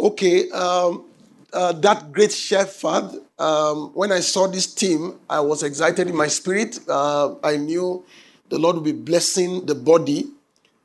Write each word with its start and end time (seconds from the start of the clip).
Okay, 0.00 0.48
um, 0.52 1.04
uh, 1.52 1.72
that 1.72 2.10
great 2.10 2.32
shepherd, 2.32 3.20
um, 3.38 3.90
when 3.92 4.10
I 4.12 4.20
saw 4.20 4.46
this 4.46 4.72
team, 4.72 5.20
I 5.28 5.40
was 5.40 5.62
excited 5.62 6.08
in 6.08 6.16
my 6.16 6.26
spirit. 6.26 6.78
Uh, 6.88 7.34
I 7.44 7.58
knew 7.58 8.02
the 8.48 8.58
Lord 8.58 8.76
would 8.76 8.84
be 8.84 8.92
blessing 8.92 9.66
the 9.66 9.74
body, 9.74 10.30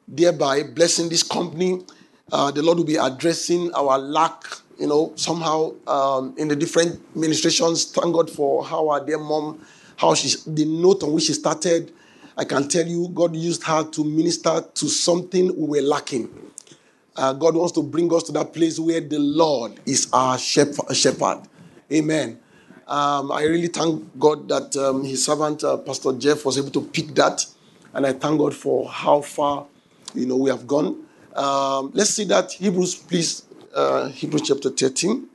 thereby 0.06 0.64
blessing 0.64 1.08
this 1.08 1.24
company. 1.24 1.82
Uh, 2.30 2.52
the 2.52 2.62
Lord 2.62 2.78
will 2.80 2.86
be 2.86 2.98
addressing 2.98 3.74
our 3.74 3.98
lack, 3.98 4.44
you 4.78 4.88
know, 4.88 5.13
somehow 5.16 5.72
um, 5.88 6.36
in 6.38 6.50
the 6.50 6.56
different 6.58 7.00
ministrations. 7.16 7.86
Thank 7.86 8.13
God 8.13 8.29
for 8.29 8.66
how 8.66 8.90
our 8.90 9.00
dear 9.00 9.18
mom, 9.18 9.66
how 9.96 10.13
she, 10.13 10.36
the 10.46 10.66
note 10.66 11.04
on 11.04 11.13
which 11.13 11.24
she 11.26 11.34
started. 11.34 11.94
I 12.36 12.44
can 12.44 12.68
tell 12.68 12.86
you, 12.86 13.08
God 13.13 13.34
used 13.34 13.63
her 13.63 13.86
to 13.92 14.04
minister 14.04 14.60
to 14.74 14.90
something 14.90 15.56
we 15.56 15.79
were 15.79 15.88
lacking. 15.88 16.27
Uh, 17.16 17.34
God 17.34 17.55
wants 17.55 17.73
to 17.73 17.84
bring 17.84 18.13
us 18.13 18.23
to 18.23 18.31
that 18.34 18.54
place 18.54 18.80
where 18.80 19.02
the 19.02 19.20
Lord 19.20 19.80
is 19.86 20.08
our 20.13 20.38
shepherd. 20.38 21.41
Amen. 21.91 22.39
Um, 22.88 23.31
I 23.31 23.44
really 23.44 23.67
thank 23.67 24.20
God 24.20 24.48
that 24.49 24.76
um, 24.77 25.03
His 25.03 25.25
servant 25.25 25.63
uh, 25.63 25.77
Pastor 25.77 26.13
Jeff 26.13 26.45
was 26.45 26.58
able 26.58 26.72
to 26.72 26.81
pick 26.81 27.16
that, 27.16 27.45
and 27.94 28.05
I 28.05 28.13
thank 28.13 28.39
God 28.39 28.53
for 28.55 28.89
how 28.89 29.22
far 29.22 29.66
you 30.13 30.25
know 30.25 30.38
we 30.38 30.49
have 30.49 30.67
gone. 30.67 31.03
Um, 31.36 31.91
let's 31.94 32.12
see 32.12 32.25
that 32.25 32.52
Hebrews, 32.53 32.95
please. 32.95 33.44
Uh, 33.73 34.09
Hebrews 34.09 34.44
chapter 34.47 34.70
thirteen. 34.70 35.27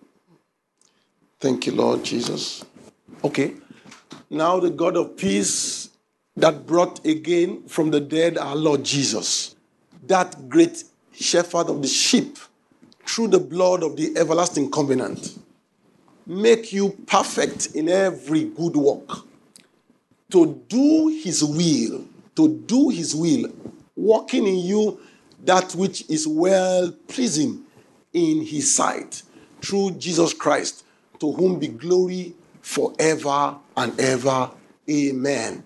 Thank 1.41 1.67
you, 1.67 1.73
Lord 1.73 2.05
Jesus. 2.05 2.65
Okay. 3.25 3.55
Now 4.31 4.61
the 4.61 4.71
God 4.71 4.97
of 4.97 5.17
peace 5.17 5.91
that 6.37 6.67
brought 6.67 7.05
again 7.07 7.65
from 7.69 7.91
the 7.91 8.01
dead 8.01 8.39
our 8.39 8.57
Lord 8.57 8.85
Jesus, 8.85 9.57
that 10.07 10.49
great 10.49 10.85
shepherd 11.21 11.69
of 11.69 11.83
the 11.83 11.89
sheep, 11.89 12.39
through 13.07 13.29
the 13.29 13.39
blood 13.39 13.83
of 13.83 13.97
the 13.97 14.17
everlasting 14.17 14.71
covenant, 14.71 15.39
make 16.27 16.73
you 16.73 16.91
perfect 17.07 17.75
in 17.75 17.89
every 17.89 18.45
good 18.45 18.77
work, 18.77 19.25
to 20.31 20.63
do 20.69 21.09
his 21.09 21.43
will, 21.43 22.05
to 22.37 22.49
do 22.67 22.89
his 22.89 23.15
will, 23.15 23.51
working 23.97 24.47
in 24.47 24.59
you 24.59 25.01
that 25.45 25.73
which 25.75 26.09
is 26.09 26.27
well 26.27 26.93
pleasing 27.09 27.63
in 28.13 28.45
his 28.45 28.75
sight, 28.75 29.23
through 29.61 29.93
Jesus 29.93 30.33
Christ, 30.33 30.85
to 31.19 31.33
whom 31.33 31.59
be 31.59 31.69
glory 31.69 32.35
forever 32.61 33.57
and 33.77 33.99
ever. 33.99 34.51
Amen. 34.89 35.65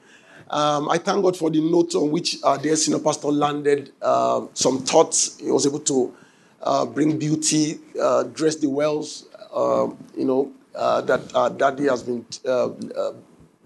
Um, 0.55 0.89
I 0.89 0.99
thank 0.99 1.21
God 1.21 1.37
for 1.37 1.51
the 1.51 1.61
note 1.61 1.97
on 1.97 2.13
which 2.13 2.37
uh, 2.45 2.57
the 2.57 2.77
senior 2.77 3.01
pastor 3.01 3.27
landed 3.27 3.91
uh, 4.01 4.47
some 4.55 4.85
thoughts. 4.85 5.37
He 5.41 5.51
was 5.51 5.67
able 5.67 5.81
to 5.81 6.15
uh, 6.63 6.87
bring 6.87 7.19
beauty, 7.19 7.81
uh, 8.01 8.23
dress 8.23 8.55
the 8.55 8.71
wells, 8.71 9.27
uh, 9.53 9.89
you 10.17 10.25
know, 10.25 10.53
uh, 10.77 11.01
that 11.01 11.23
uh, 11.35 11.49
daddy 11.49 11.89
has 11.89 12.05
been 12.05 12.25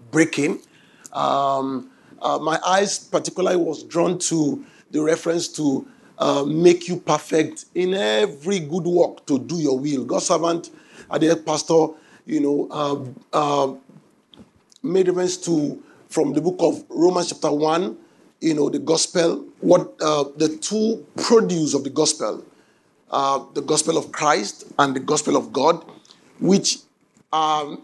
breaking. 0.09 0.61
Um, 1.13 1.91
my 2.19 2.59
eyes 2.65 2.97
particularly 2.97 3.57
was 3.57 3.83
drawn 3.83 4.17
to 4.17 4.65
the 4.89 4.99
reference 4.99 5.47
to 5.49 5.87
make 6.47 6.87
you 6.87 6.97
perfect 6.97 7.65
in 7.75 7.93
every 7.93 8.61
good 8.61 8.85
work 8.85 9.27
to 9.27 9.37
do 9.37 9.57
your 9.57 9.77
will. 9.77 10.05
God's 10.05 10.25
servant, 10.25 10.71
the 11.11 11.39
pastor, 11.45 11.89
you 12.25 12.39
know, 12.41 13.79
made 14.81 15.07
reference 15.07 15.37
to 15.37 15.83
from 16.09 16.33
the 16.33 16.41
book 16.41 16.55
of 16.59 16.83
Romans, 16.89 17.29
chapter 17.29 17.51
1, 17.51 17.97
you 18.41 18.53
know, 18.53 18.69
the 18.69 18.79
gospel, 18.79 19.45
what 19.61 19.93
uh, 20.01 20.25
the 20.37 20.57
two 20.57 21.05
produce 21.17 21.73
of 21.73 21.83
the 21.83 21.89
gospel, 21.89 22.43
uh, 23.11 23.43
the 23.53 23.61
gospel 23.61 23.97
of 23.97 24.11
Christ 24.11 24.65
and 24.79 24.95
the 24.95 24.99
gospel 24.99 25.37
of 25.37 25.53
God, 25.53 25.85
which 26.39 26.77
are 27.31 27.77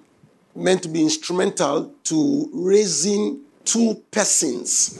meant 0.55 0.81
to 0.83 0.89
be 0.89 1.03
instrumental 1.03 1.93
to 2.05 2.49
raising 2.53 3.41
two 3.63 4.01
persons, 4.11 4.99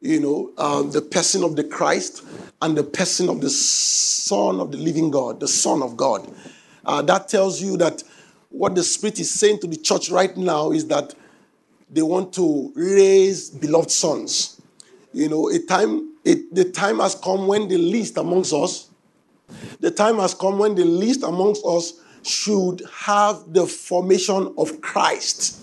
you 0.00 0.20
know, 0.20 0.52
uh, 0.56 0.82
the 0.82 1.02
person 1.02 1.42
of 1.42 1.56
the 1.56 1.64
Christ 1.64 2.24
and 2.62 2.76
the 2.76 2.84
person 2.84 3.28
of 3.28 3.40
the 3.40 3.50
Son 3.50 4.60
of 4.60 4.70
the 4.72 4.78
living 4.78 5.10
God, 5.10 5.40
the 5.40 5.48
Son 5.48 5.82
of 5.82 5.96
God. 5.96 6.32
Uh, 6.84 7.02
that 7.02 7.28
tells 7.28 7.60
you 7.60 7.76
that 7.78 8.02
what 8.48 8.74
the 8.74 8.82
Spirit 8.82 9.18
is 9.20 9.30
saying 9.30 9.58
to 9.60 9.66
the 9.66 9.76
church 9.76 10.08
right 10.08 10.34
now 10.36 10.70
is 10.70 10.86
that 10.86 11.14
they 11.90 12.02
want 12.02 12.32
to 12.34 12.72
raise 12.74 13.50
beloved 13.50 13.90
sons. 13.90 14.60
You 15.12 15.28
know, 15.28 15.48
a 15.48 15.58
time, 15.58 16.14
it, 16.24 16.54
the 16.54 16.64
time 16.64 16.98
has 16.98 17.14
come 17.14 17.46
when 17.46 17.68
the 17.68 17.78
least 17.78 18.16
amongst 18.16 18.52
us, 18.52 18.90
the 19.80 19.90
time 19.90 20.18
has 20.18 20.34
come 20.34 20.58
when 20.58 20.74
the 20.74 20.84
least 20.84 21.22
amongst 21.22 21.64
us 21.64 22.00
should 22.22 22.82
have 22.92 23.52
the 23.52 23.66
formation 23.66 24.52
of 24.58 24.80
Christ. 24.80 25.62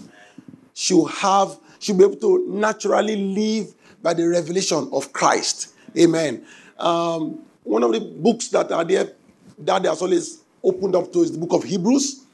Should 0.74 1.08
have, 1.08 1.58
should 1.80 1.98
be 1.98 2.06
able 2.06 2.16
to 2.16 2.46
naturally 2.48 3.18
live 3.18 3.74
by 4.02 4.14
the 4.14 4.28
revelation 4.28 4.90
of 4.92 5.12
Christ. 5.12 5.74
Amen. 5.98 6.46
Um, 6.80 7.44
one 7.64 7.84
of 7.84 7.92
the 7.92 8.00
books 8.00 8.48
that 8.50 8.72
are 8.72 8.84
there 8.84 9.12
that 9.60 9.86
has 9.86 10.02
always 10.02 10.40
opened 10.64 10.96
up 10.96 11.12
to 11.14 11.22
is 11.22 11.32
the 11.32 11.38
book 11.38 11.54
of 11.54 11.64
Hebrews. 11.64 12.26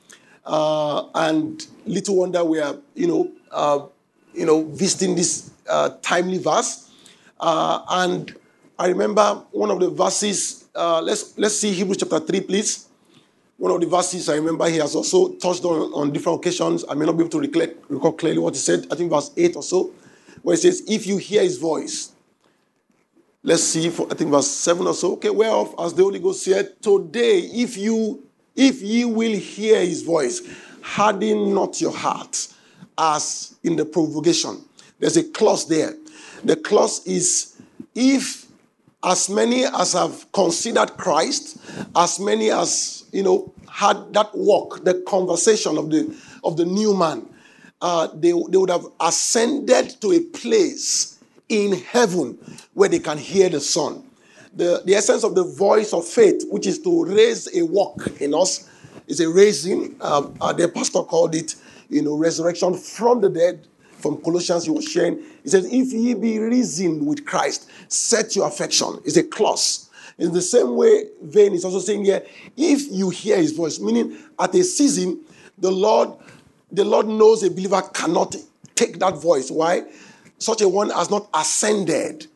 Uh, 0.45 1.09
and 1.13 1.65
little 1.85 2.17
wonder 2.17 2.43
we 2.43 2.59
are, 2.59 2.77
you 2.95 3.07
know, 3.07 3.31
uh, 3.51 3.85
you 4.33 4.45
know, 4.45 4.63
visiting 4.65 5.15
this 5.15 5.51
uh, 5.67 5.89
timely 6.01 6.37
verse. 6.37 6.89
Uh, 7.39 7.81
and 7.89 8.35
I 8.77 8.87
remember 8.87 9.43
one 9.51 9.71
of 9.71 9.79
the 9.79 9.89
verses, 9.89 10.65
uh, 10.75 11.01
let's, 11.01 11.37
let's 11.37 11.59
see 11.59 11.71
Hebrews 11.71 11.97
chapter 11.97 12.19
3, 12.19 12.41
please. 12.41 12.87
One 13.57 13.71
of 13.71 13.81
the 13.81 13.87
verses 13.87 14.29
I 14.29 14.35
remember 14.35 14.69
he 14.69 14.77
has 14.77 14.95
also 14.95 15.33
touched 15.33 15.65
on 15.65 15.91
on 15.93 16.13
different 16.13 16.39
occasions. 16.39 16.85
I 16.89 16.93
may 16.93 17.05
not 17.05 17.17
be 17.17 17.23
able 17.23 17.31
to 17.31 17.39
recall, 17.41 17.67
recall 17.89 18.13
clearly 18.13 18.39
what 18.39 18.53
he 18.53 18.59
said. 18.59 18.87
I 18.89 18.95
think 18.95 19.09
verse 19.11 19.31
8 19.35 19.57
or 19.57 19.63
so, 19.63 19.91
where 20.41 20.55
he 20.55 20.61
says, 20.61 20.83
If 20.87 21.05
you 21.05 21.17
hear 21.17 21.41
his 21.41 21.57
voice, 21.57 22.13
let's 23.43 23.63
see, 23.63 23.89
for, 23.89 24.07
I 24.09 24.15
think 24.15 24.31
verse 24.31 24.49
7 24.49 24.87
or 24.87 24.93
so. 24.93 25.13
Okay, 25.13 25.29
whereof, 25.29 25.75
as 25.77 25.93
the 25.93 26.03
Holy 26.03 26.19
Ghost 26.19 26.43
said, 26.43 26.81
Today, 26.81 27.39
if 27.39 27.75
you 27.75 28.23
if 28.55 28.81
ye 28.81 29.05
will 29.05 29.37
hear 29.37 29.79
his 29.79 30.03
voice, 30.03 30.41
harden 30.81 31.53
not 31.53 31.79
your 31.79 31.93
heart 31.93 32.47
as 32.99 33.55
in 33.63 33.77
the 33.77 33.85
provocation. 33.85 34.63
There's 34.99 35.17
a 35.17 35.23
clause 35.23 35.67
there. 35.67 35.93
The 36.43 36.57
clause 36.57 37.05
is 37.07 37.55
if 37.95 38.45
as 39.03 39.29
many 39.29 39.63
as 39.65 39.93
have 39.93 40.29
considered 40.33 40.89
Christ, 40.97 41.57
as 41.95 42.19
many 42.19 42.51
as 42.51 43.05
you 43.11 43.23
know 43.23 43.53
had 43.71 44.13
that 44.13 44.35
walk, 44.35 44.83
the 44.83 45.01
conversation 45.07 45.77
of 45.77 45.89
the 45.89 46.15
of 46.43 46.57
the 46.57 46.65
new 46.65 46.93
man, 46.93 47.25
uh, 47.81 48.07
they, 48.13 48.31
they 48.49 48.57
would 48.57 48.69
have 48.69 48.85
ascended 48.99 50.01
to 50.01 50.11
a 50.11 50.19
place 50.19 51.17
in 51.47 51.73
heaven 51.73 52.37
where 52.73 52.89
they 52.89 52.99
can 52.99 53.17
hear 53.17 53.49
the 53.49 53.59
Son. 53.59 54.03
The, 54.53 54.81
the 54.85 54.95
essence 54.95 55.23
of 55.23 55.35
the 55.35 55.43
voice 55.43 55.93
of 55.93 56.05
faith, 56.05 56.43
which 56.49 56.67
is 56.67 56.79
to 56.79 57.05
raise 57.05 57.53
a 57.55 57.63
walk 57.63 58.07
in 58.19 58.33
us, 58.33 58.68
is 59.07 59.19
a 59.19 59.29
raising. 59.29 59.95
Um, 60.01 60.35
uh, 60.39 60.53
the 60.53 60.67
pastor 60.67 61.01
called 61.01 61.35
it 61.35 61.55
you 61.89 62.01
know, 62.01 62.15
resurrection 62.15 62.75
from 62.75 63.21
the 63.21 63.29
dead. 63.29 63.67
From 63.97 64.21
Colossians, 64.21 64.63
he 64.63 64.71
was 64.71 64.85
sharing. 64.85 65.17
He 65.43 65.49
says, 65.49 65.65
If 65.65 65.91
ye 65.91 66.13
be 66.13 66.39
risen 66.39 67.05
with 67.05 67.25
Christ, 67.25 67.69
set 67.89 68.33
your 68.35 68.47
affection. 68.47 68.99
It's 69.03 69.17
a 69.17 69.23
clause. 69.23 69.89
In 70.17 70.31
the 70.31 70.41
same 70.41 70.75
way, 70.75 71.05
vein 71.21 71.53
is 71.53 71.65
also 71.65 71.79
saying 71.79 72.05
here, 72.05 72.25
if 72.55 72.91
you 72.91 73.09
hear 73.09 73.37
his 73.37 73.51
voice, 73.51 73.79
meaning 73.79 74.17
at 74.39 74.55
a 74.55 74.63
season, 74.63 75.19
the 75.57 75.71
Lord, 75.71 76.09
the 76.71 76.85
Lord 76.85 77.07
knows 77.07 77.43
a 77.43 77.49
believer 77.49 77.81
cannot 77.93 78.35
take 78.75 78.99
that 78.99 79.17
voice. 79.17 79.51
Why? 79.51 79.83
Such 80.37 80.61
a 80.61 80.69
one 80.69 80.89
has 80.91 81.09
not 81.09 81.27
ascended, 81.33 82.27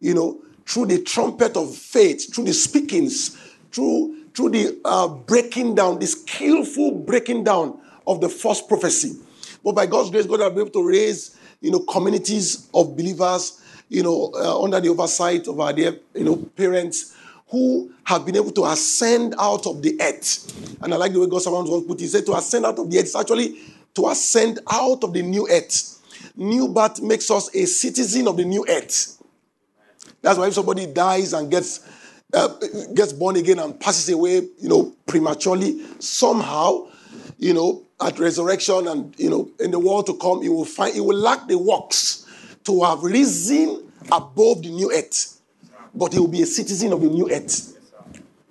you 0.00 0.14
know, 0.14 0.40
through 0.66 0.86
the 0.86 1.02
trumpet 1.02 1.56
of 1.56 1.74
faith, 1.74 2.34
through 2.34 2.44
the 2.44 2.54
speakings, 2.54 3.38
through 3.72 4.19
through 4.34 4.50
the 4.50 4.80
uh, 4.84 5.08
breaking 5.08 5.74
down, 5.74 5.98
the 5.98 6.06
skillful 6.06 6.92
breaking 6.92 7.44
down 7.44 7.80
of 8.06 8.20
the 8.20 8.28
false 8.28 8.62
prophecy. 8.62 9.18
But 9.64 9.74
by 9.74 9.86
God's 9.86 10.10
grace, 10.10 10.26
God 10.26 10.40
will 10.40 10.50
be 10.50 10.60
able 10.60 10.70
to 10.70 10.88
raise, 10.88 11.36
you 11.60 11.70
know, 11.70 11.80
communities 11.80 12.68
of 12.72 12.96
believers, 12.96 13.60
you 13.88 14.02
know, 14.02 14.32
uh, 14.34 14.62
under 14.62 14.80
the 14.80 14.88
oversight 14.88 15.46
of 15.48 15.60
our 15.60 15.72
dear, 15.72 15.98
you 16.14 16.24
know, 16.24 16.36
parents 16.36 17.16
who 17.48 17.92
have 18.04 18.24
been 18.24 18.36
able 18.36 18.52
to 18.52 18.64
ascend 18.66 19.34
out 19.38 19.66
of 19.66 19.82
the 19.82 20.00
earth. 20.00 20.78
And 20.82 20.94
I 20.94 20.96
like 20.96 21.12
the 21.12 21.20
way 21.20 21.26
God 21.26 21.42
sometimes 21.42 21.68
once 21.68 21.86
put 21.86 21.98
it. 21.98 22.02
He 22.02 22.06
said 22.06 22.24
to 22.26 22.36
ascend 22.36 22.64
out 22.64 22.78
of 22.78 22.90
the 22.90 22.98
earth 22.98 23.06
is 23.06 23.16
actually 23.16 23.60
to 23.94 24.08
ascend 24.08 24.60
out 24.70 25.02
of 25.02 25.12
the 25.12 25.22
new 25.22 25.48
earth. 25.50 26.00
New 26.36 26.68
birth 26.68 27.02
makes 27.02 27.30
us 27.30 27.54
a 27.54 27.66
citizen 27.66 28.28
of 28.28 28.36
the 28.36 28.44
new 28.44 28.64
earth. 28.68 29.20
That's 30.22 30.38
why 30.38 30.46
if 30.46 30.54
somebody 30.54 30.86
dies 30.86 31.32
and 31.32 31.50
gets 31.50 31.80
uh, 32.32 32.48
gets 32.94 33.12
born 33.12 33.36
again 33.36 33.58
and 33.58 33.78
passes 33.78 34.08
away, 34.08 34.36
you 34.58 34.68
know, 34.68 34.92
prematurely, 35.06 35.80
somehow, 35.98 36.86
you 37.38 37.54
know, 37.54 37.82
at 38.00 38.18
resurrection 38.18 38.88
and 38.88 39.14
you 39.18 39.28
know 39.28 39.50
in 39.60 39.70
the 39.70 39.78
world 39.78 40.06
to 40.06 40.14
come, 40.14 40.42
he 40.42 40.48
will 40.48 40.64
find 40.64 40.94
he 40.94 41.00
will 41.00 41.16
lack 41.16 41.46
the 41.48 41.58
works 41.58 42.26
to 42.64 42.82
have 42.82 43.02
risen 43.02 43.92
above 44.10 44.62
the 44.62 44.70
new 44.70 44.92
earth, 44.92 45.40
but 45.94 46.12
he 46.12 46.18
will 46.18 46.28
be 46.28 46.42
a 46.42 46.46
citizen 46.46 46.92
of 46.92 47.00
the 47.00 47.08
new 47.08 47.30
earth. 47.30 47.76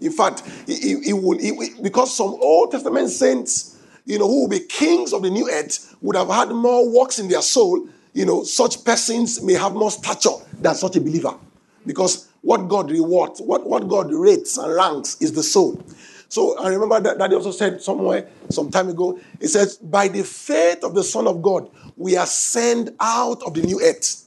In 0.02 0.12
fact, 0.12 0.44
he, 0.66 1.12
will, 1.12 1.38
because 1.82 2.16
some 2.16 2.38
Old 2.40 2.72
Testament 2.72 3.10
saints, 3.10 3.78
you 4.06 4.18
know, 4.18 4.28
who 4.28 4.42
will 4.42 4.48
be 4.48 4.60
kings 4.62 5.12
of 5.12 5.24
the 5.24 5.30
new 5.30 5.50
earth, 5.52 5.94
would 6.02 6.16
have 6.16 6.30
had 6.30 6.50
more 6.52 6.90
works 6.90 7.20
in 7.20 7.28
their 7.28 7.42
soul. 7.42 7.86
You 8.14 8.26
know, 8.26 8.44
such 8.44 8.86
persons 8.86 9.44
may 9.44 9.54
have 9.54 9.74
more 9.74 9.92
stature 9.92 10.38
than 10.54 10.74
such 10.76 10.96
a 10.96 11.02
believer. 11.02 11.36
Because 11.86 12.29
what 12.42 12.68
God 12.68 12.92
rewards, 12.92 13.42
what, 13.42 13.68
what 13.68 13.88
God 13.88 14.12
rates 14.12 14.58
and 14.58 14.74
ranks 14.74 15.22
is 15.22 15.34
the 15.34 15.44
soul. 15.44 15.84
So 16.30 16.58
I 16.60 16.70
remember 16.70 17.00
that, 17.00 17.30
he 17.30 17.36
also 17.36 17.52
said 17.52 17.82
somewhere 17.82 18.30
some 18.50 18.70
time 18.70 18.90
ago, 18.90 19.20
he 19.42 19.48
says, 19.48 19.78
By 19.78 20.08
the 20.08 20.24
faith 20.24 20.84
of 20.84 20.94
the 20.94 21.04
Son 21.04 21.28
of 21.28 21.42
God, 21.42 21.70
we 21.98 22.16
are 22.16 22.28
sent 22.28 22.92
out 23.00 23.42
of 23.44 23.56
the 23.56 23.64
new 23.64 23.82
earth. 23.82 24.26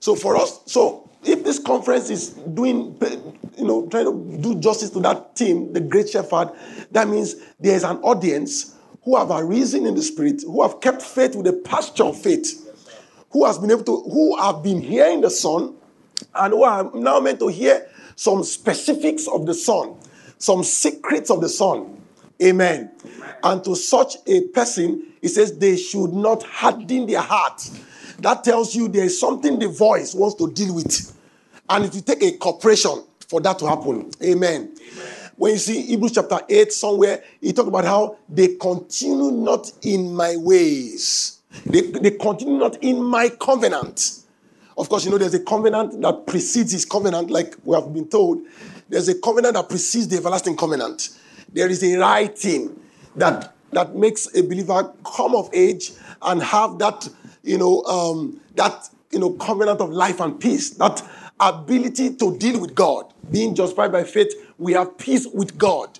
So 0.00 0.14
for 0.14 0.36
us, 0.36 0.60
so 0.66 1.08
if 1.24 1.42
this 1.42 1.58
conference 1.58 2.10
is 2.10 2.30
doing, 2.30 2.98
you 3.56 3.64
know, 3.64 3.88
trying 3.88 4.04
to 4.04 4.38
do 4.42 4.54
justice 4.60 4.90
to 4.90 5.00
that 5.00 5.34
team, 5.34 5.72
the 5.72 5.80
Great 5.80 6.10
Shepherd, 6.10 6.50
that 6.92 7.08
means 7.08 7.36
there 7.58 7.74
is 7.74 7.82
an 7.82 7.96
audience 7.98 8.74
who 9.04 9.16
have 9.16 9.30
arisen 9.30 9.86
in 9.86 9.94
the 9.94 10.02
spirit, 10.02 10.42
who 10.42 10.62
have 10.62 10.80
kept 10.80 11.00
faith 11.00 11.34
with 11.34 11.46
the 11.46 11.52
pasture 11.52 12.04
of 12.04 12.20
faith, 12.20 12.60
who 13.30 13.46
has 13.46 13.58
been 13.58 13.70
able 13.70 13.84
to, 13.84 14.02
who 14.10 14.36
have 14.36 14.62
been 14.62 14.80
hearing 14.80 15.22
the 15.22 15.30
Son, 15.30 15.74
and 16.34 16.52
who 16.52 16.62
are 16.64 16.90
now 16.94 17.20
meant 17.20 17.38
to 17.40 17.48
hear 17.48 17.86
some 18.16 18.42
specifics 18.44 19.26
of 19.28 19.46
the 19.46 19.54
Son, 19.54 19.96
some 20.38 20.62
secrets 20.62 21.30
of 21.30 21.40
the 21.40 21.48
Son. 21.48 22.00
Amen. 22.42 22.90
And 23.42 23.62
to 23.64 23.74
such 23.76 24.16
a 24.26 24.42
person, 24.48 25.12
he 25.20 25.28
says 25.28 25.56
they 25.56 25.76
should 25.76 26.12
not 26.12 26.42
harden 26.42 27.06
their 27.06 27.20
heart. 27.20 27.70
That 28.18 28.44
tells 28.44 28.74
you 28.74 28.88
there 28.88 29.04
is 29.04 29.18
something 29.18 29.58
the 29.58 29.68
voice 29.68 30.14
wants 30.14 30.36
to 30.36 30.50
deal 30.52 30.74
with. 30.74 31.16
And 31.68 31.84
it 31.84 31.94
will 31.94 32.02
take 32.02 32.22
a 32.22 32.36
cooperation 32.36 33.04
for 33.28 33.40
that 33.40 33.58
to 33.60 33.66
happen. 33.66 34.10
Amen. 34.22 34.74
Amen. 34.76 35.14
When 35.36 35.52
you 35.52 35.58
see 35.58 35.82
Hebrews 35.82 36.12
chapter 36.12 36.40
8, 36.48 36.72
somewhere, 36.72 37.22
he 37.40 37.52
talked 37.52 37.68
about 37.68 37.84
how 37.84 38.18
they 38.28 38.54
continue 38.56 39.30
not 39.32 39.72
in 39.82 40.14
my 40.14 40.36
ways. 40.36 41.40
They, 41.66 41.80
they 41.80 42.12
continue 42.12 42.58
not 42.58 42.82
in 42.82 43.02
my 43.02 43.30
covenant. 43.30 44.23
Of 44.76 44.88
course, 44.88 45.04
you 45.04 45.10
know, 45.10 45.18
there's 45.18 45.34
a 45.34 45.40
covenant 45.40 46.00
that 46.00 46.26
precedes 46.26 46.72
his 46.72 46.84
covenant, 46.84 47.30
like 47.30 47.54
we 47.64 47.76
have 47.76 47.92
been 47.92 48.08
told. 48.08 48.42
There's 48.88 49.08
a 49.08 49.18
covenant 49.18 49.54
that 49.54 49.68
precedes 49.68 50.08
the 50.08 50.16
everlasting 50.16 50.56
covenant. 50.56 51.10
There 51.52 51.68
is 51.68 51.82
a 51.84 51.96
writing 51.96 52.78
that, 53.14 53.54
that 53.72 53.94
makes 53.94 54.26
a 54.34 54.42
believer 54.42 54.92
come 55.04 55.36
of 55.36 55.48
age 55.52 55.92
and 56.22 56.42
have 56.42 56.78
that, 56.78 57.08
you 57.42 57.58
know, 57.58 57.82
um, 57.84 58.40
that, 58.56 58.88
you 59.12 59.20
know, 59.20 59.30
covenant 59.30 59.80
of 59.80 59.90
life 59.90 60.20
and 60.20 60.38
peace, 60.40 60.70
that 60.70 61.02
ability 61.38 62.16
to 62.16 62.36
deal 62.36 62.60
with 62.60 62.74
God. 62.74 63.12
Being 63.30 63.54
justified 63.54 63.92
by 63.92 64.04
faith, 64.04 64.32
we 64.58 64.72
have 64.72 64.98
peace 64.98 65.26
with 65.32 65.56
God. 65.56 65.98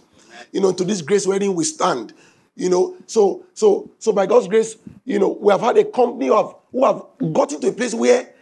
You 0.53 0.61
know, 0.61 0.73
to 0.73 0.85
this 0.85 1.01
grace 1.01 1.27
wherein 1.27 1.55
we 1.55 1.65
stand. 1.65 2.13
You 2.57 2.71
know, 2.71 2.97
so 3.07 3.45
so 3.55 3.91
so 3.99 4.13
by 4.13 4.27
God's 4.27 4.47
grace, 4.47 4.77
you 5.05 5.19
know, 5.19 5.29
we 5.41 5.53
have 5.53 5.61
had 5.61 5.77
a 5.77 5.85
company 5.85 6.31
of 6.31 6.55
who 6.71 6.85
have 6.85 7.03
got 7.33 7.53
into 7.53 7.69
a 7.69 7.73
place 7.73 7.95
where 7.95 8.34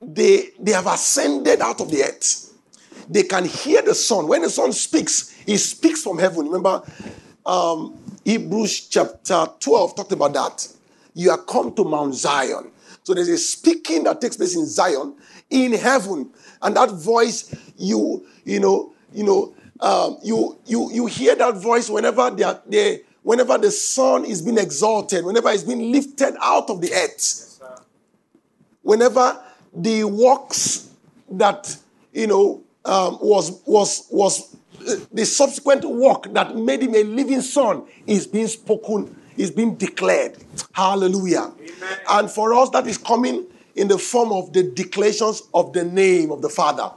they, 0.00 0.50
they 0.58 0.72
have 0.72 0.86
ascended 0.86 1.60
out 1.60 1.80
of 1.80 1.90
the 1.90 2.02
earth. 2.02 2.52
They 3.08 3.22
can 3.22 3.44
hear 3.44 3.82
the 3.82 3.94
Son. 3.94 4.26
When 4.26 4.42
the 4.42 4.50
Son 4.50 4.72
speaks, 4.72 5.30
he 5.46 5.56
speaks 5.56 6.02
from 6.02 6.18
heaven. 6.18 6.46
Remember, 6.46 6.82
um, 7.44 7.98
Hebrews 8.24 8.88
chapter 8.88 9.46
12 9.60 9.96
talked 9.96 10.12
about 10.12 10.34
that. 10.34 10.68
You 11.14 11.30
are 11.30 11.38
come 11.38 11.74
to 11.74 11.84
Mount 11.84 12.14
Zion. 12.14 12.72
So 13.04 13.14
there's 13.14 13.28
a 13.28 13.38
speaking 13.38 14.04
that 14.04 14.20
takes 14.20 14.36
place 14.36 14.56
in 14.56 14.66
Zion, 14.66 15.14
in 15.48 15.72
heaven. 15.72 16.30
And 16.60 16.76
that 16.76 16.90
voice, 16.90 17.54
you, 17.76 18.26
you 18.44 18.60
know, 18.60 18.92
you 19.12 19.24
know, 19.24 19.54
um, 19.80 20.18
you, 20.22 20.58
you, 20.66 20.90
you 20.92 21.06
hear 21.06 21.36
that 21.36 21.54
voice 21.56 21.88
whenever 21.88 22.30
they 22.30 22.42
are, 22.42 22.60
they, 22.66 23.02
whenever 23.22 23.56
the 23.58 23.70
Son 23.70 24.24
is 24.24 24.42
being 24.42 24.58
exalted, 24.58 25.24
whenever 25.24 25.50
it's 25.50 25.62
being 25.62 25.92
lifted 25.92 26.34
out 26.42 26.68
of 26.68 26.80
the 26.80 26.92
earth. 26.92 27.12
Yes, 27.12 27.60
whenever 28.82 29.42
the 29.76 30.04
works 30.04 30.90
that 31.30 31.76
you 32.12 32.26
know 32.26 32.62
um, 32.84 33.18
was 33.20 33.60
was 33.66 34.06
was 34.10 34.56
uh, 34.88 34.96
the 35.12 35.24
subsequent 35.26 35.84
work 35.84 36.32
that 36.32 36.56
made 36.56 36.82
him 36.82 36.94
a 36.94 37.02
living 37.02 37.42
son 37.42 37.84
is 38.06 38.26
being 38.26 38.46
spoken 38.46 39.14
is 39.36 39.50
being 39.50 39.74
declared. 39.74 40.36
Hallelujah. 40.72 41.52
Amen. 41.60 41.98
and 42.10 42.30
for 42.30 42.54
us 42.54 42.70
that 42.70 42.86
is 42.86 42.96
coming 42.98 43.46
in 43.74 43.88
the 43.88 43.98
form 43.98 44.32
of 44.32 44.52
the 44.52 44.62
declarations 44.62 45.42
of 45.52 45.72
the 45.72 45.84
name 45.84 46.30
of 46.30 46.40
the 46.40 46.48
father. 46.48 46.90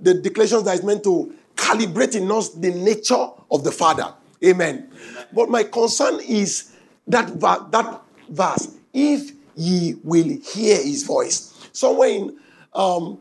The 0.00 0.14
declarations 0.14 0.62
that 0.62 0.76
is 0.76 0.82
meant 0.84 1.04
to 1.04 1.34
calibrate 1.56 2.14
in 2.16 2.30
us 2.30 2.50
the 2.50 2.70
nature 2.70 3.28
of 3.50 3.64
the 3.64 3.72
father. 3.72 4.14
Amen, 4.44 4.88
amen. 5.10 5.26
but 5.32 5.50
my 5.50 5.64
concern 5.64 6.20
is 6.20 6.72
that 7.08 7.40
that 7.40 8.02
verse 8.30 8.76
if 8.94 9.32
ye 9.56 9.96
will 10.04 10.38
hear 10.44 10.76
his 10.76 11.02
voice 11.02 11.57
Somewhere 11.78 12.08
in, 12.08 12.36
um, 12.74 13.20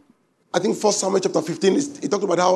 I 0.51 0.57
think, 0.57 0.77
First 0.77 0.99
Samuel 0.99 1.19
chapter 1.19 1.43
15, 1.43 1.73
he 2.01 2.07
talked 2.07 2.23
about 2.23 2.39
how 2.39 2.55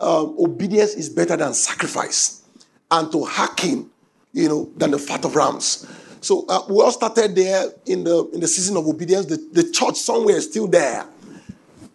um, 0.00 0.34
obedience 0.38 0.94
is 0.94 1.10
better 1.10 1.36
than 1.36 1.52
sacrifice, 1.52 2.40
and 2.90 3.12
to 3.12 3.22
hearken, 3.26 3.90
you 4.32 4.48
know, 4.48 4.70
than 4.78 4.92
the 4.92 4.98
fat 4.98 5.26
of 5.26 5.36
rams. 5.36 5.86
So 6.22 6.46
uh, 6.48 6.62
we 6.70 6.76
all 6.76 6.90
started 6.90 7.36
there 7.36 7.66
in 7.84 8.02
the 8.02 8.30
in 8.32 8.40
the 8.40 8.48
season 8.48 8.78
of 8.78 8.86
obedience. 8.86 9.26
The, 9.26 9.36
the 9.52 9.70
church 9.70 9.96
somewhere 9.96 10.36
is 10.36 10.46
still 10.46 10.68
there. 10.68 11.04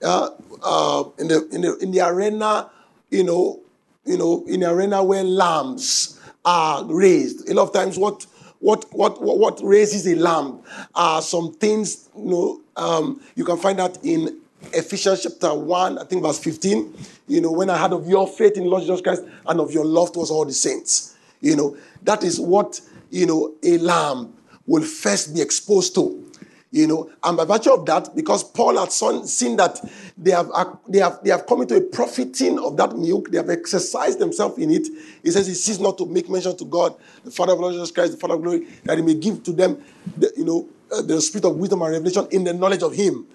Uh, 0.04 0.30
uh, 0.62 1.06
in 1.18 1.28
the 1.28 1.48
in 1.52 1.62
the 1.62 1.78
in 1.78 1.90
the 1.90 2.02
arena, 2.02 2.70
you 3.10 3.24
know, 3.24 3.60
you 4.06 4.20
know, 4.20 4.46
in 4.46 4.60
the 4.60 4.70
arena 4.70 5.04
where 5.04 5.24
lambs 5.24 6.22
are 6.46 6.86
raised. 6.86 7.50
A 7.50 7.56
lot 7.56 7.64
of 7.64 7.74
times, 7.74 7.98
what 7.98 8.24
what 8.60 8.86
what 8.92 9.22
what, 9.22 9.38
what 9.38 9.60
raises 9.64 10.08
a 10.08 10.16
lamb 10.16 10.62
are 10.96 11.22
some 11.22 11.54
things 11.54 12.10
you 12.16 12.26
know 12.26 12.62
um, 12.76 13.22
you 13.36 13.44
can 13.44 13.58
find 13.58 13.80
that 13.80 13.98
in 14.04 14.40
Ephesians 14.74 15.24
chapter 15.24 15.54
1, 15.54 16.00
I 16.00 16.04
think 16.04 16.24
verse 16.24 16.40
15. 16.40 16.96
You 17.28 17.42
know, 17.42 17.52
when 17.52 17.70
I 17.70 17.78
heard 17.78 17.94
of 17.94 18.08
your 18.08 18.28
faith 18.28 18.58
in 18.58 18.66
Lord 18.66 18.82
Jesus 18.82 19.02
Christ 19.02 19.24
and 19.46 19.60
of 19.60 19.72
your 19.72 19.86
love 19.86 20.14
towards 20.14 20.32
all 20.32 20.46
the 20.46 20.54
saints. 20.54 21.16
You 21.42 21.56
know, 21.56 21.78
that 22.04 22.24
is 22.24 22.40
what, 22.40 22.82
you 23.10 23.26
know, 23.26 23.54
a 23.64 23.78
lamb 23.78 24.34
will 24.66 24.84
first 24.84 25.34
be 25.34 25.42
exposed 25.42 25.96
to. 25.96 26.27
You 26.70 26.86
know, 26.86 27.10
and 27.24 27.38
by 27.38 27.46
virtue 27.46 27.72
of 27.72 27.86
that, 27.86 28.14
because 28.14 28.44
Paul 28.44 28.78
had 28.78 28.92
seen 28.92 29.56
that 29.56 29.80
they 30.18 30.32
have, 30.32 30.52
they 30.88 31.00
have, 31.00 31.20
they 31.24 31.30
have 31.30 31.46
come 31.46 31.62
into 31.62 31.76
a 31.76 31.82
profiting 31.82 32.60
of 32.60 32.76
that 32.76 32.98
milk, 32.98 33.32
they 33.32 33.38
have 33.38 33.50
exercised 33.50 34.20
themselves 34.20 34.58
in 34.58 34.72
it. 34.72 34.86
He 35.24 35.32
says 35.32 35.48
he 35.48 35.54
ceases 35.54 35.80
not 35.80 35.98
to 35.98 36.06
make 36.06 36.30
mention 36.30 36.58
to 36.58 36.66
God, 36.66 36.96
the 37.24 37.32
Father 37.32 37.54
of 37.54 37.60
Lord 37.60 37.74
Jesus 37.74 37.92
Christ, 37.92 38.12
the 38.12 38.18
Father 38.18 38.34
of 38.34 38.42
glory, 38.42 38.68
that 38.84 38.98
he 38.98 39.04
may 39.04 39.14
give 39.14 39.44
to 39.44 39.54
them, 39.54 39.82
the, 40.18 40.32
you 40.36 40.44
know, 40.44 40.68
uh, 40.92 41.02
the 41.02 41.22
spirit 41.22 41.46
of 41.46 41.56
wisdom 41.58 41.82
and 41.82 41.92
revelation 41.92 42.28
in 42.32 42.44
the 42.44 42.54
knowledge 42.54 42.82
of 42.82 42.94
Him. 42.94 43.26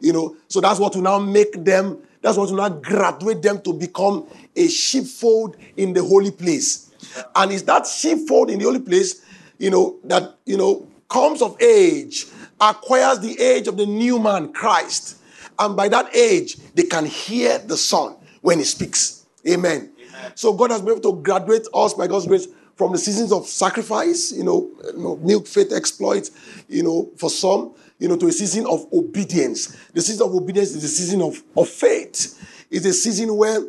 You 0.00 0.12
know, 0.12 0.36
so 0.48 0.60
that's 0.60 0.80
what 0.80 0.94
will 0.94 1.02
now 1.02 1.18
make 1.18 1.64
them, 1.64 1.98
that's 2.20 2.36
what 2.36 2.50
will 2.50 2.56
now 2.56 2.68
graduate 2.68 3.42
them 3.42 3.60
to 3.62 3.72
become 3.72 4.26
a 4.56 4.68
sheepfold 4.68 5.56
in 5.76 5.92
the 5.92 6.02
holy 6.02 6.30
place. 6.30 6.90
And 7.34 7.52
it's 7.52 7.62
that 7.62 7.86
sheepfold 7.86 8.50
in 8.50 8.58
the 8.58 8.64
holy 8.64 8.80
place, 8.80 9.24
you 9.58 9.70
know, 9.70 9.98
that, 10.04 10.36
you 10.44 10.56
know, 10.56 10.88
comes 11.08 11.42
of 11.42 11.60
age, 11.60 12.26
acquires 12.62 13.18
the 13.18 13.38
age 13.40 13.66
of 13.66 13.76
the 13.76 13.86
new 13.86 14.18
man, 14.18 14.52
Christ. 14.52 15.18
And 15.58 15.76
by 15.76 15.88
that 15.88 16.14
age, 16.14 16.56
they 16.74 16.84
can 16.84 17.04
hear 17.04 17.58
the 17.58 17.76
Son 17.76 18.16
when 18.40 18.58
He 18.58 18.64
speaks. 18.64 19.26
Amen. 19.46 19.92
Amen. 19.98 20.32
So 20.34 20.52
God 20.54 20.70
has 20.70 20.80
been 20.80 20.92
able 20.92 21.12
to 21.12 21.22
graduate 21.22 21.66
us 21.74 21.94
by 21.94 22.06
God's 22.06 22.26
grace 22.26 22.46
from 22.76 22.92
the 22.92 22.98
seasons 22.98 23.32
of 23.32 23.46
sacrifice, 23.46 24.32
you 24.32 24.44
know, 24.44 24.70
you 24.94 25.02
know, 25.02 25.16
milk, 25.16 25.46
faith, 25.46 25.72
exploits, 25.72 26.30
you 26.68 26.82
know, 26.82 27.10
for 27.16 27.28
some, 27.28 27.74
you 27.98 28.08
know, 28.08 28.16
to 28.16 28.26
a 28.28 28.32
season 28.32 28.66
of 28.66 28.86
obedience. 28.92 29.76
The 29.92 30.00
season 30.00 30.26
of 30.26 30.34
obedience 30.34 30.70
is 30.70 30.84
a 30.84 30.88
season 30.88 31.22
of, 31.22 31.42
of 31.56 31.68
faith. 31.68 32.38
It's 32.70 32.86
a 32.86 32.92
season 32.92 33.36
where, 33.36 33.60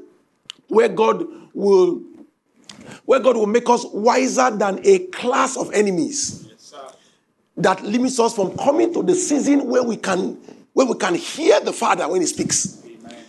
where 0.68 0.90
God 0.90 1.26
will 1.54 2.02
where 3.06 3.20
God 3.20 3.38
will 3.38 3.48
make 3.48 3.70
us 3.70 3.86
wiser 3.94 4.52
than 4.52 4.80
a 4.84 5.00
class 5.08 5.58
of 5.58 5.72
enemies. 5.74 6.43
That 7.58 7.84
limits 7.84 8.20
us 8.20 8.36
from 8.36 8.58
coming 8.58 8.94
to 8.94 9.04
the 9.04 9.16
season 9.16 9.68
where 9.68 9.84
we 9.84 9.98
can 9.98 10.38
where 10.74 10.88
we 10.88 10.96
can 10.96 11.16
hear 11.16 11.60
the 11.62 11.74
Father 11.74 12.08
when 12.08 12.22
He 12.22 12.28
speaks. 12.28 12.84
Amen. 12.86 13.24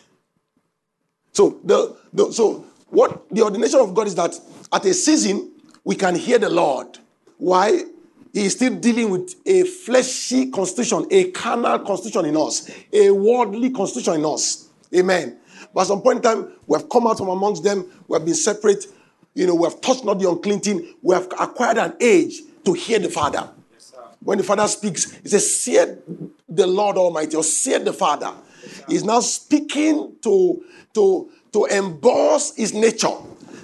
So 1.32 1.60
the, 1.62 1.96
the 2.12 2.32
so 2.32 2.64
what 2.88 3.28
the 3.30 3.42
ordination 3.42 3.80
of 3.80 3.94
God 3.94 4.06
is 4.06 4.14
that 4.14 4.38
at 4.72 4.84
a 4.86 4.94
season 4.94 5.52
we 5.84 5.94
can 5.94 6.14
hear 6.14 6.38
the 6.38 6.48
Lord. 6.48 6.98
Why? 7.36 7.84
He 8.32 8.46
is 8.46 8.54
still 8.54 8.74
dealing 8.74 9.10
with 9.10 9.34
a 9.46 9.62
fleshy 9.62 10.50
constitution, 10.50 11.06
a 11.10 11.30
carnal 11.30 11.78
constitution 11.80 12.24
in 12.24 12.36
us, 12.36 12.68
a 12.92 13.10
worldly 13.10 13.70
constitution 13.70 14.14
in 14.14 14.24
us. 14.24 14.68
Amen. 14.94 15.38
But 15.72 15.82
at 15.82 15.86
some 15.86 16.02
point 16.02 16.16
in 16.16 16.22
time, 16.22 16.52
we 16.66 16.76
have 16.78 16.88
come 16.88 17.06
out 17.06 17.18
from 17.18 17.28
amongst 17.28 17.62
them, 17.62 17.84
we 18.08 18.16
have 18.16 18.24
been 18.24 18.34
separate, 18.34 18.86
you 19.34 19.46
know, 19.46 19.54
we 19.54 19.64
have 19.64 19.80
touched 19.80 20.04
not 20.04 20.18
the 20.18 20.28
unclean 20.28 20.60
thing, 20.60 20.94
we 21.02 21.14
have 21.14 21.28
acquired 21.38 21.78
an 21.78 21.94
age 22.00 22.40
to 22.64 22.72
hear 22.72 22.98
the 22.98 23.08
Father. 23.08 23.48
When 24.24 24.38
the 24.38 24.44
Father 24.44 24.66
speaks, 24.66 25.12
he 25.22 25.28
says, 25.28 25.54
"See 25.54 25.78
the 26.48 26.66
Lord 26.66 26.96
Almighty, 26.96 27.36
or 27.36 27.44
see 27.44 27.76
the 27.78 27.92
Father. 27.92 28.32
He's 28.88 29.04
now 29.04 29.20
speaking 29.20 30.16
to, 30.22 30.64
to, 30.94 31.30
to 31.52 31.64
emboss 31.66 32.54
his 32.56 32.72
nature. 32.72 33.12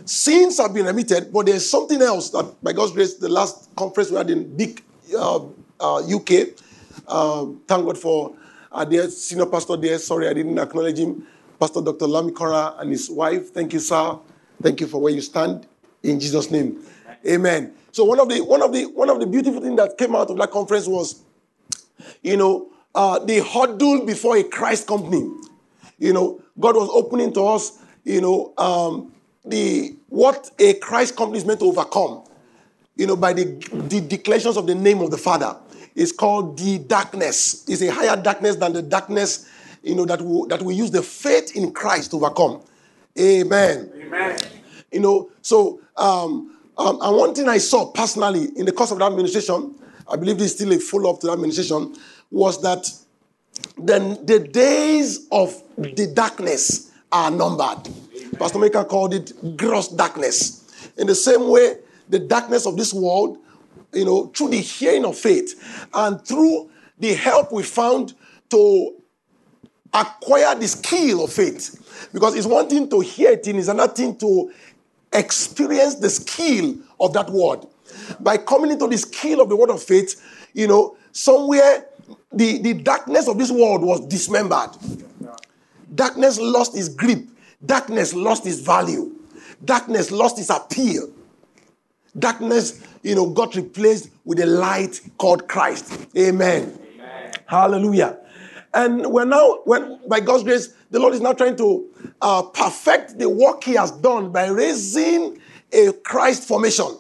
Sins 0.05 0.59
have 0.59 0.75
been 0.75 0.87
remitted, 0.87 1.33
but 1.33 1.47
there's 1.47 1.69
something 1.69 2.01
else 2.03 2.31
that, 2.31 2.63
by 2.63 2.73
God's 2.73 2.93
grace, 2.93 3.15
the 3.15 3.29
last 3.29 3.75
conference 3.77 4.11
we 4.11 4.17
had 4.17 4.31
in 4.31 4.57
big 4.57 4.83
uh, 5.17 5.41
uh, 5.79 5.99
UK, 5.99 6.49
uh, 7.07 7.47
thank 7.67 7.87
God 7.87 7.99
for 7.99 8.35
our 8.73 8.85
dear 8.85 9.09
senior 9.09 9.47
pastor 9.47 9.77
there. 9.77 9.99
Sorry, 9.99 10.29
I 10.29 10.33
didn't 10.35 10.59
acknowledge 10.59 10.99
him. 10.99 11.27
Pastor 11.59 11.83
Dr. 11.83 12.07
Lamikora 12.07 12.81
and 12.81 12.91
his 12.91 13.11
wife. 13.11 13.51
Thank 13.51 13.73
you, 13.73 13.81
sir. 13.81 14.19
Thank 14.63 14.81
you 14.81 14.87
for 14.87 15.01
where 15.01 15.13
you 15.13 15.21
stand. 15.21 15.67
In 16.03 16.19
Jesus' 16.19 16.51
name. 16.51 16.83
Amen. 17.27 17.75
So 17.93 18.05
one 18.05 18.21
of 18.21 18.29
the 18.29 18.41
one 18.41 18.63
of 18.63 18.73
the 18.73 18.87
one 18.87 19.11
of 19.11 19.21
the 19.21 19.27
beautiful 19.27 19.61
things 19.61 19.77
that 19.77 19.99
came 19.99 20.15
out 20.15 20.31
of 20.31 20.37
that 20.39 20.51
conference 20.51 20.87
was, 20.87 21.23
you 22.23 22.37
know, 22.37 22.69
uh, 22.95 23.19
the 23.19 23.41
huddle 23.41 24.07
before 24.07 24.37
a 24.37 24.43
Christ 24.43 24.87
company. 24.87 25.31
You 25.99 26.13
know, 26.13 26.43
God 26.59 26.77
was 26.77 26.89
opening 26.93 27.33
to 27.35 27.47
us, 27.47 27.79
you 28.05 28.21
know, 28.21 28.55
um, 28.57 29.13
the 29.45 29.97
what 30.09 30.51
a 30.59 30.75
Christ 30.75 31.17
company 31.17 31.39
is 31.39 31.45
meant 31.45 31.61
to 31.61 31.67
overcome. 31.67 32.25
You 32.97 33.07
know, 33.07 33.17
by 33.17 33.33
the, 33.33 33.45
the 33.89 34.01
declarations 34.01 34.57
of 34.57 34.67
the 34.67 34.75
name 34.75 35.01
of 35.01 35.11
the 35.11 35.19
Father. 35.19 35.57
It's 35.95 36.13
called 36.13 36.59
the 36.59 36.79
darkness. 36.79 37.65
It's 37.69 37.83
a 37.83 37.91
higher 37.91 38.21
darkness 38.21 38.57
than 38.57 38.73
the 38.73 38.83
darkness, 38.83 39.49
you 39.83 39.95
know, 39.95 40.05
that 40.05 40.21
we, 40.23 40.47
that 40.49 40.63
we 40.63 40.75
use 40.75 40.91
the 40.91 41.03
faith 41.03 41.57
in 41.57 41.73
Christ 41.73 42.11
to 42.11 42.17
overcome. 42.17 42.63
Amen. 43.19 43.91
Amen. 43.95 44.39
You 44.93 45.01
know, 45.01 45.31
so 45.43 45.81
um, 45.97 46.57
um, 46.81 46.99
and 47.03 47.17
one 47.17 47.35
thing 47.35 47.49
I 47.49 47.59
saw 47.59 47.91
personally 47.93 48.49
in 48.57 48.65
the 48.65 48.73
course 48.73 48.91
of 48.91 48.99
that 48.99 49.07
administration, 49.07 49.75
I 50.11 50.17
believe 50.17 50.39
this 50.39 50.53
is 50.53 50.57
still 50.57 50.73
a 50.73 50.79
follow-up 50.79 51.21
to 51.21 51.27
that 51.27 51.35
administration, 51.35 51.95
was 52.31 52.61
that 52.63 52.91
then 53.77 54.25
the 54.25 54.39
days 54.39 55.29
of 55.31 55.63
the 55.77 56.07
darkness 56.15 56.91
are 57.13 57.31
numbered. 57.31 57.87
Amen. 57.87 58.31
Pastor 58.39 58.59
Maker 58.59 58.85
called 58.85 59.15
it 59.15 59.57
gross 59.57 59.89
darkness. 59.89 60.93
In 60.97 61.07
the 61.07 61.15
same 61.15 61.49
way, 61.49 61.77
the 62.09 62.19
darkness 62.19 62.67
of 62.67 62.77
this 62.77 62.95
world, 62.95 63.39
you 63.93 64.05
know, 64.05 64.27
through 64.27 64.49
the 64.51 64.61
hearing 64.61 65.05
of 65.05 65.19
faith 65.19 65.89
and 65.93 66.25
through 66.25 66.71
the 66.99 67.15
help 67.15 67.53
we 67.53 67.63
found 67.63 68.15
to 68.51 68.95
acquire 69.93 70.55
the 70.55 70.69
skill 70.69 71.25
of 71.25 71.33
faith. 71.33 72.09
Because 72.13 72.35
it's 72.35 72.47
one 72.47 72.69
thing 72.69 72.89
to 72.91 73.01
hear 73.01 73.33
it, 73.33 73.47
in, 73.47 73.57
it's 73.57 73.69
another 73.69 73.93
thing 73.93 74.17
to 74.17 74.51
experience 75.13 75.97
the 75.97 76.11
skill 76.11 76.77
of 76.99 77.13
that 77.13 77.31
word. 77.31 77.67
By 78.21 78.37
coming 78.37 78.71
into 78.71 78.87
the 78.87 78.99
skill 78.99 79.41
of 79.41 79.49
the 79.49 79.57
word 79.57 79.71
of 79.71 79.83
faith, 79.83 80.21
you 80.55 80.67
know, 80.67 80.97
somewhere 81.13 81.87
the, 82.33 82.59
the 82.59 82.75
darkness 82.75 83.29
of 83.29 83.39
this 83.39 83.51
world 83.51 83.83
was 83.83 84.07
dismembered. 84.07 84.71
Darkness 85.95 86.39
lost 86.39 86.77
its 86.77 86.89
grip. 86.89 87.25
Darkness 87.65 88.15
lost 88.15 88.47
its 88.47 88.61
value. 88.61 89.17
Darkness 89.65 90.11
lost 90.11 90.39
its 90.39 90.51
appeal. 90.51 91.11
Darkness, 92.19 92.83
you 93.03 93.15
know, 93.15 93.31
got 93.31 93.55
replaced 93.55 94.11
with 94.25 94.41
a 94.41 94.47
light 94.47 95.01
called 95.19 95.49
Christ. 95.49 96.07
Amen. 96.17 96.79
Amen. 96.95 97.33
Hallelujah. 97.47 98.19
And 98.73 99.07
we're 99.07 99.25
now, 99.25 99.61
when 99.65 99.99
by 100.09 100.21
God's 100.21 100.45
grace, 100.45 100.75
the 100.91 100.99
Lord 100.99 101.15
is 101.15 101.21
now 101.21 101.33
trying 101.33 101.57
to 101.57 101.89
uh, 102.21 102.43
perfect 102.43 103.19
the 103.19 103.29
work 103.29 103.65
He 103.65 103.75
has 103.75 103.91
done 103.91 104.31
by 104.31 104.49
raising 104.49 105.41
a 105.73 105.93
Christ 105.93 106.47
formation, 106.47 106.99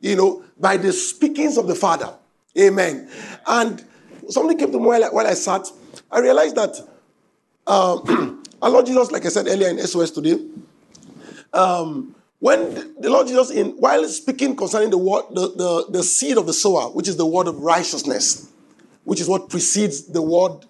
you 0.00 0.16
know, 0.16 0.44
by 0.58 0.76
the 0.76 0.92
speakings 0.92 1.58
of 1.58 1.66
the 1.66 1.74
Father. 1.74 2.12
Amen. 2.58 3.10
And 3.46 3.84
something 4.28 4.56
came 4.56 4.72
to 4.72 4.78
me 4.78 4.86
while 4.86 5.04
I, 5.04 5.08
while 5.08 5.26
I 5.26 5.34
sat. 5.34 5.66
I 6.10 6.20
realized 6.20 6.56
that 6.56 6.76
um, 7.66 8.42
our 8.62 8.70
Lord 8.70 8.86
Jesus, 8.86 9.10
like 9.10 9.26
I 9.26 9.28
said 9.28 9.46
earlier 9.48 9.68
in 9.68 9.78
SOS 9.78 10.10
today, 10.10 10.38
um, 11.52 12.14
when 12.38 12.94
the 13.00 13.10
Lord 13.10 13.26
Jesus, 13.26 13.50
in 13.50 13.70
while 13.72 14.06
speaking 14.08 14.56
concerning 14.56 14.90
the 14.90 14.98
word, 14.98 15.24
the, 15.30 15.48
the, 15.48 15.86
the 15.90 16.02
seed 16.02 16.36
of 16.36 16.46
the 16.46 16.52
sower, 16.52 16.90
which 16.90 17.08
is 17.08 17.16
the 17.16 17.26
word 17.26 17.48
of 17.48 17.60
righteousness, 17.60 18.50
which 19.04 19.20
is 19.20 19.28
what 19.28 19.48
precedes 19.48 20.04
the 20.06 20.22
word 20.22 20.66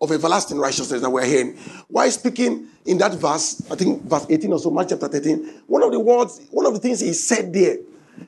of 0.00 0.12
everlasting 0.12 0.58
righteousness 0.58 1.02
that 1.02 1.10
we're 1.10 1.24
hearing. 1.24 1.56
While 1.88 2.10
speaking 2.10 2.68
in 2.86 2.98
that 2.98 3.14
verse, 3.14 3.62
I 3.70 3.74
think 3.74 4.02
verse 4.04 4.26
18 4.28 4.52
or 4.52 4.58
so, 4.58 4.70
Mark 4.70 4.88
chapter 4.88 5.08
13, 5.08 5.62
one 5.66 5.82
of 5.82 5.92
the 5.92 6.00
words, 6.00 6.40
one 6.50 6.66
of 6.66 6.72
the 6.72 6.80
things 6.80 7.00
he 7.00 7.12
said 7.12 7.52
there, 7.52 7.76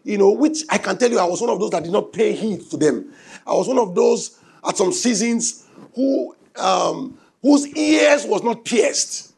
you 0.04 0.18
know, 0.18 0.30
which 0.30 0.64
I 0.68 0.78
can 0.78 0.98
tell 0.98 1.10
you, 1.10 1.18
I 1.18 1.24
was 1.24 1.40
one 1.40 1.50
of 1.50 1.58
those 1.58 1.70
that 1.70 1.82
did 1.82 1.92
not 1.92 2.12
pay 2.12 2.32
heed 2.32 2.68
to 2.70 2.76
them. 2.76 3.12
I 3.46 3.54
was 3.54 3.68
one 3.68 3.78
of 3.78 3.94
those 3.94 4.38
at 4.66 4.76
some 4.76 4.92
seasons 4.92 5.66
who 5.94 6.34
um, 6.56 7.18
whose 7.40 7.66
ears 7.76 8.24
was 8.26 8.42
not 8.42 8.64
pierced. 8.64 9.32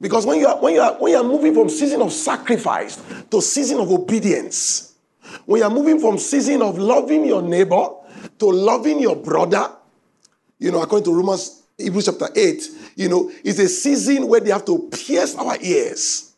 Because 0.00 0.26
when 0.26 0.38
you 0.38 0.46
are 0.46 0.60
when 0.60 0.74
you 0.74 0.80
are 0.80 0.94
when 0.94 1.12
you 1.12 1.18
are 1.18 1.24
moving 1.24 1.54
from 1.54 1.68
season 1.68 2.02
of 2.02 2.12
sacrifice 2.12 3.02
to 3.30 3.40
season 3.40 3.80
of 3.80 3.90
obedience, 3.90 4.94
when 5.46 5.60
you 5.60 5.66
are 5.66 5.70
moving 5.70 5.98
from 5.98 6.18
season 6.18 6.62
of 6.62 6.78
loving 6.78 7.24
your 7.24 7.42
neighbor 7.42 7.88
to 8.38 8.46
loving 8.46 9.00
your 9.00 9.16
brother, 9.16 9.72
you 10.58 10.70
know, 10.70 10.82
according 10.82 11.04
to 11.04 11.14
Romans, 11.14 11.62
Hebrews 11.76 12.06
chapter 12.06 12.28
8, 12.34 12.68
you 12.96 13.08
know, 13.08 13.30
it's 13.44 13.58
a 13.58 13.68
season 13.68 14.26
where 14.26 14.40
they 14.40 14.50
have 14.50 14.64
to 14.64 14.88
pierce 14.92 15.34
our 15.36 15.56
ears. 15.60 16.34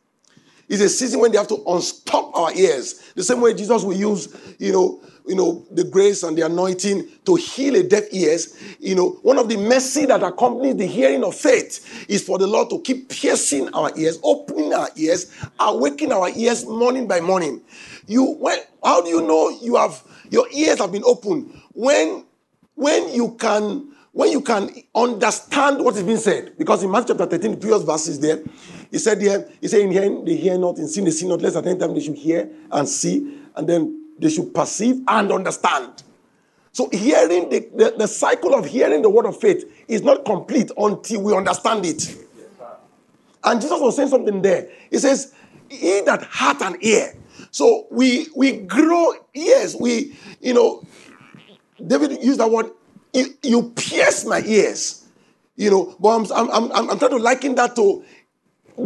It's 0.68 0.82
a 0.82 0.88
season 0.88 1.20
when 1.20 1.32
they 1.32 1.38
have 1.38 1.48
to 1.48 1.62
unstop 1.66 2.36
our 2.36 2.54
ears. 2.54 3.12
The 3.16 3.24
same 3.24 3.40
way 3.40 3.54
Jesus 3.54 3.82
will 3.82 3.96
use, 3.96 4.28
you 4.58 4.72
know, 4.72 5.02
you 5.26 5.34
know, 5.34 5.64
the 5.70 5.84
grace 5.84 6.22
and 6.22 6.36
the 6.36 6.42
anointing 6.42 7.08
to 7.24 7.34
heal 7.34 7.74
a 7.76 7.82
deaf 7.82 8.04
ears. 8.12 8.56
You 8.78 8.94
know, 8.94 9.10
one 9.22 9.38
of 9.38 9.48
the 9.48 9.56
mercy 9.56 10.06
that 10.06 10.22
accompanies 10.22 10.76
the 10.76 10.86
hearing 10.86 11.24
of 11.24 11.34
faith 11.34 12.06
is 12.08 12.22
for 12.22 12.38
the 12.38 12.46
Lord 12.46 12.70
to 12.70 12.80
keep 12.80 13.08
piercing 13.08 13.72
our 13.74 13.90
ears, 13.96 14.18
opening 14.22 14.72
our 14.72 14.88
ears, 14.96 15.34
awakening 15.58 16.12
our 16.12 16.30
ears 16.30 16.64
morning 16.66 17.08
by 17.08 17.20
morning. 17.20 17.60
You 18.06 18.34
when 18.34 18.58
how 18.82 19.02
do 19.02 19.08
you 19.08 19.22
know 19.22 19.50
you 19.60 19.76
have 19.76 20.02
your 20.30 20.46
ears 20.52 20.78
have 20.78 20.92
been 20.92 21.04
opened? 21.04 21.52
When 21.72 22.24
when 22.74 23.12
you 23.12 23.36
can 23.38 23.94
when 24.12 24.32
you 24.32 24.40
can 24.40 24.70
understand 24.94 25.84
what 25.84 25.94
is 25.96 26.02
being 26.02 26.16
said, 26.16 26.56
because 26.58 26.82
in 26.82 26.90
Matthew 26.90 27.14
chapter 27.14 27.26
13, 27.26 27.52
the 27.52 27.56
previous 27.56 27.82
verses 27.82 28.18
there, 28.18 28.42
he 28.90 28.98
said 28.98 29.20
here, 29.20 29.48
he 29.60 29.68
said, 29.68 29.80
in 29.80 29.92
hearing 29.92 30.24
they 30.24 30.36
hear 30.36 30.58
not, 30.58 30.78
in 30.78 30.88
seeing 30.88 31.04
they 31.04 31.12
see 31.12 31.28
not, 31.28 31.40
less 31.40 31.54
at 31.54 31.66
any 31.66 31.78
time 31.78 31.94
they 31.94 32.00
should 32.00 32.16
hear 32.16 32.50
and 32.72 32.88
see, 32.88 33.38
and 33.54 33.68
then 33.68 34.14
they 34.18 34.28
should 34.28 34.52
perceive 34.52 35.00
and 35.06 35.30
understand. 35.30 36.02
So 36.72 36.88
hearing 36.90 37.50
the, 37.50 37.68
the, 37.74 37.94
the 37.98 38.08
cycle 38.08 38.54
of 38.54 38.66
hearing 38.66 39.02
the 39.02 39.10
word 39.10 39.26
of 39.26 39.40
faith 39.40 39.64
is 39.88 40.02
not 40.02 40.24
complete 40.24 40.70
until 40.76 41.22
we 41.22 41.34
understand 41.34 41.86
it. 41.86 42.16
And 43.42 43.60
Jesus 43.60 43.80
was 43.80 43.96
saying 43.96 44.08
something 44.08 44.42
there. 44.42 44.70
He 44.90 44.98
says, 44.98 45.34
He 45.68 46.02
that 46.02 46.24
hath 46.24 46.60
an 46.62 46.76
ear. 46.80 47.14
So 47.50 47.86
we 47.90 48.28
we 48.36 48.58
grow 48.58 49.12
ears. 49.34 49.74
We, 49.74 50.16
you 50.40 50.54
know, 50.54 50.84
David 51.84 52.22
used 52.22 52.38
that 52.38 52.50
word 52.50 52.70
you, 53.12 53.34
you 53.42 53.72
pierce 53.74 54.24
my 54.24 54.42
ears. 54.44 55.06
You 55.56 55.70
know, 55.70 55.96
but 56.00 56.30
I'm, 56.32 56.50
I'm, 56.50 56.72
I'm, 56.72 56.90
I'm 56.90 56.98
trying 56.98 57.10
to 57.10 57.18
liken 57.18 57.54
that 57.56 57.76
to 57.76 58.02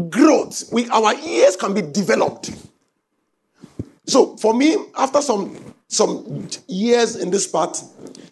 growth. 0.08 0.64
We, 0.72 0.88
our 0.90 1.14
ears 1.14 1.56
can 1.56 1.74
be 1.74 1.82
developed. 1.82 2.50
So 4.06 4.36
for 4.36 4.54
me, 4.54 4.76
after 4.96 5.22
some 5.22 5.74
some 5.88 6.48
years 6.66 7.16
in 7.16 7.30
this 7.30 7.46
part, 7.46 7.80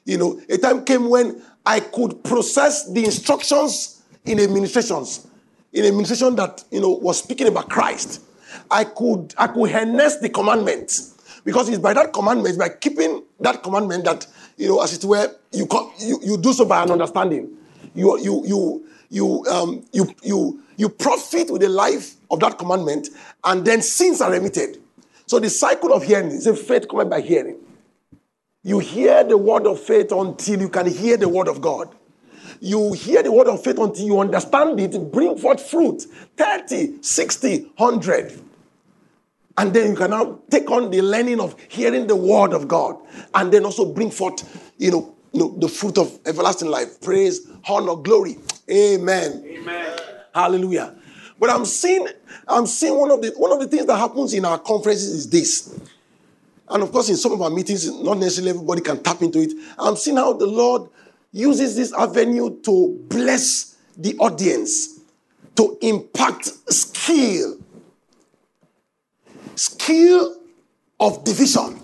you 0.05 0.19
know, 0.19 0.41
a 0.49 0.59
time 0.59 0.85
came 0.85 1.09
when 1.09 1.41
I 1.65 1.81
could 1.81 2.25
process 2.25 2.91
the 2.93 3.05
instructions 3.05 4.03
in 4.25 4.41
administrations, 4.41 5.29
in 5.73 5.85
administration 5.85 6.35
that 6.37 6.65
you 6.71 6.81
know 6.81 6.91
was 6.91 7.19
speaking 7.19 7.47
about 7.47 7.71
Christ. 7.71 8.21
I 8.71 8.85
could 8.85 9.35
I 9.39 9.47
could 9.47 9.71
harness 9.71 10.17
the 10.17 10.29
commandments 10.29 11.41
because 11.45 11.69
it's 11.69 11.79
by 11.79 11.95
that 11.95 12.13
commandment, 12.13 12.59
by 12.59 12.69
keeping 12.69 13.23
that 13.41 13.63
commandment 13.63 14.05
that 14.05 14.27
you 14.63 14.69
know, 14.69 14.81
as 14.81 14.95
it 14.95 15.05
were, 15.05 15.29
you, 15.51 15.67
come, 15.67 15.93
you, 15.99 16.21
you 16.23 16.39
do 16.39 16.53
so 16.53 16.65
by 16.65 16.85
an 16.85 16.93
understanding. 16.93 17.51
You, 17.95 18.17
you, 18.21 18.47
you, 18.47 18.87
you, 19.11 19.45
um, 19.47 19.85
you, 19.93 20.15
you, 20.23 20.63
you 20.77 20.89
profit 20.89 21.51
with 21.51 21.63
the 21.63 21.69
life 21.69 22.15
of 22.31 22.39
that 22.41 22.59
commandment, 22.59 23.09
and 23.43 23.65
then 23.65 23.83
sins 23.83 24.21
are 24.21 24.31
remitted. 24.31 24.81
So 25.27 25.41
the 25.41 25.51
cycle 25.51 25.93
of 25.93 26.05
hearing 26.05 26.29
is 26.29 26.47
a 26.47 26.55
faith 26.55 26.89
coming 26.89 27.09
by 27.09 27.23
hearing. 27.23 27.57
You 28.63 28.79
hear 28.79 29.25
the 29.25 29.37
word 29.37 29.67
of 29.67 29.81
faith 29.81 30.13
until 30.13 30.61
you 30.61 30.69
can 30.69 30.87
hear 30.87 31.17
the 31.17 31.29
word 31.29 31.49
of 31.49 31.61
God. 31.61 31.93
You 32.61 32.93
hear 32.93 33.25
the 33.25 33.33
word 33.33 33.49
of 33.49 33.65
faith 33.65 33.79
until 33.79 34.07
you 34.07 34.21
understand 34.21 34.79
it, 34.79 35.11
bring 35.11 35.37
forth 35.39 35.69
fruit 35.69 36.03
30, 36.37 37.03
60, 37.03 37.73
100. 37.77 38.41
And 39.59 39.75
then 39.75 39.91
you 39.91 39.97
can 39.97 40.11
now 40.11 40.41
take 40.51 40.71
on 40.71 40.91
the 40.91 41.03
learning 41.03 41.41
of 41.41 41.57
hearing 41.69 42.07
the 42.07 42.17
word 42.17 42.53
of 42.53 42.69
God 42.69 42.97
and 43.35 43.53
then 43.53 43.65
also 43.65 43.93
bring 43.93 44.11
forth, 44.11 44.73
you 44.79 44.91
know, 44.91 45.15
you 45.33 45.41
know 45.41 45.59
the 45.59 45.69
fruit 45.69 45.99
of 45.99 46.19
everlasting 46.27 46.69
life. 46.69 47.01
Praise, 47.01 47.47
honor, 47.69 47.97
glory. 47.97 48.39
Amen. 48.71 49.45
Amen. 49.47 49.99
Hallelujah. 50.35 50.95
But 51.39 51.51
I'm 51.51 51.65
seeing, 51.65 52.07
I'm 52.47 52.67
seeing 52.67 52.99
one 52.99 53.11
of 53.11 53.21
the 53.21 53.33
one 53.37 53.53
of 53.53 53.61
the 53.61 53.67
things 53.67 53.87
that 53.87 53.97
happens 53.97 54.33
in 54.33 54.45
our 54.45 54.59
conferences 54.59 55.09
is 55.09 55.31
this. 55.31 55.79
And 56.69 56.83
of 56.83 56.93
course, 56.93 57.09
in 57.09 57.17
some 57.17 57.33
of 57.33 57.43
our 57.43 57.51
meetings, 57.51 57.91
not 58.03 58.19
necessarily 58.19 58.51
everybody 58.51 58.81
can 58.81 59.03
tap 59.03 59.23
into 59.23 59.41
it. 59.41 59.53
I'm 59.79 59.97
seeing 59.97 60.17
how 60.17 60.33
the 60.35 60.47
Lord 60.47 60.89
uses 61.33 61.77
this 61.77 61.93
avenue 61.93 62.61
to 62.63 63.05
bless 63.09 63.77
the 63.97 64.17
audience 64.19 65.01
to 65.57 65.77
impact 65.83 66.47
skill. 66.73 67.59
Skill 69.55 70.37
of 71.01 71.25
division. 71.25 71.81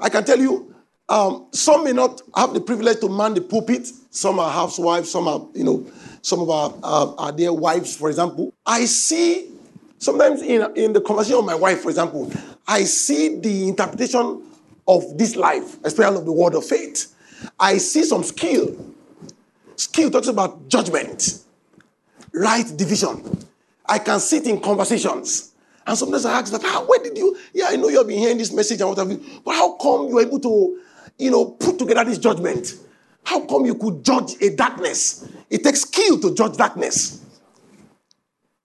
I 0.00 0.08
can 0.08 0.24
tell 0.24 0.38
you, 0.38 0.74
um, 1.08 1.48
some 1.52 1.84
may 1.84 1.92
not 1.92 2.22
have 2.34 2.54
the 2.54 2.60
privilege 2.60 3.00
to 3.00 3.08
man 3.08 3.34
the 3.34 3.40
pulpit. 3.40 3.88
Some 4.10 4.38
are 4.38 4.50
housewives, 4.50 5.10
some 5.10 5.28
are, 5.28 5.46
you 5.54 5.64
know, 5.64 5.86
some 6.22 6.40
of 6.40 6.50
our 6.50 6.74
uh, 6.82 7.14
are 7.16 7.32
their 7.32 7.52
wives, 7.52 7.96
for 7.96 8.08
example. 8.08 8.52
I 8.64 8.84
see 8.84 9.50
sometimes 9.98 10.42
in, 10.42 10.70
in 10.76 10.92
the 10.92 11.00
conversation 11.00 11.38
of 11.38 11.44
my 11.44 11.54
wife, 11.54 11.82
for 11.82 11.90
example, 11.90 12.32
I 12.66 12.84
see 12.84 13.38
the 13.40 13.68
interpretation 13.68 14.42
of 14.86 15.16
this 15.16 15.36
life, 15.36 15.78
especially 15.84 16.16
of 16.18 16.24
the 16.24 16.32
word 16.32 16.54
of 16.54 16.64
faith. 16.64 17.14
I 17.58 17.78
see 17.78 18.04
some 18.04 18.22
skill. 18.22 18.76
Skill 19.76 20.10
talks 20.10 20.28
about 20.28 20.68
judgment, 20.68 21.42
right 22.32 22.66
division. 22.76 23.46
I 23.86 23.98
can 23.98 24.20
sit 24.20 24.46
in 24.46 24.60
conversations. 24.60 25.51
And 25.86 25.98
sometimes 25.98 26.24
I 26.24 26.38
ask 26.38 26.52
that, 26.52 26.62
how, 26.62 26.84
where 26.86 27.02
did 27.02 27.18
you, 27.18 27.36
yeah, 27.52 27.66
I 27.68 27.76
know 27.76 27.88
you 27.88 27.98
have 27.98 28.06
been 28.06 28.18
hearing 28.18 28.38
this 28.38 28.52
message 28.52 28.80
and 28.80 28.90
what 28.90 28.98
have 28.98 29.10
you, 29.10 29.22
but 29.44 29.54
how 29.54 29.74
come 29.76 30.08
you 30.08 30.14
were 30.14 30.22
able 30.22 30.40
to, 30.40 30.80
you 31.18 31.30
know, 31.30 31.46
put 31.46 31.78
together 31.78 32.04
this 32.04 32.18
judgment? 32.18 32.74
How 33.24 33.44
come 33.46 33.64
you 33.64 33.74
could 33.74 34.04
judge 34.04 34.40
a 34.40 34.54
darkness? 34.54 35.28
It 35.50 35.62
takes 35.62 35.82
skill 35.82 36.20
to 36.20 36.34
judge 36.34 36.56
darkness. 36.56 37.24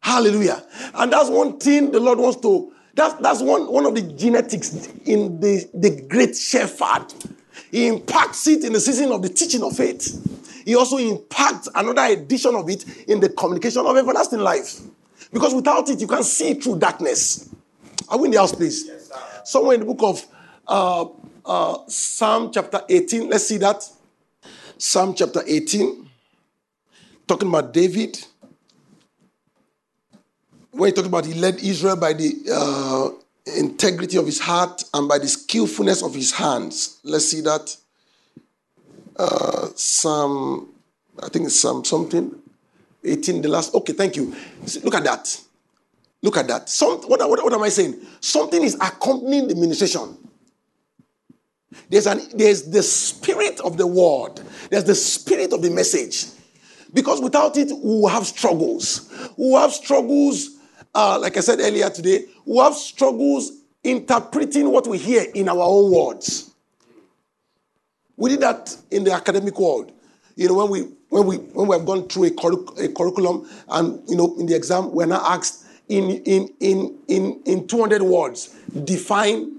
Hallelujah. 0.02 0.64
And 0.94 1.12
that's 1.12 1.30
one 1.30 1.60
thing 1.60 1.92
the 1.92 2.00
Lord 2.00 2.20
wants 2.20 2.40
to, 2.42 2.72
that's, 2.94 3.16
that's 3.16 3.42
one, 3.42 3.72
one 3.72 3.86
of 3.86 3.96
the 3.96 4.02
genetics 4.02 4.88
in 5.06 5.40
the, 5.40 5.70
the 5.74 6.06
great 6.08 6.36
shepherd. 6.36 7.14
He 7.72 7.88
impacts 7.88 8.48
it 8.48 8.64
in 8.64 8.74
the 8.74 8.80
season 8.80 9.12
of 9.12 9.22
the 9.22 9.30
teaching 9.30 9.64
of 9.64 9.76
faith. 9.76 10.64
He 10.66 10.76
also 10.76 10.98
impacts 10.98 11.68
another 11.76 12.04
edition 12.14 12.56
of 12.56 12.70
it 12.70 12.86
in 13.08 13.20
the 13.20 13.30
communication 13.30 13.86
of 13.86 13.96
everlasting 13.98 14.40
life. 14.40 14.80
Because 15.32 15.54
without 15.54 15.90
it, 15.90 16.00
you 16.00 16.08
can't 16.08 16.26
see 16.26 16.54
through 16.54 16.80
darkness. 16.80 17.50
Are 18.10 18.18
we 18.18 18.26
in 18.26 18.32
the 18.32 18.40
house, 18.40 18.56
please? 18.56 18.86
Yes, 18.88 19.12
Somewhere 19.44 19.76
in 19.76 19.82
the 19.82 19.86
book 19.86 20.00
of 20.02 20.26
uh, 20.68 21.06
uh, 21.46 21.78
Psalm 21.88 22.52
chapter 22.54 22.82
18, 22.88 23.30
let's 23.30 23.48
see 23.48 23.58
that. 23.58 23.84
Psalm 24.78 25.14
chapter 25.16 25.42
18, 25.46 26.10
talking 27.28 27.50
about 27.50 27.74
David. 27.74 28.18
Where 30.72 30.88
he 30.88 30.94
talked 30.94 31.08
about 31.08 31.26
he 31.26 31.34
led 31.34 31.56
Israel 31.56 31.96
by 31.96 32.14
the 32.14 32.34
uh, 32.54 33.10
integrity 33.58 34.18
of 34.18 34.26
his 34.26 34.40
heart 34.40 34.84
and 34.94 35.08
by 35.08 35.18
the 35.18 35.28
skillfulness 35.28 36.04
of 36.04 36.14
his 36.14 36.32
hands. 36.32 37.00
Let's 37.04 37.26
see 37.26 37.42
that. 37.42 37.76
Uh, 39.16 39.70
Psalm, 39.76 40.70
I 41.24 41.30
think 41.30 41.46
it's 41.46 41.60
Psalm 41.60 41.84
something. 41.84 42.36
18, 43.08 43.42
the 43.42 43.50
last. 43.50 43.74
Okay, 43.74 43.94
thank 43.94 44.16
you. 44.16 44.36
Look 44.84 44.96
at 44.96 45.04
that. 45.04 45.42
Look 46.22 46.38
at 46.38 46.48
that. 46.48 46.70
Some, 46.70 47.02
what, 47.02 47.20
what, 47.30 47.44
what 47.44 47.54
am 47.54 47.64
I 47.64 47.70
saying? 47.70 47.96
Something 48.20 48.64
is 48.64 48.76
accompanying 48.76 49.48
the 49.48 49.56
ministration. 49.56 50.18
There's, 51.90 52.08
an, 52.08 52.22
there's 52.34 52.64
the 52.64 52.84
spirit 52.84 53.60
of 53.62 53.78
the 53.78 53.88
word, 53.88 54.42
there's 54.70 54.86
the 54.86 54.96
spirit 54.96 55.54
of 55.54 55.62
the 55.62 55.70
message. 55.70 56.26
Because 56.94 57.22
without 57.22 57.58
it, 57.58 57.68
we 57.68 58.02
will 58.02 58.08
have 58.08 58.26
struggles. 58.26 59.10
We 59.38 59.50
will 59.50 59.60
have 59.60 59.74
struggles, 59.74 60.58
uh, 60.96 61.20
like 61.20 61.38
I 61.38 61.42
said 61.42 61.60
earlier 61.60 61.90
today, 61.90 62.26
we 62.46 62.54
will 62.54 62.64
have 62.64 62.76
struggles 62.76 63.52
interpreting 63.84 64.72
what 64.72 64.88
we 64.88 64.98
hear 64.98 65.26
in 65.34 65.50
our 65.50 65.62
own 65.62 65.92
words. 65.92 66.52
We 68.16 68.32
did 68.32 68.40
that 68.40 68.76
in 68.90 69.04
the 69.04 69.12
academic 69.12 69.60
world. 69.60 69.92
You 70.36 70.48
know, 70.48 70.56
when 70.56 70.70
we 70.70 70.97
when 71.10 71.26
we 71.26 71.38
when 71.38 71.68
we 71.68 71.76
have 71.76 71.86
gone 71.86 72.08
through 72.08 72.26
a, 72.26 72.32
curric- 72.32 72.80
a 72.80 72.90
curriculum 72.90 73.48
and 73.70 74.02
you 74.10 74.16
know 74.16 74.36
in 74.40 74.46
the 74.46 74.56
exam 74.56 74.92
we're 74.92 75.06
now 75.06 75.24
asked 75.26 75.66
in 75.88 76.10
in 76.26 76.50
in 76.60 76.98
in 77.08 77.42
in 77.46 77.68
200 77.68 78.02
words 78.02 78.56
define 78.84 79.54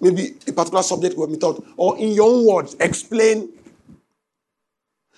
maybe 0.00 0.34
a 0.46 0.52
particular 0.52 0.82
subject 0.82 1.16
we 1.16 1.30
have 1.30 1.38
taught 1.38 1.64
or 1.76 1.96
in 1.98 2.10
your 2.12 2.28
own 2.28 2.46
words 2.46 2.76
explain 2.80 3.48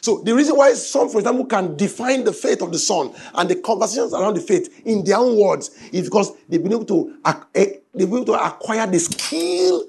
so 0.03 0.18
the 0.18 0.35
reason 0.35 0.57
why 0.57 0.75
some, 0.75 1.09
for 1.09 1.18
example, 1.18 1.47
can 1.47 1.77
define 1.77 2.25
the 2.25 2.33
faith 2.33 2.61
of 2.61 2.73
the 2.73 2.79
son 2.79 3.14
and 3.35 3.49
the 3.49 3.55
conversations 3.55 4.12
around 4.12 4.35
the 4.35 4.40
faith 4.40 4.83
in 4.85 5.05
their 5.05 5.18
own 5.18 5.38
words 5.38 5.70
is 5.92 6.09
because 6.09 6.33
they've 6.49 6.61
been 6.61 6.73
able 6.73 6.85
to 6.87 7.16
eh, 7.55 7.66
they've 7.94 8.11
been 8.11 8.23
able 8.23 8.25
to 8.25 8.44
acquire 8.44 8.85
the 8.88 8.99
skill 8.99 9.85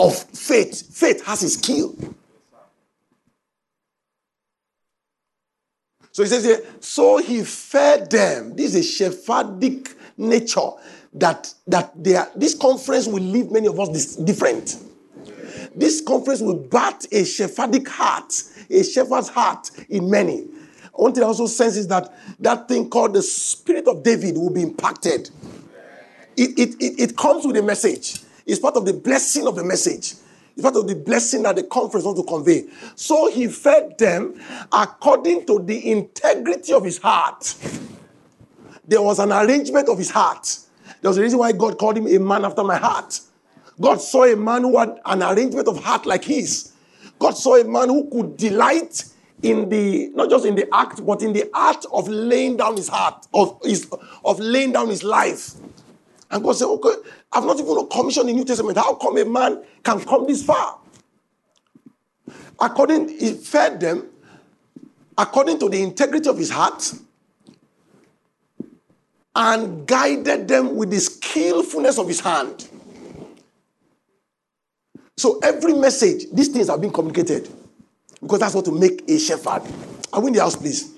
of 0.00 0.16
faith. 0.16 0.92
Faith 0.92 1.24
has 1.24 1.44
a 1.44 1.50
skill. 1.50 1.94
So 6.18 6.24
he 6.24 6.30
says 6.30 6.44
here, 6.44 6.60
so 6.80 7.18
he 7.18 7.44
fed 7.44 8.10
them. 8.10 8.56
This 8.56 8.74
is 8.74 9.00
a 9.00 9.04
shepherdic 9.08 9.94
nature 10.16 10.70
that, 11.12 11.54
that 11.68 11.92
they 11.94 12.16
are, 12.16 12.28
this 12.34 12.56
conference 12.56 13.06
will 13.06 13.22
leave 13.22 13.52
many 13.52 13.68
of 13.68 13.78
us 13.78 13.88
this, 13.90 14.16
different. 14.16 14.78
This 15.76 16.00
conference 16.00 16.40
will 16.40 16.56
bat 16.56 17.06
a 17.12 17.22
shepherdic 17.22 17.86
heart, 17.86 18.34
a 18.68 18.82
shepherd's 18.82 19.28
heart 19.28 19.70
in 19.88 20.10
many. 20.10 20.48
One 20.92 21.14
thing 21.14 21.22
I 21.22 21.26
also 21.28 21.46
sense 21.46 21.76
is 21.76 21.86
that 21.86 22.12
that 22.40 22.66
thing 22.66 22.90
called 22.90 23.14
the 23.14 23.22
spirit 23.22 23.86
of 23.86 24.02
David 24.02 24.34
will 24.38 24.52
be 24.52 24.62
impacted. 24.62 25.30
It, 26.36 26.58
it, 26.58 26.74
it, 26.82 27.00
it 27.00 27.16
comes 27.16 27.46
with 27.46 27.56
a 27.58 27.62
message. 27.62 28.22
It's 28.44 28.58
part 28.58 28.74
of 28.74 28.86
the 28.86 28.94
blessing 28.94 29.46
of 29.46 29.54
the 29.54 29.62
message. 29.62 30.14
It's 30.58 30.64
part 30.64 30.74
of 30.74 30.88
the 30.88 30.96
blessing 30.96 31.44
that 31.44 31.54
the 31.54 31.62
conference 31.62 32.04
wants 32.04 32.20
to 32.20 32.26
convey. 32.26 32.64
So 32.96 33.30
he 33.30 33.46
fed 33.46 33.96
them 33.96 34.40
according 34.72 35.46
to 35.46 35.60
the 35.60 35.88
integrity 35.88 36.72
of 36.72 36.82
his 36.82 36.98
heart. 36.98 37.54
There 38.84 39.00
was 39.00 39.20
an 39.20 39.30
arrangement 39.30 39.88
of 39.88 39.98
his 39.98 40.10
heart. 40.10 40.58
There 41.00 41.10
was 41.10 41.18
a 41.18 41.22
reason 41.22 41.38
why 41.38 41.52
God 41.52 41.78
called 41.78 41.96
him 41.96 42.08
a 42.08 42.18
man 42.18 42.44
after 42.44 42.64
my 42.64 42.76
heart. 42.76 43.20
God 43.80 44.00
saw 44.00 44.24
a 44.24 44.34
man 44.34 44.62
who 44.62 44.76
had 44.76 44.98
an 45.04 45.22
arrangement 45.22 45.68
of 45.68 45.80
heart 45.80 46.06
like 46.06 46.24
his. 46.24 46.72
God 47.20 47.36
saw 47.36 47.54
a 47.54 47.62
man 47.62 47.88
who 47.88 48.10
could 48.10 48.36
delight 48.36 49.04
in 49.44 49.68
the 49.68 50.08
not 50.08 50.28
just 50.28 50.44
in 50.44 50.56
the 50.56 50.66
act, 50.74 51.06
but 51.06 51.22
in 51.22 51.34
the 51.34 51.48
art 51.54 51.84
of 51.92 52.08
laying 52.08 52.56
down 52.56 52.76
his 52.76 52.88
heart, 52.88 53.28
of 53.32 53.60
his 53.62 53.88
of 54.24 54.40
laying 54.40 54.72
down 54.72 54.88
his 54.88 55.04
life. 55.04 55.52
And 56.30 56.42
God 56.42 56.52
said, 56.52 56.66
Okay, 56.66 56.94
I've 57.32 57.44
not 57.44 57.60
even 57.60 57.88
commissioned 57.88 58.28
the 58.28 58.32
New 58.32 58.44
Testament. 58.44 58.78
How 58.78 58.94
come 58.94 59.16
a 59.18 59.24
man 59.24 59.62
can 59.82 60.00
come 60.00 60.26
this 60.26 60.42
far? 60.42 60.78
According, 62.60 63.08
he 63.08 63.34
fed 63.34 63.80
them 63.80 64.08
according 65.16 65.58
to 65.60 65.68
the 65.68 65.82
integrity 65.82 66.28
of 66.28 66.38
his 66.38 66.50
heart 66.50 66.92
and 69.34 69.86
guided 69.86 70.48
them 70.48 70.74
with 70.76 70.90
the 70.90 70.98
skillfulness 70.98 71.98
of 71.98 72.08
his 72.08 72.20
hand. 72.20 72.68
So 75.16 75.38
every 75.40 75.74
message, 75.74 76.26
these 76.32 76.48
things 76.48 76.68
have 76.68 76.80
been 76.80 76.92
communicated 76.92 77.48
because 78.20 78.40
that's 78.40 78.54
what 78.54 78.64
to 78.64 78.72
make 78.72 79.08
a 79.08 79.18
shepherd. 79.18 79.62
Are 80.12 80.20
we 80.20 80.28
in 80.28 80.32
the 80.32 80.40
house, 80.40 80.56
please? 80.56 80.97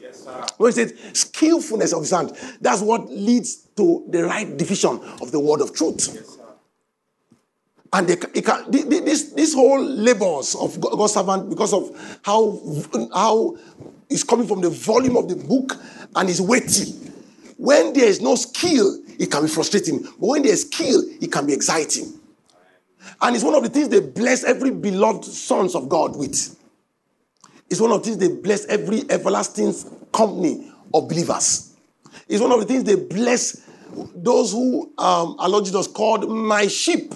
When 0.61 0.71
he 0.71 0.75
said 0.75 1.17
skillfulness 1.17 1.95
of 1.95 2.03
his 2.03 2.11
hand, 2.11 2.37
that's 2.61 2.83
what 2.83 3.09
leads 3.09 3.57
to 3.79 4.05
the 4.11 4.25
right 4.25 4.59
division 4.59 5.01
of 5.23 5.33
the 5.33 5.41
word 5.41 5.63
of 5.63 5.75
truth. 5.75 6.39
And 7.91 8.07
they, 8.07 8.17
can, 8.43 8.71
this, 8.71 9.33
this 9.33 9.55
whole 9.55 9.83
labors 9.83 10.55
of 10.55 10.79
God's 10.79 11.15
servant, 11.15 11.49
because 11.49 11.73
of 11.73 12.21
how, 12.23 12.61
how 13.15 13.57
it's 14.11 14.23
coming 14.23 14.47
from 14.47 14.61
the 14.61 14.69
volume 14.69 15.17
of 15.17 15.31
the 15.31 15.37
book 15.37 15.81
and 16.15 16.29
is 16.29 16.43
weighty. 16.43 16.93
When 17.57 17.95
there 17.95 18.05
is 18.05 18.21
no 18.21 18.35
skill, 18.35 18.99
it 19.19 19.31
can 19.31 19.41
be 19.41 19.49
frustrating. 19.49 20.03
But 20.03 20.27
when 20.27 20.43
there 20.43 20.53
is 20.53 20.61
skill, 20.71 21.03
it 21.23 21.33
can 21.33 21.47
be 21.47 21.55
exciting. 21.55 22.21
And 23.23 23.35
it's 23.35 23.47
one 23.47 23.55
of 23.55 23.63
the 23.63 23.71
things 23.71 23.89
they 23.89 24.01
bless 24.01 24.45
every 24.45 24.73
beloved 24.73 25.25
sons 25.25 25.75
of 25.75 25.89
God 25.89 26.17
with. 26.17 26.55
It's 27.71 27.81
one 27.81 27.93
of 27.93 28.03
the 28.03 28.11
things 28.11 28.19
they 28.19 28.29
bless 28.29 28.67
every 28.67 29.05
everlasting 29.09 29.73
company 30.13 30.73
of 30.93 31.09
believers. 31.09 31.75
It's 32.29 32.41
one 32.41 32.53
of 32.53 32.61
the 32.61 32.67
things 32.67 32.85
they 32.85 32.97
bless 32.97 33.67
those 34.15 34.53
who 34.53 34.93
um, 34.99 35.37
our 35.39 35.49
Lord 35.49 35.65
Jesus 35.65 35.87
called 35.87 36.29
my 36.31 36.67
sheep, 36.67 37.13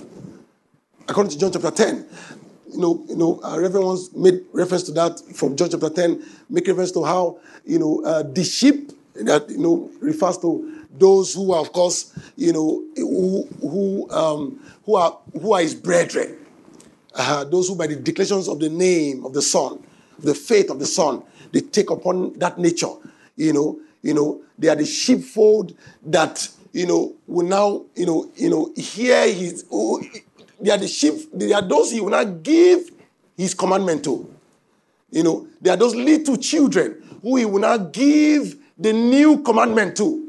according 1.08 1.32
to 1.32 1.38
John 1.38 1.52
chapter 1.52 1.70
10. 1.70 2.06
You 2.72 2.80
know, 2.80 3.04
you 3.08 3.16
know, 3.16 3.40
uh, 3.44 3.58
Reverend 3.60 3.86
once 3.86 4.12
made 4.14 4.44
reference 4.52 4.82
to 4.84 4.92
that 4.92 5.20
from 5.34 5.56
John 5.56 5.70
chapter 5.70 5.90
10, 5.90 6.24
make 6.50 6.66
reference 6.66 6.90
to 6.92 7.04
how, 7.04 7.38
you 7.64 7.78
know, 7.78 8.04
uh, 8.04 8.24
the 8.24 8.42
sheep 8.42 8.90
that, 9.14 9.48
you 9.48 9.58
know, 9.58 9.90
refers 10.00 10.38
to 10.38 10.84
those 10.98 11.34
who 11.34 11.52
are, 11.52 11.60
of 11.60 11.72
course, 11.72 12.12
you 12.36 12.52
know, 12.52 12.82
who, 12.96 13.46
who, 13.60 14.10
um, 14.10 14.60
who, 14.84 14.96
are, 14.96 15.18
who 15.40 15.52
are 15.52 15.60
his 15.60 15.74
brethren. 15.74 16.36
Uh, 17.14 17.44
those 17.44 17.68
who, 17.68 17.76
by 17.76 17.86
the 17.86 17.94
declarations 17.94 18.48
of 18.48 18.58
the 18.58 18.68
name 18.68 19.24
of 19.24 19.32
the 19.32 19.42
Son, 19.42 19.80
the 20.18 20.34
faith 20.34 20.70
of 20.70 20.80
the 20.80 20.86
Son, 20.86 21.22
they 21.54 21.60
take 21.60 21.88
upon 21.88 22.38
that 22.38 22.58
nature, 22.58 22.92
you 23.36 23.54
know, 23.54 23.80
you 24.02 24.12
know, 24.12 24.42
they 24.58 24.68
are 24.68 24.76
the 24.76 24.84
sheepfold 24.84 25.74
that 26.04 26.46
you 26.74 26.86
know, 26.86 27.14
will 27.28 27.46
now, 27.46 27.84
you 27.94 28.04
know, 28.04 28.28
you 28.34 28.50
know, 28.50 28.70
hear 28.76 29.32
his, 29.32 29.64
oh, 29.70 30.02
oh 30.02 30.18
they 30.60 30.70
are 30.70 30.76
the 30.76 30.88
sheep, 30.88 31.14
they 31.32 31.52
are 31.52 31.62
those 31.62 31.92
he 31.92 32.00
will 32.00 32.10
not 32.10 32.42
give 32.42 32.90
his 33.36 33.54
commandment 33.54 34.02
to. 34.04 34.28
You 35.10 35.22
know, 35.22 35.46
they 35.60 35.70
are 35.70 35.76
those 35.76 35.94
little 35.94 36.36
children 36.36 37.18
who 37.22 37.36
he 37.36 37.44
will 37.44 37.60
not 37.60 37.92
give 37.92 38.56
the 38.76 38.92
new 38.92 39.40
commandment 39.42 39.96
to. 39.98 40.20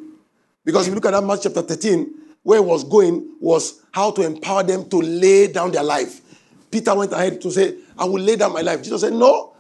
Because 0.64 0.86
if 0.88 0.92
you 0.92 0.96
look 0.96 1.06
at 1.08 1.12
that 1.12 1.24
Mark 1.24 1.40
chapter 1.42 1.64
13, 1.64 2.14
where 2.44 2.60
it 2.60 2.66
was 2.66 2.84
going 2.84 3.28
was 3.40 3.82
how 3.92 4.12
to 4.12 4.22
empower 4.22 4.62
them 4.62 4.88
to 4.90 4.98
lay 4.98 5.48
down 5.52 5.72
their 5.72 5.84
life. 5.84 6.22
Peter 6.70 6.94
went 6.94 7.12
ahead 7.12 7.42
to 7.42 7.50
say, 7.50 7.76
I 7.98 8.06
will 8.06 8.22
lay 8.22 8.36
down 8.36 8.54
my 8.54 8.62
life. 8.62 8.84
Jesus 8.84 9.02
said, 9.02 9.14
No. 9.14 9.55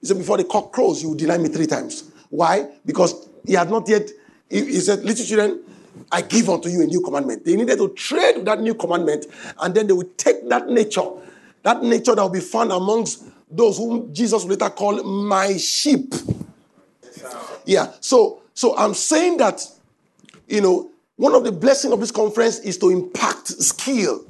He 0.00 0.06
said, 0.06 0.18
Before 0.18 0.36
the 0.36 0.44
cock 0.44 0.72
crows, 0.72 1.02
you 1.02 1.10
will 1.10 1.16
deny 1.16 1.38
me 1.38 1.48
three 1.48 1.66
times. 1.66 2.10
Why? 2.30 2.68
Because 2.84 3.28
he 3.46 3.54
had 3.54 3.70
not 3.70 3.88
yet, 3.88 4.10
he, 4.50 4.64
he 4.64 4.80
said, 4.80 5.04
Little 5.04 5.24
children, 5.24 5.60
I 6.10 6.22
give 6.22 6.48
unto 6.48 6.68
you 6.68 6.82
a 6.82 6.86
new 6.86 7.00
commandment. 7.00 7.44
They 7.44 7.56
needed 7.56 7.78
to 7.78 7.88
trade 7.90 8.44
that 8.44 8.60
new 8.60 8.74
commandment, 8.74 9.26
and 9.60 9.74
then 9.74 9.86
they 9.86 9.92
would 9.92 10.18
take 10.18 10.48
that 10.48 10.68
nature, 10.68 11.06
that 11.62 11.82
nature 11.82 12.14
that 12.14 12.22
will 12.22 12.28
be 12.28 12.40
found 12.40 12.72
amongst 12.72 13.24
those 13.50 13.78
whom 13.78 14.12
Jesus 14.12 14.44
later 14.44 14.70
called 14.70 15.04
my 15.06 15.56
sheep. 15.56 16.14
Yeah. 17.64 17.92
So, 18.00 18.42
so 18.54 18.76
I'm 18.76 18.94
saying 18.94 19.38
that, 19.38 19.66
you 20.48 20.60
know, 20.60 20.90
one 21.16 21.34
of 21.34 21.44
the 21.44 21.52
blessings 21.52 21.92
of 21.92 22.00
this 22.00 22.10
conference 22.10 22.58
is 22.60 22.78
to 22.78 22.90
impact 22.90 23.48
skill. 23.48 24.24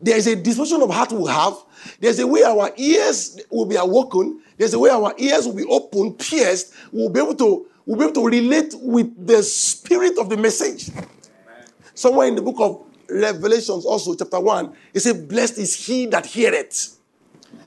There 0.00 0.16
is 0.16 0.26
a 0.26 0.36
disposition 0.36 0.82
of 0.82 0.90
heart 0.90 1.12
we 1.12 1.28
have. 1.30 1.54
There's 2.00 2.18
a 2.18 2.26
way 2.26 2.42
our 2.42 2.70
ears 2.76 3.40
will 3.50 3.66
be 3.66 3.76
awoken. 3.76 4.42
There's 4.58 4.74
a 4.74 4.78
way 4.78 4.90
our 4.90 5.14
ears 5.16 5.46
will 5.46 5.56
be 5.56 5.64
open, 5.64 6.14
pierced. 6.14 6.74
We'll 6.92 7.08
be 7.08 7.20
able 7.20 7.34
to, 7.36 7.66
we'll 7.86 7.98
be 7.98 8.04
able 8.04 8.14
to 8.14 8.26
relate 8.26 8.74
with 8.80 9.26
the 9.26 9.42
spirit 9.42 10.18
of 10.18 10.28
the 10.28 10.36
message. 10.36 10.90
Somewhere 11.94 12.28
in 12.28 12.34
the 12.34 12.42
book 12.42 12.56
of 12.58 12.82
Revelations, 13.08 13.86
also 13.86 14.14
chapter 14.14 14.40
1, 14.40 14.74
it 14.92 15.00
says, 15.00 15.14
Blessed 15.14 15.58
is 15.58 15.86
he 15.86 16.06
that 16.06 16.26
heareth. 16.26 16.98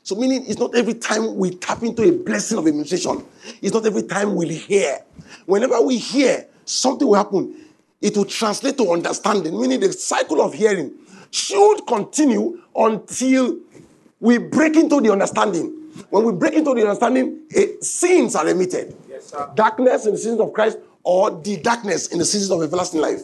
So, 0.03 0.15
meaning 0.15 0.45
it's 0.47 0.59
not 0.59 0.75
every 0.75 0.95
time 0.95 1.35
we 1.35 1.51
tap 1.51 1.81
into 1.83 2.03
a 2.03 2.11
blessing 2.11 2.57
of 2.57 2.67
administration, 2.67 3.23
it's 3.61 3.73
not 3.73 3.85
every 3.85 4.03
time 4.03 4.35
we 4.35 4.53
hear. 4.53 4.99
Whenever 5.45 5.81
we 5.81 5.97
hear, 5.97 6.47
something 6.65 7.07
will 7.07 7.15
happen. 7.15 7.65
It 8.01 8.15
will 8.15 8.25
translate 8.25 8.77
to 8.77 8.91
understanding, 8.91 9.59
meaning 9.59 9.79
the 9.79 9.91
cycle 9.91 10.41
of 10.41 10.53
hearing 10.53 10.93
should 11.31 11.85
continue 11.87 12.61
until 12.75 13.57
we 14.19 14.37
break 14.37 14.75
into 14.75 15.01
the 15.01 15.11
understanding. 15.11 15.75
When 16.09 16.23
we 16.23 16.33
break 16.33 16.53
into 16.53 16.73
the 16.73 16.81
understanding, 16.81 17.41
it, 17.49 17.83
sins 17.83 18.35
are 18.35 18.45
remitted. 18.45 18.95
Yes, 19.09 19.33
darkness 19.55 20.05
in 20.05 20.13
the 20.13 20.17
seasons 20.17 20.39
of 20.39 20.53
Christ 20.53 20.77
or 21.03 21.31
the 21.41 21.57
darkness 21.57 22.07
in 22.07 22.19
the 22.19 22.25
seasons 22.25 22.51
of 22.51 22.61
everlasting 22.61 23.01
life. 23.01 23.21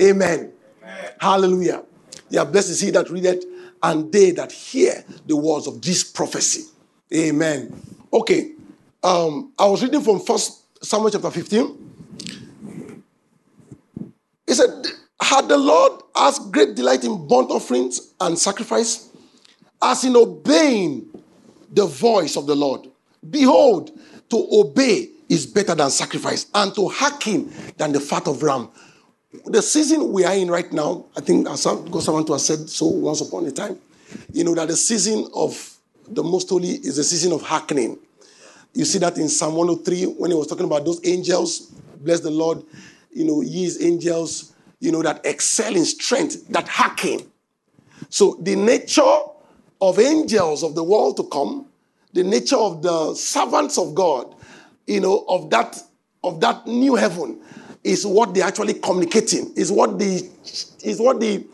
Amen. 0.00 0.52
Amen. 0.82 1.10
Hallelujah. 1.20 1.84
Yeah, 2.30 2.44
blessed 2.44 2.70
is 2.70 2.80
he 2.80 2.90
that 2.90 3.10
readeth 3.10 3.44
and 3.82 4.12
they 4.12 4.32
that 4.32 4.52
hear 4.52 5.04
the 5.26 5.36
words 5.36 5.66
of 5.66 5.80
this 5.82 6.04
prophecy. 6.04 6.64
Amen. 7.14 7.80
Okay. 8.12 8.52
Um, 9.02 9.52
I 9.58 9.66
was 9.66 9.82
reading 9.82 10.00
from 10.00 10.20
First 10.20 10.84
Samuel 10.84 11.10
chapter 11.10 11.30
15. 11.30 11.88
He 14.46 14.54
said, 14.54 14.86
Had 15.20 15.48
the 15.48 15.58
Lord 15.58 16.02
as 16.16 16.38
great 16.38 16.74
delight 16.74 17.04
in 17.04 17.26
burnt 17.26 17.50
offerings 17.50 18.14
and 18.20 18.38
sacrifice, 18.38 19.10
as 19.82 20.04
in 20.04 20.16
obeying 20.16 21.08
the 21.72 21.86
voice 21.86 22.36
of 22.36 22.46
the 22.46 22.54
Lord? 22.54 22.88
Behold, 23.28 23.90
to 24.30 24.48
obey 24.52 25.10
is 25.28 25.46
better 25.46 25.74
than 25.74 25.90
sacrifice, 25.90 26.46
and 26.54 26.74
to 26.74 26.88
hearken 26.88 27.52
than 27.76 27.92
the 27.92 28.00
fat 28.00 28.26
of 28.26 28.42
ram. 28.42 28.70
The 29.44 29.60
season 29.60 30.12
we 30.12 30.24
are 30.24 30.34
in 30.34 30.50
right 30.50 30.72
now, 30.72 31.04
I 31.16 31.20
think 31.20 31.46
God 31.46 31.58
someone 31.58 32.24
to 32.24 32.32
have 32.32 32.40
said 32.40 32.70
so 32.70 32.86
once 32.86 33.20
upon 33.20 33.44
a 33.46 33.50
time, 33.50 33.78
you 34.32 34.44
know, 34.44 34.54
that 34.54 34.68
the 34.68 34.76
season 34.76 35.28
of 35.34 35.76
the 36.06 36.22
most 36.22 36.48
holy 36.48 36.68
is 36.68 36.96
a 36.96 37.04
season 37.04 37.32
of 37.32 37.42
hearkening. 37.42 37.98
You 38.72 38.84
see 38.84 38.98
that 39.00 39.18
in 39.18 39.28
Psalm 39.28 39.54
103 39.56 40.04
when 40.18 40.30
he 40.30 40.36
was 40.36 40.46
talking 40.46 40.64
about 40.64 40.84
those 40.84 41.00
angels, 41.06 41.72
bless 42.00 42.20
the 42.20 42.30
Lord, 42.30 42.62
you 43.12 43.24
know, 43.26 43.42
ye 43.42 43.70
angels, 43.80 44.54
you 44.80 44.92
know, 44.92 45.02
that 45.02 45.24
excel 45.24 45.74
in 45.74 45.84
strength, 45.84 46.46
that 46.48 46.68
hearken. 46.68 47.20
So 48.10 48.38
the 48.40 48.56
nature 48.56 49.18
of 49.80 49.98
angels 49.98 50.62
of 50.62 50.74
the 50.74 50.84
world 50.84 51.16
to 51.18 51.24
come, 51.24 51.66
the 52.12 52.24
nature 52.24 52.56
of 52.56 52.82
the 52.82 53.14
servants 53.14 53.78
of 53.78 53.94
God, 53.94 54.34
you 54.86 55.00
know, 55.00 55.24
of 55.28 55.50
that 55.50 55.78
of 56.24 56.40
that 56.40 56.66
new 56.66 56.94
heaven 56.94 57.40
is 57.84 58.06
what 58.06 58.34
they're 58.34 58.46
actually 58.46 58.74
communicating, 58.74 59.52
is 59.56 59.70
what 59.70 59.98
the 59.98 60.28
is 60.82 61.00
what 61.00 61.20
the 61.20 61.46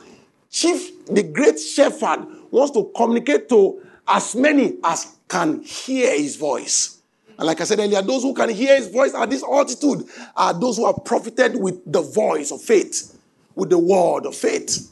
chief, 0.51 1.07
the 1.07 1.23
great 1.23 1.59
shepherd 1.59 2.27
wants 2.51 2.73
to 2.73 2.91
communicate 2.97 3.49
to 3.49 3.83
as 4.07 4.35
many 4.35 4.77
as 4.85 5.17
can 5.29 5.63
hear 5.63 6.17
his 6.17 6.37
voice. 6.37 7.01
And 7.37 7.47
like 7.47 7.61
I 7.61 7.65
said 7.65 7.81
earlier, 7.81 8.01
those 8.03 8.23
who 8.23 8.33
can 8.33 8.49
hear 8.51 8.77
his 8.77 8.89
voice 8.89 9.13
at 9.15 9.29
this 9.29 9.43
altitude 9.43 10.07
are 10.37 10.55
those 10.55 10.77
who 10.77 10.87
have 10.87 11.05
profited 11.05 11.57
with 11.57 11.81
the 11.91 12.01
voice 12.01 12.53
of 12.53 12.63
faith, 12.63 13.14
with 13.55 13.71
the 13.71 13.79
word 13.79 14.27
of 14.27 14.35
faith. 14.35 14.91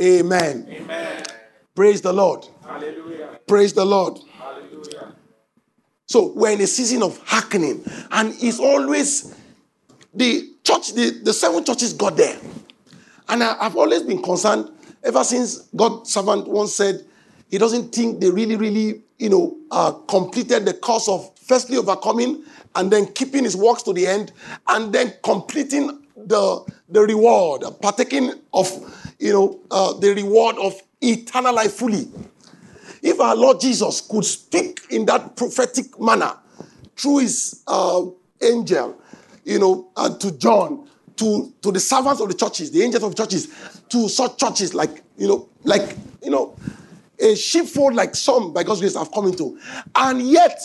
Amen. 0.00 0.66
Amen. 0.68 1.22
Praise 1.74 2.00
the 2.00 2.12
Lord. 2.12 2.46
Hallelujah. 2.64 3.38
Praise 3.46 3.72
the 3.72 3.84
Lord. 3.84 4.18
Hallelujah. 4.38 5.14
So 6.06 6.32
we're 6.34 6.50
in 6.50 6.60
a 6.60 6.66
season 6.66 7.02
of 7.02 7.18
hearkening, 7.24 7.82
and 8.10 8.34
it's 8.40 8.58
always 8.58 9.34
the 10.12 10.50
church, 10.64 10.92
the, 10.94 11.20
the 11.22 11.32
seven 11.32 11.64
churches 11.64 11.92
got 11.92 12.16
there. 12.16 12.36
And 13.28 13.44
I, 13.44 13.62
have 13.62 13.76
always 13.76 14.02
been 14.02 14.20
concerned 14.22 14.70
ever 15.04 15.22
since 15.24 15.58
God's 15.76 16.12
servant 16.12 16.48
once 16.48 16.74
said 16.74 17.04
he 17.50 17.58
doesn't 17.58 17.94
think 17.94 18.20
they 18.20 18.30
really, 18.30 18.56
really, 18.56 19.02
you 19.18 19.28
know, 19.28 19.56
uh, 19.70 19.92
completed 19.92 20.64
the 20.64 20.74
course 20.74 21.08
of 21.08 21.30
firstly 21.38 21.76
overcoming 21.76 22.44
and 22.74 22.90
then 22.90 23.06
keeping 23.12 23.44
his 23.44 23.56
works 23.56 23.82
to 23.84 23.92
the 23.92 24.06
end 24.06 24.32
and 24.68 24.92
then 24.92 25.14
completing 25.22 25.99
the, 26.26 26.64
the 26.88 27.00
reward, 27.02 27.64
partaking 27.80 28.32
of, 28.52 28.70
you 29.18 29.32
know, 29.32 29.60
uh, 29.70 29.92
the 29.94 30.14
reward 30.14 30.56
of 30.58 30.80
eternal 31.00 31.54
life 31.54 31.74
fully. 31.74 32.08
If 33.02 33.20
our 33.20 33.34
Lord 33.34 33.60
Jesus 33.60 34.00
could 34.00 34.24
speak 34.24 34.82
in 34.90 35.06
that 35.06 35.36
prophetic 35.36 35.98
manner 35.98 36.34
through 36.96 37.18
his 37.18 37.62
uh, 37.66 38.04
angel, 38.42 39.00
you 39.44 39.58
know, 39.58 39.88
uh, 39.96 40.16
to 40.18 40.32
John, 40.32 40.88
to, 41.16 41.52
to 41.62 41.72
the 41.72 41.80
servants 41.80 42.20
of 42.20 42.28
the 42.28 42.34
churches, 42.34 42.70
the 42.70 42.82
angels 42.82 43.02
of 43.02 43.14
churches, 43.14 43.48
to 43.88 44.08
such 44.08 44.38
churches 44.38 44.74
like, 44.74 45.02
you 45.16 45.28
know, 45.28 45.48
like, 45.64 45.96
you 46.22 46.30
know, 46.30 46.56
a 47.18 47.34
sheepfold 47.36 47.94
like 47.94 48.14
some 48.14 48.52
by 48.52 48.62
God's 48.62 48.80
grace 48.80 48.96
have 48.96 49.12
come 49.12 49.26
into. 49.26 49.58
And 49.94 50.22
yet, 50.22 50.60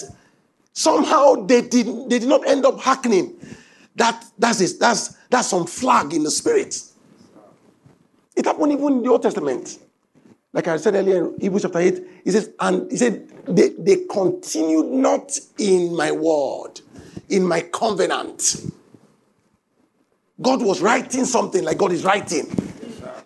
somehow 0.73 1.45
they 1.45 1.61
did, 1.61 1.87
they 2.09 2.19
did 2.19 2.29
not 2.29 2.47
end 2.47 2.65
up 2.65 2.79
hearkening. 2.79 3.35
That, 3.95 4.25
that's, 4.37 4.61
it. 4.61 4.79
that's, 4.79 5.15
that's 5.29 5.49
some 5.49 5.65
flag 5.65 6.13
in 6.13 6.23
the 6.23 6.31
spirit. 6.31 6.81
It 8.35 8.45
happened 8.45 8.73
even 8.73 8.87
in 8.87 9.03
the 9.03 9.09
Old 9.09 9.21
Testament. 9.21 9.79
Like 10.51 10.67
I 10.67 10.77
said 10.77 10.95
earlier 10.95 11.27
in 11.27 11.39
Hebrews 11.39 11.63
chapter 11.63 11.79
8, 11.79 12.07
he 12.23 12.31
says, 12.31 12.49
and 12.59 12.89
he 12.91 12.97
said, 12.97 13.27
they, 13.47 13.69
they 13.69 14.05
continued 14.09 14.87
not 14.87 15.37
in 15.57 15.95
my 15.95 16.11
word 16.11 16.81
in 17.29 17.43
my 17.47 17.61
covenant. 17.61 18.71
God 20.41 20.61
was 20.61 20.81
writing 20.81 21.25
something 21.25 21.63
like 21.63 21.77
God 21.77 21.91
is 21.91 22.03
writing. 22.03 22.45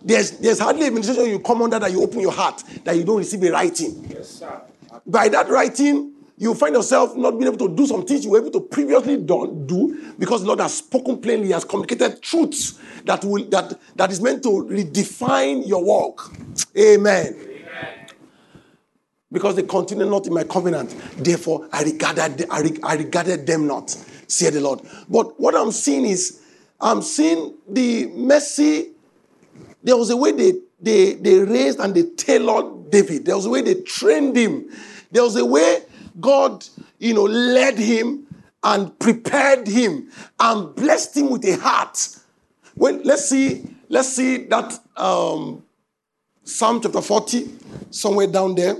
There's, 0.01 0.31
there's 0.31 0.59
hardly 0.59 0.83
a 0.83 0.87
administration 0.87 1.25
you 1.25 1.39
come 1.39 1.61
under 1.61 1.79
that 1.79 1.91
you 1.91 2.01
open 2.01 2.19
your 2.19 2.31
heart 2.31 2.63
that 2.83 2.95
you 2.95 3.03
don't 3.03 3.17
receive 3.17 3.43
a 3.43 3.51
writing. 3.51 4.07
Yes, 4.09 4.29
sir. 4.29 4.61
By 5.05 5.29
that 5.29 5.49
writing, 5.49 6.13
you 6.39 6.55
find 6.55 6.73
yourself 6.73 7.15
not 7.17 7.31
being 7.31 7.53
able 7.53 7.67
to 7.67 7.75
do 7.75 7.85
some 7.85 8.05
things 8.05 8.23
you 8.23 8.31
were 8.31 8.39
able 8.39 8.51
to 8.51 8.61
previously 8.61 9.17
don't 9.17 9.67
do 9.67 10.13
because 10.17 10.41
the 10.41 10.47
Lord 10.47 10.61
has 10.61 10.77
spoken 10.77 11.19
plainly, 11.19 11.51
has 11.51 11.65
communicated 11.65 12.21
truths 12.21 12.79
that 13.03 13.23
will 13.25 13.43
that 13.49 13.77
that 13.95 14.09
is 14.11 14.21
meant 14.21 14.41
to 14.43 14.49
redefine 14.49 15.67
your 15.67 15.83
walk. 15.83 16.31
Amen 16.75 17.45
because 19.31 19.55
they 19.55 19.63
continue 19.63 20.05
not 20.05 20.25
in 20.25 20.33
my 20.33 20.43
covenant. 20.43 20.89
Therefore, 21.17 21.67
I 21.71 21.83
regarded, 21.83 22.47
I 22.49 22.95
regarded 22.95 23.45
them 23.45 23.67
not, 23.67 23.91
said 24.27 24.53
the 24.53 24.61
Lord. 24.61 24.81
But 25.07 25.39
what 25.39 25.55
I'm 25.55 25.71
seeing 25.71 26.05
is, 26.05 26.41
I'm 26.81 27.01
seeing 27.01 27.53
the 27.67 28.07
mercy. 28.07 28.91
There 29.83 29.97
was 29.97 30.09
a 30.09 30.17
way 30.17 30.31
they, 30.31 30.53
they, 30.81 31.13
they 31.13 31.39
raised 31.39 31.79
and 31.79 31.93
they 31.93 32.03
tailored 32.03 32.89
David. 32.89 33.25
There 33.25 33.35
was 33.35 33.45
a 33.45 33.49
way 33.49 33.61
they 33.61 33.75
trained 33.81 34.35
him. 34.35 34.69
There 35.11 35.23
was 35.23 35.35
a 35.35 35.45
way 35.45 35.83
God, 36.19 36.65
you 36.97 37.13
know, 37.13 37.23
led 37.23 37.77
him 37.77 38.27
and 38.63 38.97
prepared 38.99 39.67
him 39.67 40.09
and 40.39 40.75
blessed 40.75 41.17
him 41.17 41.29
with 41.29 41.45
a 41.45 41.57
heart. 41.57 42.15
Well, 42.75 42.99
let's 43.03 43.29
see, 43.29 43.65
let's 43.89 44.15
see 44.15 44.45
that 44.45 44.79
um, 44.95 45.63
Psalm 46.43 46.81
chapter 46.81 47.01
40, 47.01 47.49
somewhere 47.91 48.27
down 48.27 48.55
there. 48.55 48.75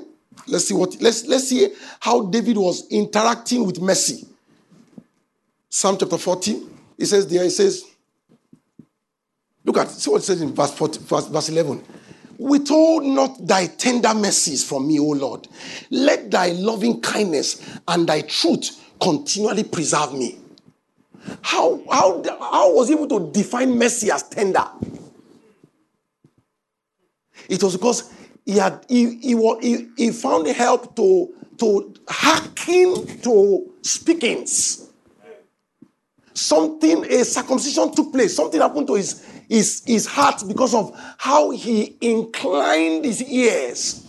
Let's 0.48 0.68
see 0.68 0.74
what 0.74 1.00
let's 1.02 1.26
let's 1.28 1.50
see 1.50 1.70
how 2.00 2.26
David 2.26 2.58
was 2.58 2.88
interacting 2.90 3.66
with 3.66 3.80
mercy. 3.80 4.26
Psalm 5.70 5.98
chapter 6.00 6.18
40. 6.18 6.64
It 6.98 7.06
says 7.06 7.28
there, 7.28 7.44
it 7.44 7.52
says, 7.52 7.86
look 9.64 9.78
at 9.78 9.90
see 9.92 10.10
what 10.10 10.22
it 10.22 10.26
says 10.26 10.42
in 10.42 10.54
verse 10.54 10.74
40, 10.74 11.00
verse, 11.00 11.28
verse 11.28 11.50
11. 11.50 11.84
Withhold 12.40 13.04
not 13.04 13.46
thy 13.46 13.68
tender 13.68 14.14
mercies 14.14 14.64
from 14.64 14.88
me, 14.88 14.98
O 14.98 15.10
Lord. 15.10 15.48
Let 15.92 16.32
thy 16.32 16.52
loving 16.54 17.02
kindness 17.02 17.62
and 17.88 18.08
thy 18.08 18.22
truth 18.22 18.82
continually 19.00 19.66
preserve 19.66 20.14
me. 20.14 20.40
how, 21.42 21.82
how, 21.92 22.24
how 22.40 22.74
was 22.74 22.88
he 22.88 22.96
able 22.96 23.08
to 23.08 23.32
define 23.32 23.78
mercy 23.78 24.10
as 24.12 24.24
tender? 24.24 24.66
It 27.48 27.62
was 27.62 27.76
because 27.76 28.12
he 28.46 28.58
had 28.58 28.86
he, 28.88 29.18
he, 29.18 29.58
he, 29.62 29.88
he 29.98 30.12
found 30.12 30.48
help 30.48 30.96
to, 30.96 31.34
to 31.58 31.94
hacking 32.08 33.22
to 33.22 33.74
speakings. 33.82 34.90
Something, 36.34 37.06
a 37.06 37.26
circumcision 37.26 37.94
took 37.94 38.14
place. 38.14 38.36
Something 38.36 38.62
happened 38.62 38.88
to 38.88 38.96
his, 38.96 39.26
his, 39.50 39.84
his 39.86 40.06
heart 40.06 40.44
because 40.48 40.74
of 40.74 40.98
how 41.18 41.50
he 41.50 41.98
inclined 42.00 43.04
his 43.04 43.22
ears. 43.24 44.06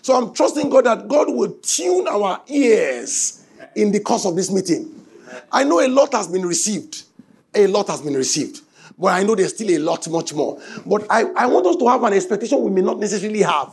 So 0.00 0.16
I'm 0.16 0.32
trusting 0.32 0.70
God 0.70 0.86
that 0.86 1.08
God 1.08 1.28
will 1.28 1.52
tune 1.60 2.08
our 2.08 2.40
ears 2.48 3.44
in 3.76 3.92
the 3.92 4.00
course 4.00 4.24
of 4.24 4.36
this 4.36 4.50
meeting. 4.50 5.06
I 5.52 5.64
know 5.64 5.84
a 5.84 5.88
lot 5.88 6.12
has 6.14 6.28
been 6.28 6.46
received. 6.46 7.02
A 7.54 7.66
lot 7.66 7.88
has 7.88 8.00
been 8.00 8.14
received. 8.14 8.62
But 8.98 9.08
I 9.08 9.22
know 9.22 9.34
there's 9.34 9.54
still 9.54 9.70
a 9.70 9.78
lot, 9.78 10.08
much 10.08 10.32
more. 10.32 10.60
But 10.86 11.06
I, 11.10 11.24
I 11.36 11.46
want 11.46 11.66
us 11.66 11.76
to 11.76 11.88
have 11.88 12.02
an 12.04 12.12
expectation 12.12 12.62
we 12.62 12.70
may 12.70 12.82
not 12.82 12.98
necessarily 12.98 13.42
have. 13.42 13.72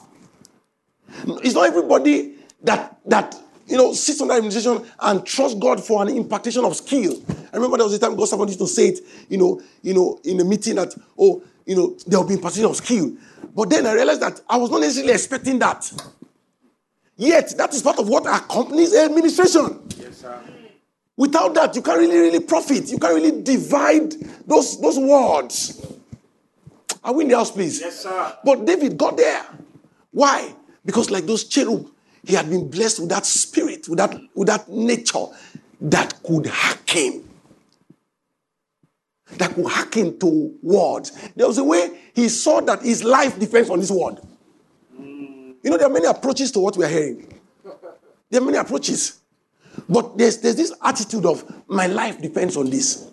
It's 1.44 1.54
not 1.54 1.68
everybody 1.68 2.36
that 2.64 2.98
that 3.06 3.36
you 3.68 3.78
know 3.78 3.94
sits 3.94 4.22
under 4.22 4.34
administration 4.34 4.84
and 5.00 5.26
trust 5.26 5.60
God 5.60 5.84
for 5.84 6.02
an 6.02 6.10
impartation 6.10 6.66
of 6.66 6.76
skill. 6.76 7.22
I 7.52 7.56
remember 7.56 7.78
there 7.78 7.86
was 7.86 7.94
a 7.94 8.00
time 8.00 8.16
God 8.16 8.28
somebody 8.28 8.52
used 8.52 8.60
to 8.60 8.68
say 8.68 8.90
it, 8.90 9.00
you 9.30 9.38
know, 9.38 9.62
you 9.82 9.94
know, 9.94 10.20
in 10.24 10.40
a 10.40 10.44
meeting 10.44 10.76
that, 10.76 10.94
oh, 11.18 11.44
you 11.66 11.76
know, 11.76 11.98
there 12.08 12.20
will 12.20 12.28
be 12.28 12.36
impartation 12.36 12.66
of 12.66 12.76
skill. 12.76 13.12
But 13.54 13.70
then 13.70 13.86
I 13.86 13.94
realized 13.94 14.22
that 14.22 14.42
I 14.50 14.58
was 14.58 14.70
not 14.70 14.82
necessarily 14.82 15.14
expecting 15.14 15.60
that. 15.60 15.92
Yet 17.18 17.58
that 17.58 17.74
is 17.74 17.82
part 17.82 18.00
of 18.00 18.08
what 18.08 18.26
accompanies 18.28 18.96
administration. 18.96 19.82
Yes, 19.98 20.18
sir. 20.18 20.40
Without 21.18 21.56
that, 21.56 21.76
you 21.76 21.82
can't 21.82 21.98
really, 21.98 22.18
really 22.18 22.40
profit. 22.40 22.92
You 22.92 23.00
can't 23.00 23.16
really 23.16 23.42
divide 23.42 24.14
those, 24.46 24.80
those 24.80 25.00
words. 25.00 25.84
Are 27.04 27.14
we 27.14 27.24
in 27.24 27.32
the 27.32 27.38
house, 27.38 27.50
please? 27.50 27.82
Yes, 27.82 28.02
sir. 28.04 28.38
But 28.46 28.66
David 28.66 28.98
got 28.98 29.18
there. 29.18 29.44
Why? 30.12 30.54
Because, 30.86 31.10
like 31.10 31.26
those 31.26 31.46
cherub, 31.46 31.90
he 32.28 32.36
had 32.36 32.50
been 32.50 32.70
blessed 32.70 33.00
with 33.00 33.10
that 33.10 33.26
spirit, 33.26 33.88
with 33.88 34.00
that, 34.00 34.20
with 34.36 34.50
that 34.50 34.68
nature 34.68 35.26
that 35.80 36.22
could 36.24 36.46
hack 36.46 36.90
him. 36.90 37.24
That 39.38 39.56
could 39.56 39.66
hack 39.66 39.94
him 39.94 40.20
to 40.20 40.58
words. 40.62 41.30
There 41.38 41.48
was 41.48 41.58
a 41.58 41.64
way 41.64 41.98
he 42.14 42.28
saw 42.28 42.60
that 42.62 42.82
his 42.82 43.06
life 43.06 43.40
depends 43.40 43.70
on 43.70 43.80
this 43.80 43.92
word. 43.92 44.20
You 45.00 45.56
know, 45.64 45.78
there 45.78 45.88
are 45.88 45.94
many 45.94 46.06
approaches 46.06 46.52
to 46.52 46.60
what 46.60 46.76
we 46.76 46.84
are 46.84 46.90
hearing. 46.90 47.34
There 48.30 48.42
are 48.42 48.46
many 48.46 48.58
approaches. 48.58 49.20
But 49.88 50.18
there's, 50.18 50.40
there's 50.40 50.58
this 50.58 50.74
attitude 50.84 51.26
of 51.26 51.46
my 51.70 51.88
life 51.88 52.22
depends 52.22 52.58
on 52.58 52.70
this. 52.70 53.10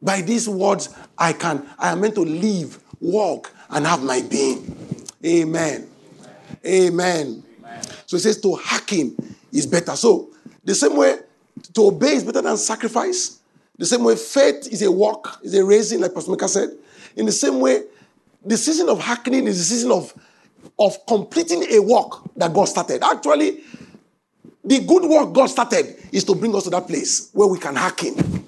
By 0.00 0.22
these 0.22 0.48
words, 0.48 0.88
I 1.16 1.32
can, 1.32 1.64
I 1.78 1.92
am 1.92 2.00
meant 2.00 2.16
to 2.16 2.22
live, 2.22 2.82
walk, 2.98 3.52
and 3.70 3.86
have 3.86 4.02
my 4.02 4.20
being. 4.20 5.06
Amen. 5.24 5.91
Amen. 6.64 7.42
Amen. 7.58 7.82
So 8.06 8.16
it 8.16 8.20
says 8.20 8.40
to 8.40 8.54
hearken 8.54 9.16
is 9.52 9.66
better. 9.66 9.96
So 9.96 10.30
the 10.64 10.74
same 10.74 10.96
way 10.96 11.18
to 11.74 11.86
obey 11.86 12.14
is 12.14 12.24
better 12.24 12.42
than 12.42 12.56
sacrifice. 12.56 13.40
The 13.78 13.86
same 13.86 14.04
way 14.04 14.16
faith 14.16 14.68
is 14.70 14.82
a 14.82 14.92
walk, 14.92 15.40
is 15.42 15.54
a 15.54 15.64
raising, 15.64 16.00
like 16.00 16.14
Pastor 16.14 16.30
Mika 16.30 16.48
said. 16.48 16.70
In 17.16 17.26
the 17.26 17.32
same 17.32 17.60
way, 17.60 17.84
the 18.44 18.56
season 18.56 18.88
of 18.88 19.00
hearkening 19.00 19.46
is 19.46 19.58
the 19.58 19.64
season 19.64 19.90
of, 19.90 20.12
of 20.78 20.96
completing 21.06 21.64
a 21.70 21.80
work 21.80 22.20
that 22.36 22.52
God 22.52 22.66
started. 22.66 23.02
Actually, 23.02 23.60
the 24.64 24.80
good 24.80 25.04
work 25.04 25.32
God 25.32 25.46
started 25.46 25.96
is 26.12 26.24
to 26.24 26.34
bring 26.34 26.54
us 26.54 26.64
to 26.64 26.70
that 26.70 26.86
place 26.86 27.30
where 27.32 27.48
we 27.48 27.58
can 27.58 27.74
hearken. 27.74 28.44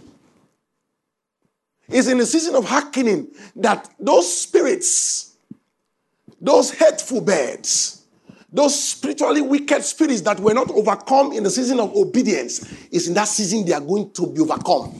It's 1.88 2.08
in 2.08 2.18
the 2.18 2.26
season 2.26 2.54
of 2.54 2.64
hearkening 2.64 3.28
that 3.56 3.90
those 3.98 4.42
spirits, 4.42 5.34
those 6.40 6.70
hateful 6.70 7.20
birds, 7.20 7.93
those 8.54 8.82
spiritually 8.82 9.42
wicked 9.42 9.82
spirits 9.82 10.20
that 10.22 10.38
were 10.38 10.54
not 10.54 10.70
overcome 10.70 11.32
in 11.32 11.42
the 11.42 11.50
season 11.50 11.80
of 11.80 11.94
obedience, 11.94 12.72
is 12.92 13.08
in 13.08 13.14
that 13.14 13.26
season 13.26 13.66
they 13.66 13.72
are 13.72 13.80
going 13.80 14.12
to 14.12 14.28
be 14.28 14.40
overcome. 14.40 14.94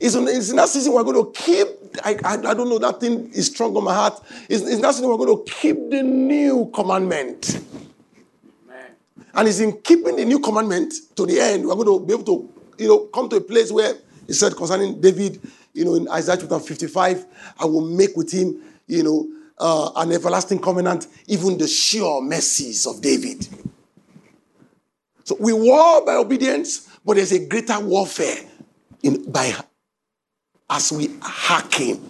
It's 0.00 0.16
in, 0.16 0.26
it's 0.26 0.50
in, 0.50 0.56
that 0.56 0.68
season 0.68 0.92
we're 0.92 1.04
going 1.04 1.24
to 1.24 1.40
keep, 1.40 1.66
I, 2.04 2.16
I, 2.24 2.34
I, 2.34 2.54
don't 2.54 2.68
know, 2.68 2.78
that 2.80 3.00
thing 3.00 3.30
is 3.32 3.46
strong 3.46 3.76
on 3.76 3.84
my 3.84 3.94
heart. 3.94 4.20
It's, 4.48 4.62
it's 4.62 4.74
in 4.74 4.80
that 4.82 4.94
season 4.94 5.08
we're 5.08 5.16
going 5.16 5.44
to 5.44 5.52
keep 5.52 5.76
the 5.90 6.02
new 6.02 6.70
commandment. 6.74 7.60
Amen. 8.68 8.90
And 9.34 9.48
it's 9.48 9.60
in 9.60 9.80
keeping 9.82 10.16
the 10.16 10.24
new 10.24 10.40
commandment 10.40 10.94
to 11.16 11.24
the 11.24 11.40
end, 11.40 11.66
we're 11.66 11.74
going 11.76 12.00
to 12.00 12.04
be 12.04 12.12
able 12.12 12.24
to, 12.24 12.52
you 12.78 12.88
know, 12.88 12.98
come 13.06 13.28
to 13.28 13.36
a 13.36 13.40
place 13.40 13.70
where 13.70 13.94
it 14.26 14.34
said 14.34 14.56
concerning 14.56 15.00
David, 15.00 15.40
you 15.72 15.84
know, 15.84 15.94
in 15.94 16.08
Isaiah 16.08 16.36
chapter 16.36 16.58
55, 16.58 17.26
I 17.60 17.64
will 17.64 17.86
make 17.86 18.16
with 18.16 18.32
him, 18.32 18.60
you 18.88 19.04
know, 19.04 19.26
uh, 19.60 19.90
an 19.96 20.12
everlasting 20.12 20.60
covenant, 20.60 21.06
even 21.26 21.58
the 21.58 21.66
sure 21.66 22.22
mercies 22.22 22.86
of 22.86 23.00
David. 23.00 23.46
So 25.24 25.36
we 25.38 25.52
war 25.52 26.04
by 26.04 26.14
obedience, 26.14 26.88
but 27.04 27.16
there's 27.16 27.32
a 27.32 27.46
greater 27.46 27.78
warfare 27.80 28.44
in 29.02 29.30
by 29.30 29.54
as 30.70 30.92
we 30.92 31.10
hearken. 31.20 32.00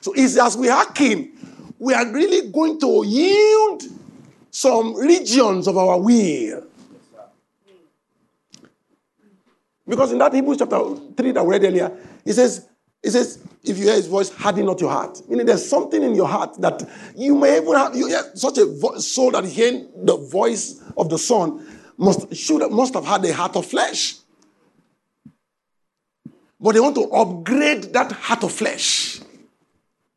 So 0.00 0.12
it's 0.14 0.38
as 0.38 0.56
we 0.56 0.68
hearken, 0.68 1.32
we 1.78 1.94
are 1.94 2.10
really 2.12 2.50
going 2.50 2.80
to 2.80 3.04
yield 3.06 3.82
some 4.50 4.94
regions 4.94 5.68
of 5.68 5.76
our 5.76 6.00
will. 6.00 6.64
Because 9.86 10.12
in 10.12 10.18
that 10.18 10.32
Hebrews 10.32 10.58
chapter 10.58 10.80
3 11.16 11.32
that 11.32 11.44
we 11.44 11.52
read 11.52 11.64
earlier, 11.64 11.96
it 12.24 12.32
says, 12.32 12.66
it 13.06 13.12
says, 13.12 13.38
if 13.62 13.78
you 13.78 13.84
hear 13.84 13.94
his 13.94 14.06
voice, 14.06 14.28
harden 14.28 14.66
not 14.66 14.80
your 14.80 14.90
heart. 14.90 15.20
Meaning 15.28 15.46
there's 15.46 15.68
something 15.68 16.02
in 16.02 16.14
your 16.14 16.28
heart 16.28 16.60
that 16.60 16.88
you 17.16 17.34
may 17.34 17.56
even 17.56 17.74
have, 17.74 17.96
you 17.96 18.08
have 18.08 18.26
such 18.34 18.58
a 18.58 18.66
vo- 18.66 18.98
soul 18.98 19.30
that 19.32 19.44
hearing 19.44 19.88
the 19.96 20.16
voice 20.16 20.82
of 20.96 21.08
the 21.08 21.18
Son 21.18 21.66
must, 21.96 22.34
should, 22.34 22.70
must 22.70 22.94
have 22.94 23.04
had 23.04 23.24
a 23.24 23.32
heart 23.32 23.56
of 23.56 23.66
flesh. 23.66 24.16
But 26.60 26.72
they 26.72 26.80
want 26.80 26.94
to 26.96 27.04
upgrade 27.10 27.92
that 27.92 28.12
heart 28.12 28.44
of 28.44 28.52
flesh 28.52 29.20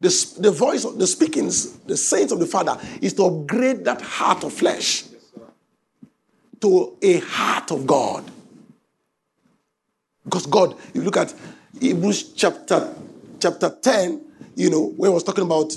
the, 0.02 0.36
the 0.40 0.52
voice 0.52 0.86
of 0.86 0.98
the 0.98 1.08
speakings, 1.08 1.78
the 1.80 1.98
saints 1.98 2.32
of 2.32 2.40
the 2.40 2.46
Father, 2.46 2.80
is 3.02 3.14
to 3.16 3.26
upgrade 3.26 3.84
that 3.86 4.02
heart 4.02 4.44
of 4.44 4.54
flesh 4.54 5.04
to 6.62 6.98
a 7.02 7.20
heart 7.20 7.72
of 7.72 7.86
God. 7.86 8.30
Because 10.24 10.46
God, 10.46 10.78
if 10.90 10.96
you 10.96 11.02
look 11.02 11.18
at 11.18 11.34
Hebrews 11.78 12.34
chapter 12.34 12.94
chapter 13.40 13.70
10, 13.70 14.22
you 14.56 14.70
know, 14.70 14.90
where 14.98 15.12
I 15.12 15.14
was 15.14 15.24
talking 15.24 15.44
about, 15.46 15.76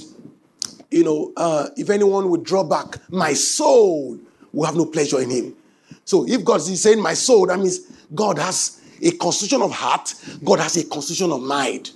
you 0.90 1.05
know, 1.05 1.33
uh, 1.37 1.68
if 1.76 1.90
anyone 1.90 2.28
would 2.31 2.44
draw 2.44 2.64
back, 2.64 2.98
my 3.11 3.35
soul 3.35 4.18
will 4.52 4.64
have 4.64 4.74
no 4.74 4.87
pleasure 4.87 5.20
in 5.20 5.31
him. 5.31 5.57
So 6.05 6.26
if 6.26 6.44
God 6.44 6.61
is 6.61 6.83
saying 6.83 7.00
my 7.00 7.14
soul, 7.14 7.46
that 7.46 7.59
means 7.59 7.81
God 8.14 8.38
has 8.38 8.81
a 9.00 9.12
constitution 9.12 9.62
of 9.62 9.70
heart, 9.70 10.14
God 10.42 10.61
has 10.61 10.76
a 10.76 10.85
constitution 10.85 11.31
of 11.31 11.42
mind. 11.42 11.92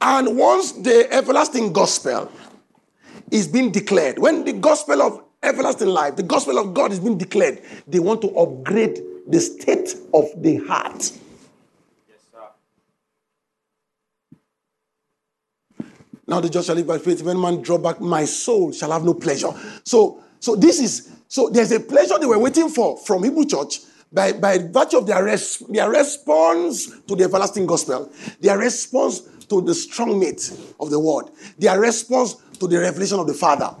And 0.00 0.36
once 0.36 0.72
the 0.72 1.12
everlasting 1.12 1.72
gospel 1.72 2.30
is 3.30 3.46
being 3.46 3.70
declared, 3.70 4.18
when 4.18 4.44
the 4.44 4.54
gospel 4.54 5.00
of 5.02 5.22
everlasting 5.42 5.88
life, 5.88 6.16
the 6.16 6.22
gospel 6.22 6.58
of 6.58 6.74
God 6.74 6.90
is 6.92 7.00
being 7.00 7.16
declared, 7.16 7.62
they 7.86 8.00
want 8.00 8.22
to 8.22 8.28
upgrade 8.36 8.98
the 9.26 9.40
state 9.40 9.96
of 10.12 10.26
the 10.36 10.56
heart. 10.66 11.12
Yes, 12.08 12.20
sir. 12.30 12.40
Now 16.26 16.40
the 16.40 16.48
just 16.48 16.66
shall 16.66 16.76
live 16.76 16.86
by 16.86 16.98
faith. 16.98 17.22
When 17.22 17.40
man 17.40 17.62
draw 17.62 17.78
back, 17.78 18.00
my 18.00 18.24
soul 18.24 18.72
shall 18.72 18.92
have 18.92 19.04
no 19.04 19.14
pleasure. 19.14 19.50
So, 19.84 20.22
so 20.40 20.56
this 20.56 20.80
is 20.80 21.10
so 21.28 21.48
there's 21.48 21.72
a 21.72 21.80
pleasure 21.80 22.18
they 22.18 22.26
were 22.26 22.38
waiting 22.38 22.68
for 22.68 22.96
from 22.98 23.24
Hebrew 23.24 23.44
church 23.46 23.80
by, 24.12 24.32
by 24.32 24.58
virtue 24.58 24.98
of 24.98 25.06
their, 25.06 25.24
res, 25.24 25.58
their 25.68 25.90
response 25.90 27.00
to 27.00 27.16
the 27.16 27.24
everlasting 27.24 27.66
gospel, 27.66 28.12
their 28.40 28.56
response 28.56 29.20
to 29.48 29.60
the 29.60 29.74
strong 29.74 30.20
meat 30.20 30.52
of 30.78 30.90
the 30.90 30.98
word, 30.98 31.26
their 31.58 31.80
response 31.80 32.36
to 32.60 32.68
the 32.68 32.78
revelation 32.78 33.18
of 33.18 33.26
the 33.26 33.34
Father. 33.34 33.74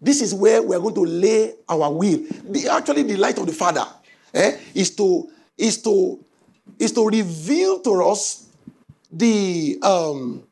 This 0.00 0.20
is 0.20 0.34
where 0.34 0.62
we 0.62 0.76
are 0.76 0.80
going 0.80 0.94
to 0.94 1.04
lay 1.04 1.54
our 1.68 1.92
will. 1.92 2.18
The, 2.48 2.68
actually, 2.70 3.02
the 3.02 3.16
light 3.16 3.38
of 3.38 3.46
the 3.46 3.52
Father 3.52 3.86
eh, 4.32 4.58
is 4.74 4.94
to 4.96 5.28
is 5.56 5.82
to 5.82 6.24
is 6.78 6.92
to 6.92 7.06
reveal 7.06 7.80
to 7.80 8.04
us 8.04 8.48
the 9.10 9.78
um, 9.82 10.42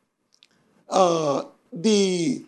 uh, 0.89 1.43
the 1.71 2.43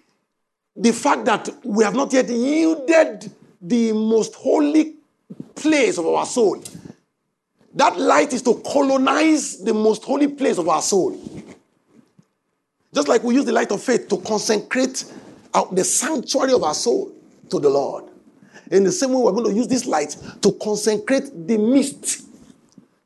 the 0.75 0.91
fact 0.91 1.25
that 1.25 1.49
we 1.63 1.83
have 1.83 1.95
not 1.95 2.11
yet 2.13 2.29
yielded 2.29 3.31
the 3.61 3.93
most 3.93 4.35
holy 4.35 4.95
place 5.55 5.97
of 5.97 6.05
our 6.05 6.25
soul 6.25 6.61
that 7.75 7.99
light 7.99 8.31
is 8.33 8.41
to 8.41 8.61
colonize 8.65 9.57
the 9.57 9.73
most 9.73 10.03
holy 10.03 10.29
place 10.29 10.57
of 10.57 10.67
our 10.69 10.81
soul. 10.81 11.19
Just 12.93 13.09
like 13.09 13.21
we 13.23 13.35
use 13.35 13.43
the 13.43 13.51
light 13.51 13.71
of 13.71 13.83
faith 13.83 14.07
to 14.07 14.17
consecrate 14.19 15.03
the 15.71 15.83
sanctuary 15.83 16.53
of 16.53 16.63
our 16.63 16.73
soul 16.73 17.15
to 17.49 17.59
the 17.59 17.69
Lord. 17.69 18.05
In 18.71 18.83
the 18.83 18.91
same 18.91 19.13
way, 19.13 19.21
we're 19.21 19.31
going 19.31 19.51
to 19.51 19.53
use 19.53 19.67
this 19.67 19.85
light 19.85 20.17
to 20.41 20.51
consecrate 20.53 21.47
the 21.47 21.57
mist 21.57 22.27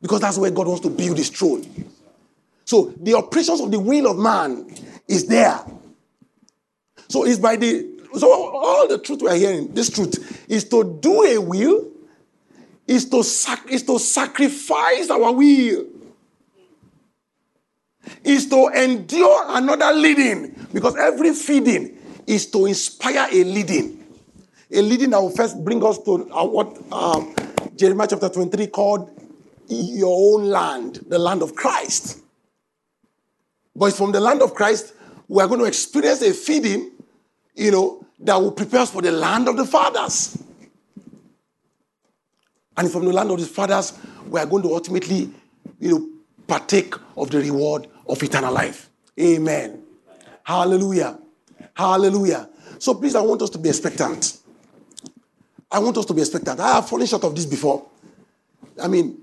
because 0.02 0.22
that's 0.22 0.38
where 0.38 0.52
God 0.52 0.68
wants 0.68 0.82
to 0.84 0.90
build 0.90 1.18
his 1.18 1.30
throne. 1.30 1.66
So 2.66 2.94
the 3.02 3.16
operations 3.16 3.62
of 3.62 3.72
the 3.72 3.80
will 3.80 4.10
of 4.10 4.18
man 4.18 4.74
is 5.08 5.28
there. 5.28 5.60
So 7.10 7.26
it's 7.26 7.40
by 7.40 7.56
the 7.56 8.00
so 8.14 8.32
all 8.32 8.88
the 8.88 8.98
truth 8.98 9.22
we 9.22 9.30
are 9.30 9.36
hearing, 9.36 9.74
this 9.74 9.90
truth, 9.90 10.46
is 10.50 10.64
to 10.70 10.98
do 11.00 11.24
a 11.24 11.38
will, 11.38 11.88
is 12.88 13.08
to 13.10 13.24
sac- 13.24 13.70
is 13.70 13.84
to 13.84 14.00
sacrifice 14.00 15.10
our 15.12 15.32
will, 15.32 15.86
is 18.24 18.48
to 18.50 18.68
endure 18.70 19.44
another 19.50 19.94
leading, 19.94 20.56
because 20.74 20.96
every 20.96 21.34
feeding 21.34 21.99
is 22.30 22.46
to 22.46 22.68
inspire 22.68 23.28
a 23.32 23.44
leading, 23.44 24.06
a 24.72 24.82
leading 24.84 25.10
that 25.10 25.20
will 25.20 25.32
first 25.32 25.63
bring 25.65 25.84
us 25.84 25.98
to 26.04 26.32
uh, 26.32 26.46
what 26.46 26.78
um, 26.92 27.36
Jeremiah 27.76 28.08
chapter 28.08 28.30
23 28.30 28.68
called 28.68 29.10
your 29.68 30.36
own 30.36 30.46
land, 30.46 31.04
the 31.08 31.18
land 31.18 31.42
of 31.42 31.56
Christ. 31.56 32.20
But 33.76 33.88
it's 33.88 33.98
from 33.98 34.12
the 34.12 34.20
land 34.20 34.44
of 34.44 34.54
Christ 34.54 34.94
we 35.28 35.42
are 35.42 35.48
going 35.48 35.60
to 35.60 35.65
experience 35.65 36.22
a 36.22 36.32
feeding, 36.34 36.92
you 37.56 37.72
know, 37.72 38.06
that 38.20 38.36
will 38.36 38.52
prepare 38.52 38.82
us 38.82 38.92
for 38.92 39.02
the 39.02 39.12
land 39.12 39.48
of 39.48 39.58
the 39.58 39.65
fathers. 39.65 40.38
And 42.78 42.92
from 42.92 43.06
the 43.06 43.13
land 43.13 43.32
of 43.32 43.39
the 43.39 43.46
fathers, 43.46 43.94
we 44.28 44.39
are 44.39 44.46
going 44.46 44.63
to 44.63 44.74
ultimately, 44.74 45.32
you 45.80 45.92
know, 45.92 46.10
partake 46.48 46.94
of 47.18 47.32
the 47.32 47.39
reward 47.39 47.88
of 48.08 48.22
eternal 48.22 48.54
life. 48.54 48.89
Amen. 49.20 49.84
Hallelujah. 50.44 51.20
Hallelujah. 51.80 52.50
So 52.78 52.94
please, 52.96 53.15
I 53.15 53.22
want 53.22 53.42
us 53.42 53.50
to 53.52 53.58
be 53.58 53.70
expectant. 53.70 54.38
I 55.72 55.80
want 55.80 55.98
us 55.98 56.04
to 56.08 56.13
be 56.13 56.20
expectant. 56.20 56.60
I 56.60 56.74
have 56.74 56.89
fallen 56.89 57.08
short 57.08 57.24
of 57.24 57.34
this 57.34 57.46
before. 57.46 57.86
I 58.84 58.89
mean, 58.89 59.18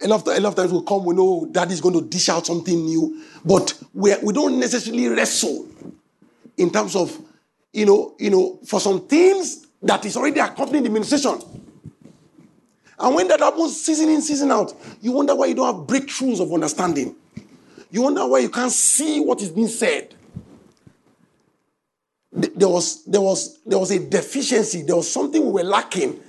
a 0.00 0.08
lot, 0.08 0.26
of, 0.26 0.34
a 0.34 0.40
lot 0.40 0.48
of 0.48 0.54
times 0.54 0.72
we 0.72 0.82
come, 0.82 1.04
we 1.04 1.14
know 1.14 1.46
daddy's 1.52 1.82
going 1.82 1.94
to 1.96 2.00
dish 2.00 2.30
out 2.30 2.46
something 2.46 2.86
new, 2.86 3.22
but 3.44 3.78
we, 3.92 4.14
we 4.22 4.32
don't 4.32 4.58
necessarily 4.58 5.08
wrestle 5.08 5.68
in 6.56 6.70
terms 6.70 6.96
of, 6.96 7.20
you 7.74 7.84
know, 7.84 8.14
you 8.18 8.30
know, 8.30 8.58
for 8.64 8.80
some 8.80 9.06
things 9.06 9.66
that 9.82 10.02
is 10.06 10.16
already 10.16 10.40
accompanying 10.40 10.84
the 10.84 10.88
administration. 10.88 11.38
And 12.98 13.14
when 13.14 13.28
that 13.28 13.40
happens 13.40 13.78
season 13.78 14.08
in, 14.08 14.22
season 14.22 14.50
out, 14.50 14.72
you 15.02 15.12
wonder 15.12 15.34
why 15.34 15.46
you 15.46 15.54
don't 15.54 15.66
have 15.66 15.86
breakthroughs 15.86 16.40
of 16.40 16.50
understanding. 16.50 17.14
You 17.90 18.00
wonder 18.00 18.26
why 18.26 18.38
you 18.38 18.48
can't 18.48 18.72
see 18.72 19.20
what 19.20 19.42
is 19.42 19.50
being 19.50 19.68
said. 19.68 20.14
There 22.32 22.68
was, 22.68 23.04
there, 23.04 23.20
was, 23.20 23.58
there 23.66 23.78
was 23.78 23.90
a 23.90 23.98
deficiency, 23.98 24.82
there 24.82 24.96
was 24.96 25.10
something 25.10 25.44
we 25.44 25.50
were 25.50 25.68
lacking 25.68 26.20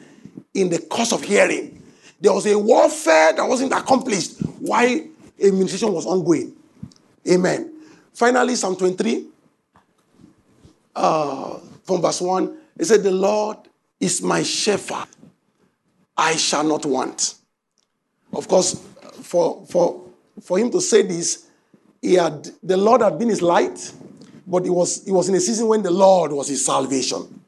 in 0.54 0.70
the 0.70 0.80
course 0.80 1.14
of 1.14 1.24
hearing. 1.24 1.84
There 2.20 2.34
was 2.34 2.46
a 2.46 2.58
warfare 2.58 3.34
that 3.34 3.44
wasn't 3.44 3.74
accomplished 3.74 4.40
while 4.60 5.00
administration 5.42 5.94
was 5.94 6.06
ongoing. 6.06 6.54
Amen. 7.30 7.74
Finally, 8.14 8.56
Psalm 8.56 8.76
23, 8.76 9.28
uh, 10.96 11.60
from 11.84 12.02
verse 12.02 12.22
1, 12.22 12.58
it 12.78 12.86
said, 12.86 13.04
The 13.04 13.12
Lord 13.12 13.58
is 14.00 14.22
my 14.22 14.44
shepherd. 14.44 15.08
I 16.18 16.36
shall 16.36 16.64
not 16.64 16.86
want. 16.86 17.36
Of 18.34 18.48
course, 18.48 18.82
for, 19.22 19.66
for, 19.68 20.04
for 20.42 20.60
him 20.60 20.72
to 20.72 20.82
say 20.82 21.04
this, 21.04 21.48
he 22.02 22.16
had, 22.16 22.48
the 22.64 22.78
Lord 22.78 23.02
had 23.02 23.18
been 23.18 23.30
his 23.30 23.42
light, 23.42 23.94
but 24.48 24.66
it 24.66 24.70
was, 24.70 25.08
it 25.08 25.12
was 25.12 25.30
in 25.30 25.36
a 25.36 25.40
season 25.40 25.68
when 25.68 25.84
the 25.84 25.92
Lord 25.92 26.32
was 26.32 26.48
his 26.48 26.66
salvation. 26.66 27.42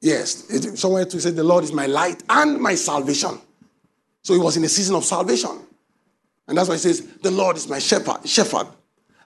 Yes, 0.00 0.78
somewhere 0.78 1.06
to 1.06 1.20
say 1.20 1.30
the 1.30 1.42
Lord 1.42 1.64
is 1.64 1.72
my 1.72 1.86
light 1.86 2.22
and 2.28 2.60
my 2.60 2.74
salvation. 2.74 3.38
So 4.22 4.34
he 4.34 4.40
was 4.40 4.56
in 4.56 4.64
a 4.64 4.68
season 4.68 4.96
of 4.96 5.04
salvation. 5.04 5.60
And 6.46 6.58
that's 6.58 6.68
why 6.68 6.74
he 6.74 6.80
says, 6.80 7.06
The 7.22 7.30
Lord 7.30 7.56
is 7.56 7.68
my 7.68 7.78
shepherd, 7.78 8.28
shepherd. 8.28 8.66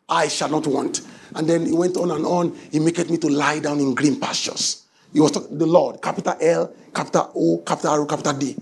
I 0.09 0.29
shall 0.29 0.49
not 0.49 0.67
want. 0.67 1.01
And 1.35 1.49
then 1.49 1.67
he 1.67 1.73
went 1.73 1.97
on 1.97 2.11
and 2.11 2.25
on. 2.25 2.57
He 2.71 2.79
maketh 2.79 3.11
me 3.11 3.19
to 3.19 3.29
lie 3.29 3.59
down 3.59 3.81
in 3.81 3.95
green 3.95 4.19
pastures. 4.19 4.87
He 5.13 5.21
was 5.21 5.33
talking, 5.33 5.59
the 5.59 5.67
Lord, 5.67 6.01
capital 6.01 6.37
L, 6.41 6.73
capital 6.95 7.33
O, 7.35 7.59
capital 7.59 7.91
R, 7.91 8.07
capital 8.07 8.35
D. 8.35 8.57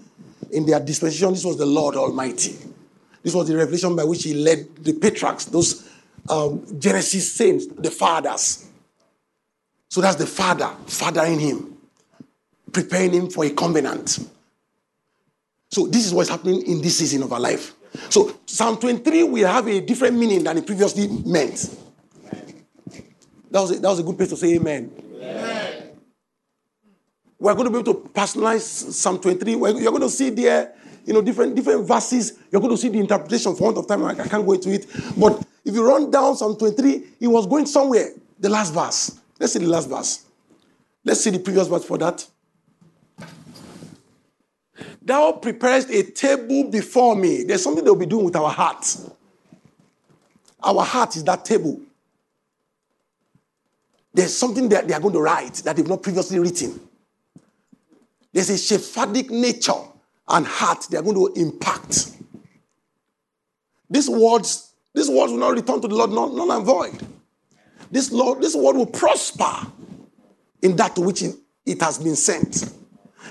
In 0.53 0.65
their 0.65 0.81
dispensation, 0.81 1.33
this 1.33 1.45
was 1.45 1.59
the 1.59 1.67
Lord 1.67 1.97
Almighty. 1.97 2.57
This 3.27 3.35
was 3.35 3.49
the 3.49 3.57
revelation 3.57 3.97
by 3.97 4.05
which 4.05 4.23
he 4.23 4.35
led 4.35 4.77
the 4.77 4.93
patriarchs, 4.93 5.47
those 5.47 5.91
um, 6.31 6.65
Genesis 6.79 7.35
saints, 7.35 7.67
the 7.67 7.91
fathers. 7.91 8.69
So 9.91 10.01
that's 10.01 10.15
the 10.15 10.27
Father, 10.27 10.71
fathering 10.87 11.41
him 11.41 11.77
preparing 12.77 13.13
him 13.13 13.31
for 13.31 13.43
a 13.47 13.51
covenant. 13.51 14.19
So 15.71 15.87
this 15.87 16.07
is 16.07 16.13
what's 16.13 16.29
happening 16.29 16.61
in 16.67 16.83
this 16.83 16.99
season 16.99 17.23
of 17.23 17.33
our 17.33 17.41
life. 17.41 17.75
So 18.11 18.39
Psalm 18.45 18.79
23 18.79 19.23
will 19.23 19.47
have 19.47 19.67
a 19.67 19.81
different 19.81 20.19
meaning 20.19 20.45
than 20.45 20.59
it 20.59 20.67
previously 20.67 21.09
meant. 21.09 21.75
That 23.51 23.61
was 23.61 23.71
a, 23.71 23.81
that 23.81 23.89
was 23.89 24.01
a 24.01 24.03
good 24.03 24.19
place 24.19 24.29
to 24.29 24.37
say 24.37 24.57
amen. 24.57 24.93
amen. 25.17 25.91
We're 27.39 27.55
going 27.55 27.65
to 27.65 27.71
be 27.71 27.79
able 27.79 27.95
to 27.95 28.09
personalize 28.11 28.61
Psalm 28.61 29.21
23. 29.21 29.53
you're 29.53 29.71
going 29.71 30.01
to 30.03 30.11
see 30.11 30.29
there, 30.29 30.75
you 31.07 31.15
know, 31.15 31.23
different, 31.23 31.55
different 31.55 31.87
verses. 31.87 32.39
You're 32.51 32.61
going 32.61 32.75
to 32.75 32.77
see 32.77 32.89
the 32.89 32.99
interpretation 32.99 33.55
for 33.55 33.65
want 33.65 33.79
of 33.79 33.87
time. 33.87 34.05
I, 34.05 34.15
can't 34.15 34.45
go 34.45 34.53
into 34.53 34.73
it. 34.73 34.87
But 35.17 35.43
if 35.65 35.75
you 35.75 35.87
run 35.87 36.11
down 36.11 36.37
Psalm 36.37 36.57
23, 36.57 37.05
it 37.21 37.29
was 37.29 37.47
going 37.47 37.67
somewhere. 37.67 38.11
The 38.39 38.49
last 38.49 38.75
verse. 38.75 39.19
Let's 39.39 39.53
see 39.53 39.61
the 39.61 39.69
last 39.69 39.89
verse. 39.89 40.25
Let's 41.05 41.21
see 41.23 41.31
the 41.31 41.39
previous 41.39 41.69
verse 41.69 41.85
for 41.85 41.97
that. 41.99 42.27
Thou 45.01 45.33
preparest 45.33 45.89
a 45.91 46.03
table 46.03 46.65
before 46.65 47.15
me. 47.15 47.45
There's 47.45 47.63
something 47.63 47.85
they'll 47.85 47.95
be 47.95 48.07
doing 48.07 48.25
with 48.25 48.37
our 48.37 48.51
hearts. 48.51 49.09
Our 50.63 50.83
heart 50.83 51.15
is 51.15 51.23
that 51.25 51.45
table. 51.45 51.81
There's 54.13 54.37
something 54.37 54.69
that 54.71 54.89
they 54.89 54.95
are 54.95 55.01
going 55.01 55.15
to 55.15 55.21
write 55.21 55.55
that 55.57 55.77
they've 55.77 55.87
not 55.87 56.03
previously 56.03 56.41
written. 56.41 56.81
There's 58.33 58.51
a 58.51 58.55
shepherdic 58.55 59.31
nature 59.31 59.73
and 60.29 60.47
heart 60.47 60.87
they 60.91 60.99
are 60.99 61.03
going 61.03 61.15
to 61.15 61.41
impact. 61.41 62.13
These 63.89 64.09
words, 64.11 64.73
these 64.95 65.09
words 65.09 65.33
will 65.33 65.39
not 65.39 65.55
return 65.55 65.81
to 65.81 65.89
the 65.89 65.95
Lord 65.95 66.11
none 66.11 66.51
and 66.51 66.65
void. 66.65 67.07
This 67.91 68.11
Lord, 68.11 68.41
this 68.43 68.55
word 68.55 68.77
will 68.77 68.87
prosper 68.87 69.71
in 70.63 70.77
that 70.77 70.95
to 70.97 71.03
which 71.03 71.23
it, 71.23 71.81
has 71.81 71.99
been 71.99 72.17
sent. 72.17 72.73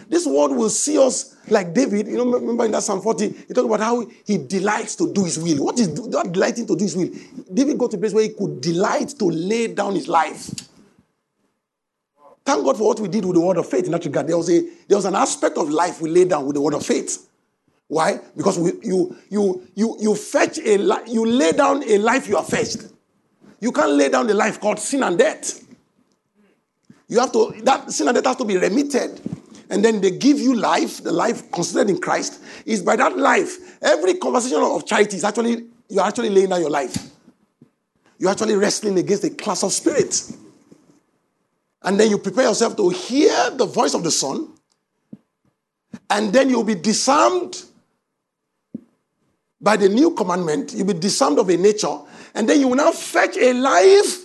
This 0.08 0.26
word 0.26 0.50
will 0.50 0.70
see 0.70 0.98
us 0.98 1.36
like 1.50 1.74
David. 1.74 2.08
You 2.08 2.18
know, 2.18 2.32
remember 2.32 2.66
in 2.66 2.72
that 2.72 2.84
Psalm 2.84 3.02
40, 3.02 3.30
he 3.30 3.54
talked 3.54 3.66
about 3.66 3.80
how 3.80 4.06
he 4.26 4.38
delights 4.38 4.96
to 4.98 5.12
do 5.12 5.24
his 5.24 5.40
will. 5.40 5.66
What 5.66 5.80
is 5.80 5.94
that 5.94 6.32
delighting 6.32 6.68
to 6.68 6.76
do 6.76 6.84
his 6.84 6.96
will? 6.96 7.10
David 7.54 7.78
got 7.78 7.92
to 7.92 7.98
a 7.98 8.00
place 8.00 8.14
where 8.14 8.24
he 8.24 8.30
could 8.30 8.62
delight 8.62 9.10
to 9.20 9.26
lay 9.26 9.68
down 9.68 9.96
his 9.96 10.08
life. 10.08 10.50
Thank 12.46 12.64
God 12.64 12.78
for 12.78 12.88
what 12.88 13.00
we 13.00 13.08
did 13.08 13.26
with 13.26 13.36
the 13.36 13.42
word 13.42 13.58
of 13.58 13.68
faith 13.68 13.86
in 13.86 13.92
that 13.92 14.06
regard. 14.06 14.28
There 14.28 14.38
was, 14.38 14.50
a, 14.50 14.62
there 14.88 14.98
was 14.98 15.06
an 15.06 15.16
aspect 15.16 15.58
of 15.58 15.70
life 15.70 16.00
we 16.00 16.10
laid 16.10 16.30
down 16.30 16.46
with 16.46 16.56
the 16.56 16.62
word 16.62 16.76
of 16.76 16.86
faith. 16.86 17.28
Why? 17.88 18.20
Because 18.38 18.60
we, 18.60 18.72
you, 18.84 19.16
you, 19.30 19.68
you, 19.74 19.98
you 20.00 20.16
fetch 20.16 20.60
a 20.60 20.78
you 21.08 21.26
lay 21.26 21.52
down 21.52 21.84
a 21.84 21.98
life 21.98 22.28
you 22.28 22.38
are 22.38 22.44
fetched. 22.44 22.86
You 23.60 23.72
can't 23.72 23.92
lay 23.92 24.10
down 24.10 24.28
the 24.28 24.34
life 24.34 24.60
called 24.60 24.80
sin 24.80 25.02
and 25.04 25.18
death. 25.18 25.64
You 27.08 27.20
have 27.20 27.32
to, 27.34 27.54
that 27.64 27.92
sin 27.92 28.08
and 28.08 28.16
death 28.16 28.26
has 28.26 28.36
to 28.38 28.46
be 28.46 28.58
remitted 28.58 29.22
and 29.70 29.84
then 29.84 30.02
they 30.02 30.12
give 30.12 30.40
you 30.40 30.56
life, 30.56 31.04
the 31.04 31.12
life 31.12 31.52
considered 31.52 31.90
in 31.90 32.00
Christ, 32.00 32.42
is 32.66 32.82
by 32.82 32.96
that 32.96 33.18
life. 33.18 33.82
Every 33.82 34.16
conversation 34.16 34.60
of 34.62 34.86
charity 34.86 35.18
is 35.18 35.24
actually, 35.24 35.66
you're 35.90 36.04
actually 36.04 36.30
laying 36.30 36.50
down 36.50 36.62
your 36.62 36.70
life. 36.70 37.10
You're 38.20 38.32
actually 38.32 38.56
wrestling 38.56 38.98
against 38.98 39.24
a 39.24 39.30
class 39.30 39.64
of 39.64 39.74
spirits. 39.74 40.38
And 41.86 42.00
then 42.00 42.10
you 42.10 42.18
prepare 42.18 42.46
yourself 42.46 42.76
to 42.78 42.90
hear 42.90 43.52
the 43.52 43.66
voice 43.66 43.94
of 43.94 44.04
the 44.04 44.12
Son, 44.12 44.50
and 46.10 46.34
then 46.34 46.50
you'll 46.50 46.64
be 46.64 46.76
disarmed 46.76 47.64
by 49.62 49.78
the 49.78 49.88
new 49.88 50.12
commandment. 50.12 50.74
You'll 50.74 50.88
be 50.88 50.94
disarmed 50.94 51.40
of 51.40 51.50
a 51.50 51.58
nature, 51.58 51.98
and 52.34 52.50
then 52.50 52.60
you 52.60 52.68
will 52.68 52.76
now 52.76 52.92
fetch 52.92 53.38
a 53.38 53.54
life 53.54 54.24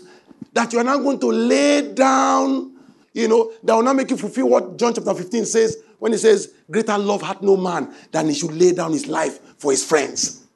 that 0.52 0.72
you 0.72 0.78
are 0.80 0.84
now 0.84 0.98
going 0.98 1.20
to 1.20 1.26
lay 1.28 1.92
down 1.92 2.70
you 3.12 3.28
know, 3.28 3.52
that 3.64 3.74
will 3.74 3.82
not 3.82 3.96
make 3.96 4.10
you 4.10 4.16
fulfill 4.16 4.48
what 4.48 4.78
John 4.78 4.94
chapter 4.94 5.14
15 5.14 5.44
says 5.44 5.78
when 5.98 6.12
he 6.12 6.18
says, 6.18 6.52
Greater 6.70 6.96
love 6.96 7.22
hath 7.22 7.42
no 7.42 7.56
man 7.56 7.92
than 8.12 8.28
he 8.28 8.34
should 8.34 8.52
lay 8.52 8.72
down 8.72 8.92
his 8.92 9.06
life 9.06 9.40
for 9.58 9.72
his 9.72 9.84
friends. 9.84 10.46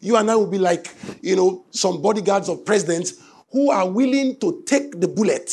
You 0.00 0.16
and 0.16 0.30
I 0.30 0.36
will 0.36 0.46
be 0.46 0.58
like, 0.58 0.94
you 1.22 1.36
know, 1.36 1.64
some 1.70 2.00
bodyguards 2.02 2.48
of 2.48 2.64
presidents 2.64 3.14
who 3.50 3.70
are 3.70 3.88
willing 3.88 4.38
to 4.40 4.62
take 4.66 5.00
the 5.00 5.08
bullet 5.08 5.50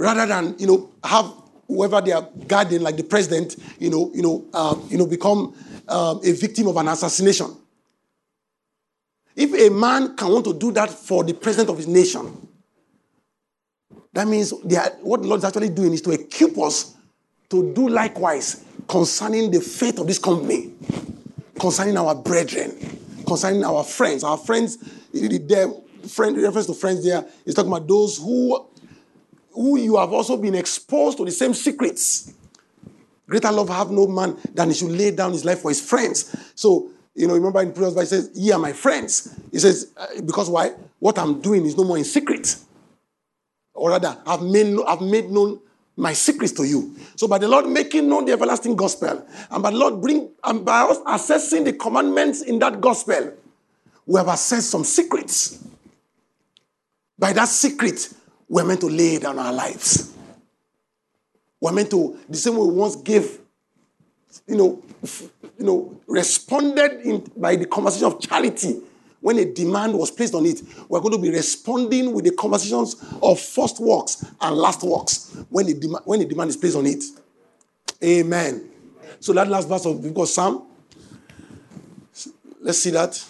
rather 0.00 0.24
than, 0.24 0.56
you 0.58 0.66
know, 0.66 0.90
have 1.04 1.30
whoever 1.68 2.00
they 2.00 2.12
are 2.12 2.26
guarding, 2.48 2.80
like 2.80 2.96
the 2.96 3.02
president, 3.02 3.56
you 3.78 3.90
know, 3.90 4.10
you 4.14 4.22
know, 4.22 4.46
uh, 4.54 4.74
you 4.88 4.96
know, 4.96 5.06
become 5.06 5.54
uh, 5.86 6.18
a 6.24 6.32
victim 6.32 6.68
of 6.68 6.76
an 6.78 6.88
assassination. 6.88 7.54
If 9.36 9.52
a 9.52 9.72
man 9.72 10.16
can 10.16 10.28
want 10.28 10.46
to 10.46 10.54
do 10.54 10.72
that 10.72 10.88
for 10.88 11.22
the 11.22 11.34
president 11.34 11.68
of 11.68 11.76
his 11.76 11.86
nation, 11.86 12.48
that 14.14 14.26
means 14.26 14.52
are, 14.52 14.90
what 15.02 15.20
the 15.20 15.28
Lord 15.28 15.38
is 15.38 15.44
actually 15.44 15.68
doing 15.68 15.92
is 15.92 16.00
to 16.02 16.12
equip 16.12 16.58
us 16.58 16.96
to 17.50 17.74
do 17.74 17.88
likewise 17.88 18.64
concerning 18.88 19.50
the 19.50 19.60
faith 19.60 19.98
of 19.98 20.06
this 20.06 20.18
company, 20.18 20.72
concerning 21.60 21.98
our 21.98 22.14
brethren, 22.14 22.74
concerning 23.26 23.64
our 23.64 23.84
friends. 23.84 24.24
Our 24.24 24.38
friends, 24.38 24.78
the 25.12 25.82
friend 26.08 26.40
reference 26.40 26.66
to 26.66 26.74
friends 26.74 27.04
there 27.04 27.24
is 27.44 27.54
talking 27.54 27.70
about 27.70 27.86
those 27.86 28.16
who 28.16 28.66
who 29.52 29.78
you 29.78 29.96
have 29.96 30.12
also 30.12 30.36
been 30.36 30.54
exposed 30.54 31.18
to 31.18 31.24
the 31.24 31.30
same 31.30 31.54
secrets. 31.54 32.32
Greater 33.28 33.52
love 33.52 33.68
have 33.68 33.90
no 33.90 34.06
man 34.06 34.36
than 34.52 34.68
he 34.68 34.74
should 34.74 34.90
lay 34.90 35.10
down 35.10 35.32
his 35.32 35.44
life 35.44 35.60
for 35.60 35.70
his 35.70 35.80
friends. 35.80 36.34
So, 36.54 36.90
you 37.14 37.28
know, 37.28 37.34
remember 37.34 37.60
in 37.62 37.72
previous 37.72 37.94
verse, 37.94 38.12
it 38.12 38.22
says, 38.22 38.30
Ye 38.34 38.52
are 38.52 38.58
my 38.58 38.72
friends. 38.72 39.38
He 39.52 39.58
says, 39.58 39.92
uh, 39.96 40.06
because 40.24 40.50
why? 40.50 40.72
What 40.98 41.18
I'm 41.18 41.40
doing 41.40 41.64
is 41.64 41.76
no 41.76 41.84
more 41.84 41.98
in 41.98 42.04
secret. 42.04 42.56
Or 43.74 43.90
rather, 43.90 44.16
I've 44.26 44.42
made, 44.42 44.76
I've 44.86 45.00
made 45.00 45.30
known 45.30 45.60
my 45.96 46.12
secrets 46.12 46.52
to 46.54 46.64
you. 46.64 46.96
So 47.14 47.28
by 47.28 47.38
the 47.38 47.46
Lord 47.48 47.66
making 47.68 48.08
known 48.08 48.24
the 48.24 48.32
everlasting 48.32 48.74
gospel, 48.74 49.24
and 49.50 49.62
by 49.62 49.70
the 49.70 49.76
Lord 49.76 50.00
bring 50.00 50.30
and 50.42 50.64
by 50.64 50.82
us 50.82 50.98
assessing 51.06 51.64
the 51.64 51.72
commandments 51.74 52.42
in 52.42 52.58
that 52.60 52.80
gospel, 52.80 53.32
we 54.06 54.18
have 54.18 54.28
assessed 54.28 54.70
some 54.70 54.82
secrets. 54.82 55.62
By 57.18 57.32
that 57.34 57.48
secret, 57.48 58.12
we're 58.50 58.64
meant 58.64 58.80
to 58.80 58.88
lay 58.88 59.16
down 59.18 59.38
our 59.38 59.52
lives. 59.52 60.12
We're 61.60 61.70
meant 61.70 61.90
to, 61.92 62.18
the 62.28 62.36
same 62.36 62.56
way 62.56 62.66
we 62.66 62.74
once 62.74 62.96
gave, 62.96 63.38
you 64.46 64.56
know, 64.56 64.82
you 65.56 65.64
know, 65.64 66.00
responded 66.08 67.00
in, 67.02 67.30
by 67.36 67.54
the 67.54 67.66
conversation 67.66 68.08
of 68.08 68.20
charity 68.20 68.80
when 69.20 69.38
a 69.38 69.44
demand 69.44 69.94
was 69.94 70.10
placed 70.10 70.34
on 70.34 70.44
it. 70.46 70.62
We're 70.88 71.00
going 71.00 71.12
to 71.12 71.18
be 71.18 71.30
responding 71.30 72.12
with 72.12 72.24
the 72.24 72.32
conversations 72.32 72.96
of 73.22 73.38
first 73.38 73.78
works 73.78 74.24
and 74.40 74.56
last 74.56 74.82
works 74.82 75.36
when 75.48 75.66
the, 75.66 75.74
dem- 75.74 76.02
when 76.04 76.18
the 76.18 76.26
demand 76.26 76.50
is 76.50 76.56
placed 76.56 76.76
on 76.76 76.86
it. 76.86 77.04
Amen. 78.02 78.68
So 79.20 79.32
that 79.34 79.46
last 79.46 79.68
verse 79.68 79.86
of 79.86 80.02
book 80.02 80.24
of 80.24 80.28
Psalm, 80.28 80.66
let's 82.60 82.78
see 82.78 82.90
that. 82.90 83.22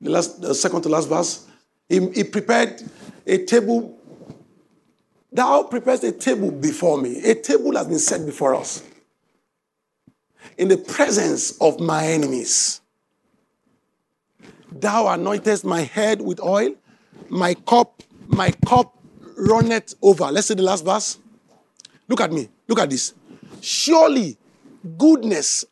The 0.00 0.10
last, 0.10 0.40
the 0.40 0.54
second 0.54 0.82
to 0.82 0.88
last 0.88 1.08
verse. 1.08 1.46
He, 1.88 2.10
he 2.12 2.24
prepared 2.24 2.82
a 3.26 3.44
table. 3.44 3.98
Thou 5.32 5.62
prepares 5.64 6.04
a 6.04 6.12
table 6.12 6.50
before 6.50 7.00
me. 7.00 7.22
A 7.24 7.34
table 7.34 7.76
has 7.76 7.86
been 7.86 7.98
set 7.98 8.26
before 8.26 8.54
us 8.54 8.82
in 10.58 10.68
the 10.68 10.76
presence 10.76 11.52
of 11.60 11.80
my 11.80 12.06
enemies. 12.06 12.80
Thou 14.70 15.04
anointest 15.04 15.64
my 15.64 15.82
head 15.82 16.20
with 16.20 16.40
oil, 16.40 16.74
my 17.28 17.54
cup, 17.54 18.02
my 18.26 18.50
cup 18.66 18.98
runneth 19.36 19.94
over. 20.02 20.24
Let's 20.30 20.48
see 20.48 20.54
the 20.54 20.62
last 20.62 20.84
verse. 20.84 21.18
Look 22.08 22.20
at 22.20 22.32
me. 22.32 22.48
Look 22.68 22.78
at 22.78 22.90
this. 22.90 23.14
Surely 23.60 24.36
goodness. 24.98 25.64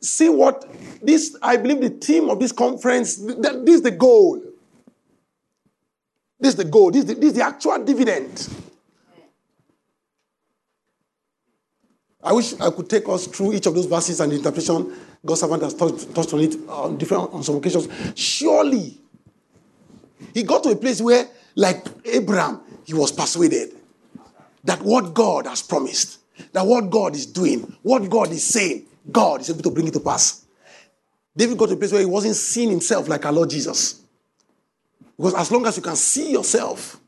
See 0.00 0.28
what 0.28 0.68
this, 1.02 1.36
I 1.42 1.56
believe 1.56 1.80
the 1.80 1.90
theme 1.90 2.28
of 2.28 2.40
this 2.40 2.52
conference, 2.52 3.16
this 3.16 3.76
is 3.76 3.82
the 3.82 3.90
goal. 3.90 4.42
This 6.42 6.54
is 6.54 6.56
the 6.56 6.64
goal. 6.64 6.90
This 6.90 7.04
is 7.04 7.06
the, 7.06 7.14
this 7.14 7.26
is 7.26 7.34
the 7.34 7.44
actual 7.44 7.84
dividend. 7.84 8.48
I 12.20 12.32
wish 12.32 12.58
I 12.60 12.68
could 12.70 12.90
take 12.90 13.08
us 13.08 13.28
through 13.28 13.52
each 13.52 13.66
of 13.66 13.76
those 13.76 13.86
verses 13.86 14.18
and 14.18 14.32
the 14.32 14.36
interpretation 14.36 14.92
God's 15.24 15.40
servant 15.40 15.62
has 15.62 15.74
touched, 15.74 16.12
touched 16.12 16.34
on 16.34 16.40
it 16.40 16.56
on 16.68 16.98
different 16.98 17.32
on 17.32 17.44
some 17.44 17.56
occasions. 17.56 17.88
Surely, 18.16 18.98
he 20.34 20.42
got 20.42 20.64
to 20.64 20.70
a 20.70 20.76
place 20.76 21.00
where, 21.00 21.28
like 21.54 21.86
Abraham, 22.04 22.60
he 22.84 22.94
was 22.94 23.12
persuaded 23.12 23.76
that 24.64 24.82
what 24.82 25.14
God 25.14 25.46
has 25.46 25.62
promised, 25.62 26.18
that 26.52 26.66
what 26.66 26.90
God 26.90 27.14
is 27.14 27.24
doing, 27.24 27.72
what 27.82 28.10
God 28.10 28.32
is 28.32 28.44
saying, 28.44 28.86
God 29.12 29.42
is 29.42 29.50
able 29.50 29.62
to 29.62 29.70
bring 29.70 29.86
it 29.86 29.92
to 29.92 30.00
pass. 30.00 30.44
David 31.36 31.56
got 31.56 31.68
to 31.68 31.74
a 31.74 31.76
place 31.76 31.92
where 31.92 32.00
he 32.00 32.06
wasn't 32.06 32.34
seeing 32.34 32.70
himself 32.70 33.08
like 33.08 33.24
our 33.24 33.32
Lord 33.32 33.48
Jesus. 33.48 34.02
Because 35.16 35.34
as 35.34 35.50
long 35.50 35.66
as 35.66 35.76
you 35.76 35.82
can 35.82 35.96
see 35.96 36.32
yourself, 36.32 37.00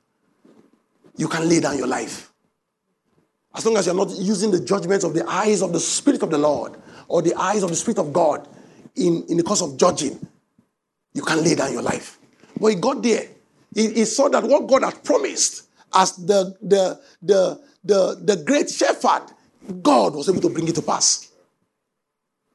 you 1.16 1.28
can 1.28 1.48
lay 1.48 1.60
down 1.60 1.78
your 1.78 1.86
life. 1.86 2.32
As 3.54 3.64
long 3.64 3.76
as 3.76 3.86
you're 3.86 3.94
not 3.94 4.10
using 4.10 4.50
the 4.50 4.60
judgments 4.60 5.04
of 5.04 5.14
the 5.14 5.28
eyes 5.28 5.62
of 5.62 5.72
the 5.72 5.80
Spirit 5.80 6.22
of 6.22 6.30
the 6.30 6.38
Lord 6.38 6.76
or 7.06 7.22
the 7.22 7.34
eyes 7.34 7.62
of 7.62 7.70
the 7.70 7.76
Spirit 7.76 7.98
of 7.98 8.12
God 8.12 8.48
in, 8.96 9.24
in 9.28 9.36
the 9.36 9.42
course 9.42 9.62
of 9.62 9.76
judging, 9.76 10.18
you 11.12 11.22
can 11.22 11.42
lay 11.42 11.54
down 11.54 11.72
your 11.72 11.82
life. 11.82 12.18
But 12.60 12.68
he 12.68 12.74
got 12.76 13.02
there. 13.02 13.28
He, 13.74 13.92
he 13.92 14.04
saw 14.04 14.28
that 14.28 14.42
what 14.44 14.66
God 14.66 14.82
had 14.82 15.02
promised 15.04 15.68
as 15.92 16.16
the, 16.16 16.56
the, 16.60 17.00
the, 17.22 17.60
the, 17.84 18.20
the 18.22 18.42
great 18.44 18.70
shepherd, 18.70 19.22
God 19.82 20.14
was 20.14 20.28
able 20.28 20.40
to 20.40 20.48
bring 20.48 20.66
it 20.68 20.74
to 20.74 20.82
pass. 20.82 21.30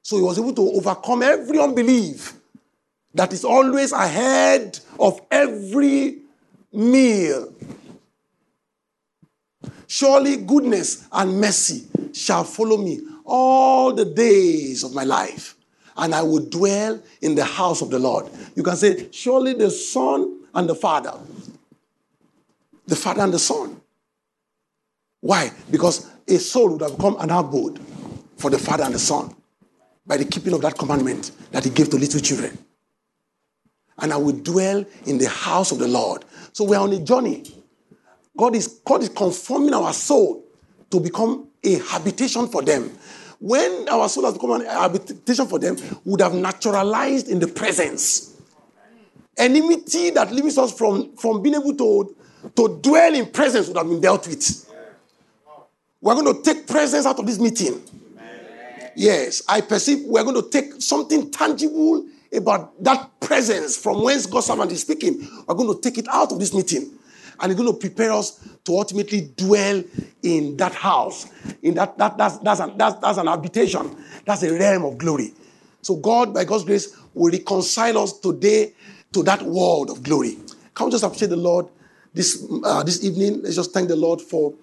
So 0.01 0.17
he 0.17 0.23
was 0.23 0.37
able 0.37 0.53
to 0.53 0.71
overcome 0.71 1.23
every 1.23 1.59
unbelief 1.59 2.38
that 3.14 3.34
is 3.34 3.43
always 3.43 3.91
ahead 3.91 4.80
of 4.99 5.22
every 5.32 6.20
meal 6.72 7.53
Surely 9.91 10.38
goodness 10.38 11.07
and 11.12 11.41
mercy 11.41 11.88
shall 12.14 12.43
follow 12.43 12.78
me 12.78 12.99
all 13.26 13.91
the 13.91 14.05
days 14.05 14.84
of 14.84 14.93
my 14.93 15.03
life, 15.03 15.55
and 15.97 16.14
I 16.14 16.22
will 16.22 16.45
dwell 16.45 17.01
in 17.22 17.34
the 17.34 17.43
house 17.43 17.82
of 17.82 17.89
the 17.89 17.97
Lord. 17.97 18.28
You 18.55 18.62
can 18.62 18.76
say, 18.76 19.07
Surely 19.12 19.53
the 19.53 19.72
Son 19.72 20.41
and 20.53 20.70
the 20.70 20.76
Father. 20.76 21.14
The 22.86 22.95
Father 22.95 23.24
and 23.24 23.34
the 23.34 23.39
Son. 23.39 23.82
Why? 25.22 25.51
Because 25.72 26.07
a 26.28 26.38
soul 26.38 26.74
would 26.74 26.82
have 26.82 26.95
become 26.95 27.18
an 27.20 27.32
abode 27.32 27.80
for 28.38 28.51
the 28.51 28.60
Father 28.60 28.84
and 28.84 28.93
the 28.93 28.99
Son 28.99 29.36
by 30.05 30.18
the 30.18 30.26
keeping 30.26 30.53
of 30.53 30.62
that 30.62 30.78
commandment 30.78 31.32
that 31.49 31.64
He 31.64 31.72
gave 31.72 31.89
to 31.89 31.97
little 31.97 32.20
children. 32.20 32.55
And 34.01 34.13
I 34.13 34.17
will 34.17 34.35
dwell 34.35 34.85
in 35.05 35.17
the 35.17 35.29
house 35.29 35.71
of 35.71 35.79
the 35.79 35.87
Lord. 35.87 36.25
So 36.53 36.63
we're 36.63 36.79
on 36.79 36.93
a 36.93 36.99
journey 36.99 37.43
God 38.39 38.55
is, 38.55 38.79
God 38.85 39.03
is 39.03 39.09
conforming 39.09 39.73
our 39.73 39.91
soul 39.91 40.45
to 40.89 41.01
become 41.01 41.49
a 41.61 41.77
habitation 41.79 42.47
for 42.47 42.61
them. 42.61 42.89
When 43.37 43.89
our 43.89 44.07
soul 44.07 44.23
has 44.23 44.33
become 44.33 44.51
an 44.51 44.65
habitation 44.65 45.45
for 45.45 45.59
them, 45.59 45.75
would 46.05 46.21
have 46.21 46.33
naturalized 46.33 47.27
in 47.27 47.39
the 47.39 47.47
presence. 47.47 48.39
Enmity 49.37 50.11
that 50.11 50.31
limits 50.31 50.57
us 50.57 50.71
from, 50.71 51.17
from 51.17 51.41
being 51.41 51.55
able 51.55 51.75
to, 51.75 52.15
to 52.55 52.79
dwell 52.81 53.13
in 53.13 53.29
presence 53.29 53.67
would 53.67 53.75
have 53.75 53.89
been 53.89 53.99
dealt 53.99 54.25
with. 54.25 54.71
We're 55.99 56.15
going 56.15 56.33
to 56.33 56.41
take 56.41 56.65
presence 56.65 57.05
out 57.05 57.19
of 57.19 57.25
this 57.25 57.39
meeting. 57.39 57.81
Yes, 58.95 59.43
I 59.49 59.59
perceive 59.59 60.05
we're 60.05 60.23
going 60.23 60.41
to 60.41 60.49
take 60.49 60.81
something 60.81 61.29
tangible 61.29 62.05
about 62.36 62.82
that 62.84 63.19
presence 63.19 63.77
from 63.77 64.03
whence 64.03 64.25
God's 64.25 64.47
servant 64.47 64.71
is 64.71 64.82
speaking. 64.82 65.27
We're 65.47 65.55
going 65.55 65.73
to 65.73 65.82
take 65.82 65.97
it 65.97 66.07
out 66.07 66.32
of 66.32 66.39
this 66.39 66.53
meeting 66.53 66.99
and 67.39 67.51
He's 67.51 67.59
going 67.59 67.71
to 67.71 67.80
prepare 67.80 68.11
us 68.11 68.39
to 68.65 68.77
ultimately 68.77 69.32
dwell 69.36 69.84
in 70.23 70.57
that 70.57 70.73
house. 70.73 71.27
In 71.61 71.75
that, 71.75 71.97
that 71.97 72.17
that's, 72.17 72.38
that's, 72.39 72.59
an, 72.59 72.77
that's, 72.77 72.99
that's 72.99 73.17
an 73.17 73.27
habitation. 73.27 73.95
That's 74.25 74.43
a 74.43 74.53
realm 74.53 74.86
of 74.86 74.97
glory. 74.97 75.34
So 75.82 75.95
God, 75.95 76.34
by 76.34 76.43
God's 76.43 76.65
grace, 76.65 76.95
will 77.13 77.32
reconcile 77.32 77.97
us 77.99 78.19
today 78.19 78.73
to 79.13 79.23
that 79.23 79.41
world 79.41 79.89
of 79.89 80.03
glory. 80.03 80.38
Can 80.73 80.86
we 80.86 80.91
just 80.91 81.03
appreciate 81.03 81.30
the 81.30 81.38
Lord 81.38 81.67
this, 82.13 82.45
uh, 82.63 82.84
this 82.84 83.03
evening? 83.03 83.41
Let's 83.41 83.55
just 83.55 83.73
thank 83.73 83.88
the 83.88 83.95
Lord 83.95 84.21
for 84.21 84.53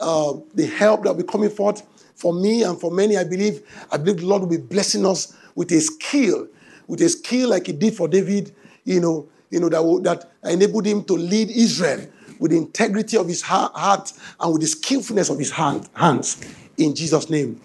uh, 0.00 0.34
the 0.54 0.66
help 0.66 1.04
that 1.04 1.10
will 1.14 1.22
be 1.22 1.28
coming 1.28 1.50
forth 1.50 1.82
for 2.16 2.32
me 2.32 2.64
and 2.64 2.78
for 2.80 2.90
many. 2.90 3.16
I 3.16 3.24
believe, 3.24 3.62
I 3.90 3.96
believe 3.96 4.18
the 4.18 4.26
Lord 4.26 4.42
will 4.42 4.48
be 4.48 4.56
blessing 4.56 5.06
us 5.06 5.36
with 5.54 5.70
a 5.72 5.80
skill, 5.80 6.48
with 6.86 7.00
a 7.00 7.08
skill 7.08 7.50
like 7.50 7.66
He 7.66 7.72
did 7.72 7.94
for 7.94 8.08
David. 8.08 8.54
You 8.84 9.00
know, 9.00 9.28
you 9.50 9.60
know 9.60 9.68
that 9.68 10.02
that 10.42 10.52
enabled 10.52 10.86
him 10.86 11.04
to 11.04 11.14
lead 11.14 11.50
Israel 11.50 12.06
with 12.38 12.50
the 12.50 12.56
integrity 12.56 13.16
of 13.16 13.28
his 13.28 13.42
heart 13.42 14.12
and 14.40 14.52
with 14.52 14.62
the 14.62 14.68
skillfulness 14.68 15.30
of 15.30 15.38
his 15.38 15.50
hand, 15.50 15.88
hands. 15.94 16.40
In 16.76 16.94
Jesus' 16.94 17.30
name, 17.30 17.60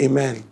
amen. 0.00 0.44